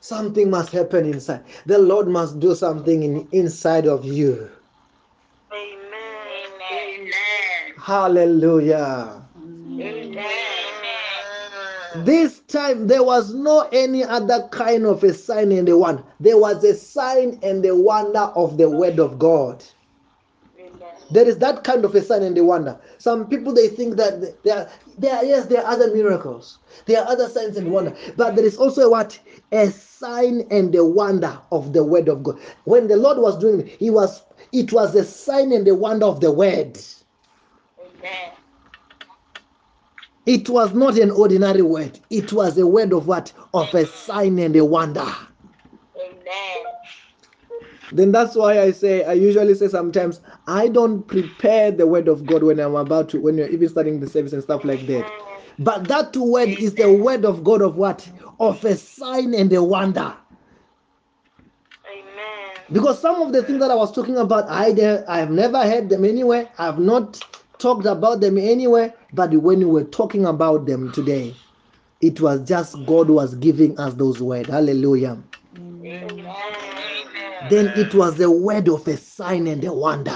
Something 0.01 0.51
must 0.51 0.71
happen 0.71 1.11
inside. 1.11 1.43
The 1.65 1.79
Lord 1.79 2.07
must 2.07 2.39
do 2.39 2.53
something 2.53 3.01
in, 3.01 3.27
inside 3.31 3.88
of 3.88 4.05
you. 4.05 4.47
Amen. 5.51 6.51
Hallelujah. 7.81 9.25
Amen. 9.35 10.17
This 12.05 12.41
time 12.41 12.85
there 12.85 13.03
was 13.03 13.33
no 13.33 13.67
any 13.71 14.03
other 14.03 14.47
kind 14.51 14.85
of 14.85 15.03
a 15.03 15.15
sign 15.15 15.51
and 15.51 15.67
a 15.67 15.75
wonder. 15.75 16.03
There 16.19 16.38
was 16.38 16.63
a 16.63 16.75
sign 16.75 17.39
and 17.41 17.65
a 17.65 17.75
wonder 17.75 18.29
of 18.35 18.59
the 18.59 18.69
word 18.69 18.99
of 18.99 19.17
God. 19.17 19.65
There 21.12 21.28
is 21.28 21.38
that 21.39 21.64
kind 21.64 21.86
of 21.86 21.95
a 21.95 22.01
sign 22.01 22.24
and 22.24 22.38
a 22.38 22.43
wonder. 22.43 22.80
Some 22.99 23.28
people 23.30 23.53
they 23.53 23.70
think 23.70 23.97
that 23.97 24.43
there 24.43 24.58
are, 24.58 24.70
there 24.97 25.16
are 25.16 25.26
yes 25.26 25.47
there 25.47 25.64
are 25.64 25.72
other 25.72 25.93
miracles, 25.93 26.60
there 26.86 27.01
are 27.01 27.08
other 27.08 27.30
signs 27.30 27.58
and 27.58 27.72
wonder, 27.72 27.95
but 28.18 28.36
there 28.36 28.45
is 28.45 28.58
also 28.58 28.84
a 28.88 28.89
what 28.89 29.20
a 29.51 29.68
sign 29.72 30.47
and 30.51 30.76
a 30.76 30.86
wonder 30.86 31.39
of 31.51 31.74
the 31.74 31.84
word 31.84 32.10
of 32.10 32.24
God. 32.24 32.39
When 32.66 32.88
the 32.88 32.97
Lord 32.97 33.20
was 33.20 33.38
doing 33.39 33.62
it, 33.62 33.70
He 33.80 33.89
was 33.89 34.24
it 34.51 34.74
was 34.74 34.95
a 34.95 35.05
sign 35.05 35.51
and 35.53 35.68
a 35.68 35.76
wonder 35.76 36.05
of 36.08 36.22
the 36.22 36.32
word. 36.32 36.80
Amen. 37.80 38.32
It 40.26 40.49
was 40.49 40.74
not 40.74 40.97
an 40.97 41.12
ordinary 41.12 41.62
word. 41.64 41.99
It 42.10 42.34
was 42.34 42.58
a 42.58 42.68
word 42.68 42.93
of 42.93 43.08
what? 43.08 43.34
Of 43.53 43.74
a 43.76 43.86
sign 43.86 44.39
and 44.39 44.55
a 44.55 44.66
wonder. 44.66 45.05
Amen. 45.97 46.66
Then 47.91 48.11
that's 48.11 48.35
why 48.35 48.61
I 48.61 48.71
say, 48.71 49.03
I 49.05 49.13
usually 49.13 49.55
say 49.55 49.67
sometimes, 49.69 50.21
I 50.47 50.67
don't 50.67 51.07
prepare 51.07 51.71
the 51.71 51.88
word 51.88 52.07
of 52.07 52.25
God 52.25 52.43
when 52.43 52.59
I'm 52.59 52.75
about 52.75 53.09
to, 53.09 53.21
when 53.21 53.38
you're 53.38 53.49
even 53.49 53.69
starting 53.69 53.99
the 53.99 54.07
service 54.07 54.33
and 54.33 54.43
stuff 54.43 54.65
like 54.65 54.85
that. 54.88 55.09
But 55.59 55.88
that 55.88 56.15
word 56.15 56.49
is 56.49 56.75
the 56.75 56.91
word 56.91 57.25
of 57.25 57.43
God 57.43 57.61
of 57.61 57.75
what? 57.77 58.09
Of 58.39 58.63
a 58.65 58.75
sign 58.75 59.33
and 59.33 59.51
a 59.53 59.63
wonder. 59.63 60.15
Amen. 61.89 62.55
Because 62.71 63.01
some 63.01 63.21
of 63.21 63.33
the 63.33 63.43
things 63.43 63.59
that 63.59 63.71
I 63.71 63.75
was 63.75 63.93
talking 63.93 64.17
about, 64.17 64.45
I, 64.49 64.73
I 65.07 65.19
have 65.19 65.31
never 65.31 65.63
heard 65.63 65.89
them 65.89 66.05
anywhere. 66.05 66.49
I 66.57 66.65
have 66.65 66.79
not 66.79 67.23
talked 67.59 67.85
about 67.85 68.21
them 68.21 68.38
anywhere. 68.38 68.93
But 69.13 69.33
when 69.33 69.59
we 69.59 69.65
were 69.65 69.85
talking 69.85 70.25
about 70.25 70.65
them 70.65 70.91
today, 70.91 71.35
it 72.01 72.21
was 72.21 72.47
just 72.47 72.85
God 72.85 73.09
was 73.09 73.35
giving 73.35 73.79
us 73.79 73.95
those 73.95 74.21
words. 74.21 74.49
Hallelujah. 74.51 75.23
Amen. 75.57 76.47
Then 77.50 77.68
it 77.76 77.93
was 77.93 78.18
the 78.18 78.30
word 78.30 78.70
of 78.70 78.88
a 78.88 78.98
sign 78.98 79.48
and 79.48 79.64
a 79.64 79.74
wonder. 79.74 80.12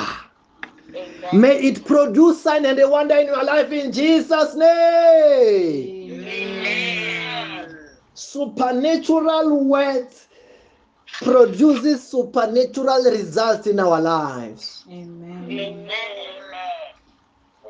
Amen. 0.93 1.41
May 1.41 1.57
it 1.59 1.85
produce 1.85 2.41
sign 2.41 2.65
and 2.65 2.79
a 2.79 2.89
wonder 2.89 3.15
in 3.15 3.27
your 3.27 3.43
life 3.43 3.71
in 3.71 3.91
Jesus' 3.91 4.55
name. 4.55 6.23
Amen. 6.23 7.77
Supernatural 8.13 9.65
words 9.65 10.27
produces 11.21 12.07
supernatural 12.07 13.03
results 13.05 13.67
in 13.67 13.79
our 13.79 14.01
lives. 14.01 14.83
Amen. 14.89 15.45
Amen. 15.49 15.89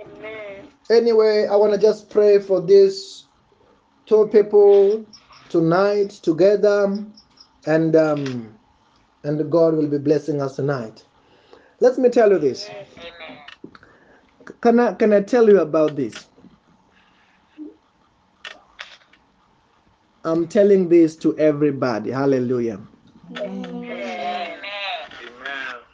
Amen. 0.02 0.68
Anyway, 0.90 1.48
I 1.48 1.56
want 1.56 1.74
to 1.74 1.80
just 1.80 2.10
pray 2.10 2.40
for 2.40 2.62
these 2.62 3.28
two 4.08 4.28
people 4.28 5.06
tonight 5.50 6.10
together, 6.10 7.06
and 7.66 7.96
um, 7.96 8.58
and 9.24 9.52
God 9.52 9.76
will 9.76 9.88
be 9.88 9.98
blessing 9.98 10.42
us 10.42 10.56
tonight. 10.56 11.04
Let 11.80 11.98
me 11.98 12.10
tell 12.10 12.32
you 12.32 12.40
this. 12.40 12.70
Can 14.62 14.80
I 14.80 14.94
can 14.94 15.14
I 15.14 15.22
tell 15.22 15.48
you 15.48 15.60
about 15.60 15.96
this? 15.96 16.28
I'm 20.24 20.48
telling 20.48 20.88
this 20.90 21.16
to 21.18 21.38
everybody. 21.38 22.12
Hallelujah. 22.12 22.80
Amen. 23.38 24.12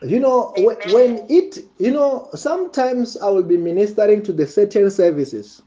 You 0.04 0.20
know, 0.20 0.54
when, 0.58 0.78
when 0.94 1.26
it, 1.30 1.58
you 1.80 1.92
know, 1.92 2.30
sometimes 2.36 3.18
I 3.18 3.30
will 3.30 3.44
be 3.44 3.58
ministering 3.58 4.22
to 4.24 4.34
the 4.34 4.46
certain 4.46 4.92
services. 4.92 5.64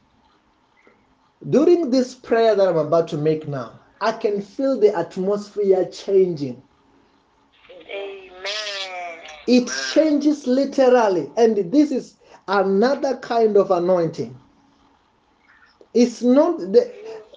During 1.49 1.89
this 1.89 2.15
prayer 2.15 2.55
that 2.55 2.67
I'm 2.67 2.77
about 2.77 3.09
to 3.09 3.17
make 3.17 3.47
now, 3.47 3.79
I 3.99 4.13
can 4.13 4.41
feel 4.41 4.79
the 4.79 4.95
atmosphere 4.95 5.85
changing. 5.91 6.63
Amen. 7.93 9.19
It 9.47 9.69
changes 9.93 10.47
literally, 10.47 11.29
and 11.37 11.71
this 11.71 11.91
is 11.91 12.17
another 12.47 13.17
kind 13.17 13.57
of 13.57 13.71
anointing. 13.71 14.37
It's 15.93 16.21
not 16.21 16.59
the, 16.59 16.91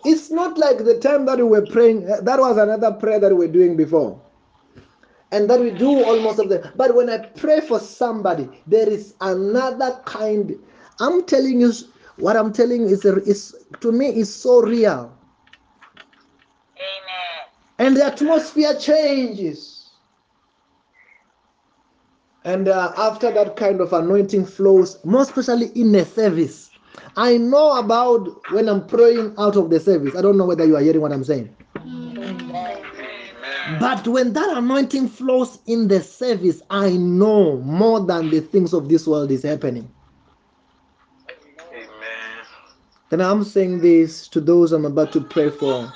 it's 0.05 0.31
not 0.31 0.59
like 0.59 0.79
the 0.79 0.99
time 0.99 1.27
that 1.27 1.39
we 1.39 1.45
were 1.45 1.67
praying. 1.67 2.07
That 2.07 2.39
was 2.39 2.57
another 2.57 2.93
prayer 2.93 3.19
that 3.21 3.31
we 3.31 3.47
were 3.47 3.53
doing 3.53 3.77
before 3.77 4.21
and 5.35 5.51
that 5.51 5.59
we 5.61 5.71
do 5.73 6.05
almost 6.05 6.39
of 6.39 6.49
the 6.49 6.73
but 6.77 6.95
when 6.95 7.11
i 7.11 7.19
pray 7.19 7.61
for 7.61 7.81
somebody 7.81 8.49
there 8.69 8.89
is 8.89 9.15
another 9.21 10.01
kind 10.05 10.57
i'm 11.01 11.25
telling 11.25 11.61
you 11.61 11.73
what 12.19 12.37
i'm 12.37 12.53
telling 12.53 12.83
you 12.83 12.95
is, 12.95 13.05
is 13.05 13.57
to 13.81 13.91
me 13.91 14.07
is 14.07 14.33
so 14.33 14.63
real 14.63 15.13
Amen. 16.77 17.43
and 17.81 17.97
the 17.97 18.05
atmosphere 18.05 18.79
changes 18.79 19.74
and 22.45 22.69
uh, 22.69 22.93
after 22.97 23.31
that 23.33 23.57
kind 23.57 23.81
of 23.81 23.93
anointing 23.93 24.45
flows 24.45 25.03
more 25.05 25.23
especially 25.23 25.67
in 25.75 25.95
a 25.95 26.05
service 26.05 26.71
i 27.17 27.37
know 27.37 27.79
about 27.79 28.29
when 28.53 28.69
i'm 28.69 28.87
praying 28.87 29.35
out 29.39 29.57
of 29.57 29.71
the 29.71 29.81
service 29.81 30.15
i 30.17 30.23
don't 30.23 30.37
know 30.37 30.47
whether 30.47 30.65
you 30.65 30.77
are 30.77 30.83
hearing 30.83 31.01
what 31.01 31.13
i'm 31.13 31.25
saying 31.25 31.55
But 33.81 34.07
when 34.07 34.33
that 34.35 34.59
anointing 34.59 35.09
flows 35.09 35.59
in 35.67 35.89
the 35.89 36.03
service, 36.03 36.61
I 36.71 36.91
know 36.91 37.59
more 37.63 38.01
than 38.01 38.31
the 38.31 38.41
things 38.41 38.75
of 38.75 38.89
this 38.89 39.07
world 39.07 39.31
is 39.31 39.43
happening. 39.43 39.91
Amen. 41.73 42.45
And 43.11 43.23
I'm 43.23 43.43
saying 43.45 43.81
this 43.81 44.29
to 44.29 44.41
those 44.41 44.73
I'm 44.73 44.85
about 44.85 45.13
to 45.13 45.21
pray 45.21 45.51
for. 45.51 45.91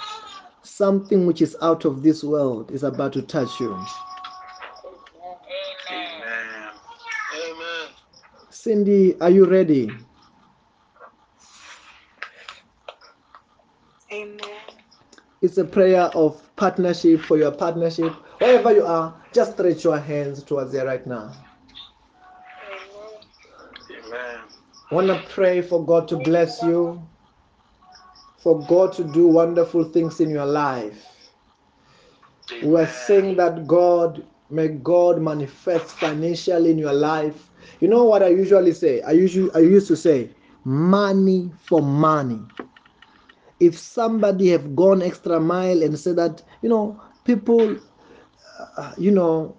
Something 0.63 1.27
which 1.27 1.43
is 1.43 1.57
out 1.63 1.85
of 1.85 2.03
this 2.03 2.25
world 2.25 2.71
is 2.71 2.83
about 2.85 3.13
to 3.15 3.23
touch 3.23 3.61
you. 3.61 3.77
Cindy, 8.61 9.15
are 9.21 9.31
you 9.31 9.45
ready? 9.45 9.89
Amen. 14.13 14.41
It's 15.41 15.59
a 15.59 15.65
prayer 15.65 16.07
of 16.07 16.43
partnership 16.57 17.21
for 17.21 17.39
your 17.39 17.53
partnership. 17.53 18.13
Wherever 18.39 18.73
you 18.73 18.85
are, 18.85 19.15
just 19.33 19.53
stretch 19.53 19.85
your 19.85 20.01
hands 20.01 20.43
towards 20.43 20.73
there 20.73 20.85
right 20.87 21.07
now. 21.07 21.33
Amen. 23.93 24.41
I 24.91 24.95
want 24.95 25.07
to 25.07 25.23
pray 25.29 25.63
for 25.63 25.87
God 25.87 26.09
to 26.09 26.17
bless 26.17 26.61
you, 26.61 27.01
for 28.43 28.61
God 28.67 28.93
to 28.95 29.05
do 29.05 29.29
wonderful 29.29 29.85
things 29.85 30.21
in 30.21 30.31
your 30.31 30.47
life. 30.47 31.31
We 32.65 32.75
are 32.75 32.89
saying 32.89 33.37
that 33.37 33.69
God, 33.69 34.27
may 34.51 34.67
God 34.67 35.23
manifest 35.23 35.91
financially 35.93 36.73
in 36.73 36.79
your 36.79 36.93
life. 36.93 37.48
You 37.81 37.89
know 37.89 38.05
what 38.05 38.23
I 38.23 38.29
usually 38.29 38.73
say? 38.73 39.03
I 39.03 39.13
usually 39.13 39.51
I 39.55 39.61
used 39.61 39.89
to 39.89 39.97
say, 39.97 40.35
money 40.65 41.53
for 41.69 41.83
money. 41.83 42.41
If 43.61 43.79
somebody 43.79 44.49
have 44.49 44.77
gone 44.77 45.03
extra 45.03 45.41
mile 45.41 45.83
and 45.83 45.99
said 45.99 46.17
that, 46.17 46.43
you 46.63 46.69
know, 46.69 47.03
people, 47.25 47.81
uh, 48.77 48.93
you 48.99 49.11
know, 49.11 49.57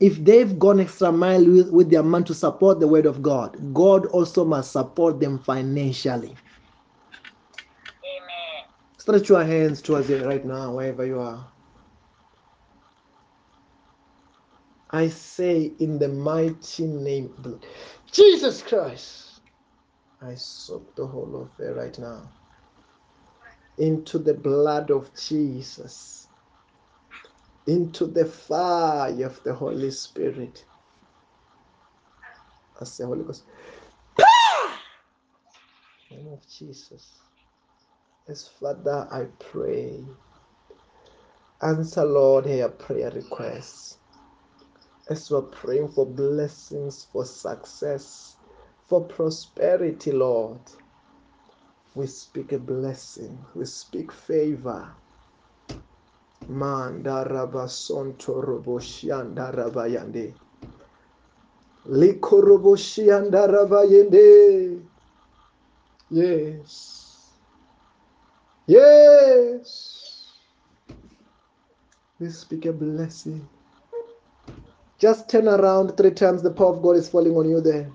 if 0.00 0.22
they've 0.24 0.58
gone 0.58 0.80
extra 0.80 1.12
mile 1.12 1.44
with, 1.44 1.70
with 1.70 1.90
their 1.90 2.02
man 2.02 2.24
to 2.24 2.34
support 2.34 2.80
the 2.80 2.88
word 2.88 3.06
of 3.06 3.22
God, 3.22 3.56
God 3.74 4.06
also 4.06 4.44
must 4.44 4.72
support 4.72 5.20
them 5.20 5.38
financially. 5.38 6.38
Amen. 8.04 8.64
Stretch 8.98 9.28
your 9.28 9.44
hands 9.44 9.82
towards 9.82 10.10
it 10.10 10.24
right 10.24 10.44
now, 10.44 10.74
wherever 10.74 11.06
you 11.06 11.20
are. 11.20 11.53
I 14.94 15.08
say 15.08 15.72
in 15.80 15.98
the 15.98 16.06
mighty 16.06 16.86
name 16.86 17.34
of 17.44 17.60
Jesus 18.12 18.62
Christ, 18.62 19.40
I 20.22 20.36
soak 20.36 20.94
the 20.94 21.04
whole 21.04 21.42
of 21.42 21.50
it 21.58 21.76
right 21.76 21.98
now 21.98 22.30
into 23.76 24.20
the 24.20 24.34
blood 24.34 24.92
of 24.92 25.10
Jesus, 25.20 26.28
into 27.66 28.06
the 28.06 28.24
fire 28.24 29.26
of 29.26 29.42
the 29.42 29.52
Holy 29.52 29.90
Spirit. 29.90 30.64
As 32.80 32.96
the 32.96 33.06
Holy 33.06 33.24
Ghost. 33.24 33.42
Ah! 34.20 34.80
name 36.12 36.28
of 36.28 36.48
Jesus. 36.48 37.18
As 38.28 38.46
Father, 38.46 39.08
I 39.10 39.24
pray. 39.40 40.04
Answer, 41.60 42.04
Lord, 42.04 42.46
her 42.46 42.68
prayer 42.68 43.10
requests. 43.10 43.98
As 45.10 45.30
we're 45.30 45.42
praying 45.42 45.88
for 45.88 46.06
blessings, 46.06 47.06
for 47.12 47.26
success, 47.26 48.38
for 48.88 49.04
prosperity, 49.06 50.12
Lord, 50.12 50.60
we 51.94 52.06
speak 52.06 52.52
a 52.52 52.58
blessing, 52.58 53.38
we 53.54 53.66
speak 53.66 54.12
favor. 54.12 54.94
Mandaraba 56.50 57.68
sonto 57.68 58.40
roboshiandaraba 58.42 59.88
yande. 59.88 60.34
Likoroboshiandaraba 61.86 63.84
yende. 63.90 64.82
Yes. 66.10 67.32
Yes. 68.66 70.32
We 72.20 72.30
speak 72.30 72.66
a 72.66 72.72
blessing. 72.72 73.48
Just 75.04 75.28
turn 75.28 75.48
around 75.48 75.98
three 75.98 76.12
times. 76.12 76.40
The 76.40 76.50
power 76.50 76.74
of 76.74 76.80
God 76.80 76.96
is 76.96 77.10
falling 77.10 77.36
on 77.36 77.46
you 77.46 77.60
there. 77.60 77.90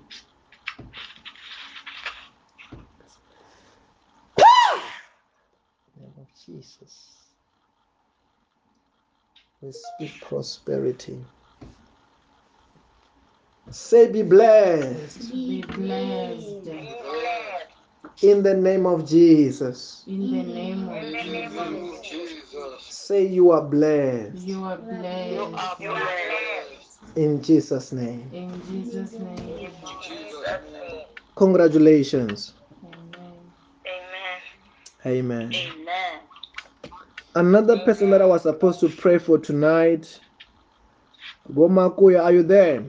Name 5.99 6.14
of 6.20 6.28
Jesus. 6.45 7.10
We 9.60 9.72
speak 9.72 10.22
prosperity. 10.22 11.18
Say, 13.72 14.12
be 14.12 14.22
blessed 14.22 15.32
Be 15.32 15.64
blessed. 15.64 16.68
in 18.22 18.43
the 18.43 18.53
name 18.53 18.86
of 18.86 19.10
Jesus. 19.10 20.03
In 20.05 20.30
the 20.30 20.43
name 20.43 20.88
of 20.88 20.95
In 20.95 21.12
the 21.12 21.24
name 21.24 21.95
Jesus. 22.03 22.84
Say, 22.84 23.26
you 23.26 23.49
are 23.49 23.64
blessed 23.64 24.38
You 24.47 24.64
are 24.64 24.78
You 24.78 25.55
are 25.55 25.76
blessed. 25.80 26.29
Blessed. 27.14 27.18
in 27.18 27.43
Jesus' 27.43 27.91
name. 27.91 28.30
In 28.34 28.62
Jesus' 28.64 29.14
name. 29.14 29.57
In 29.60 29.72
Congratulations. 31.36 32.53
Amen. 32.84 33.51
Amen. 35.05 35.51
Amen. 35.53 35.55
Amen. 35.55 36.20
Another 37.36 37.78
person 37.80 38.10
that 38.10 38.22
I 38.22 38.26
was 38.26 38.43
supposed 38.43 38.80
to 38.82 38.89
pray 38.89 39.18
for 39.18 39.38
tonight. 39.38 40.20
Gomakuya, 41.53 42.24
are 42.24 42.34
you 42.34 42.43
there? 42.43 42.84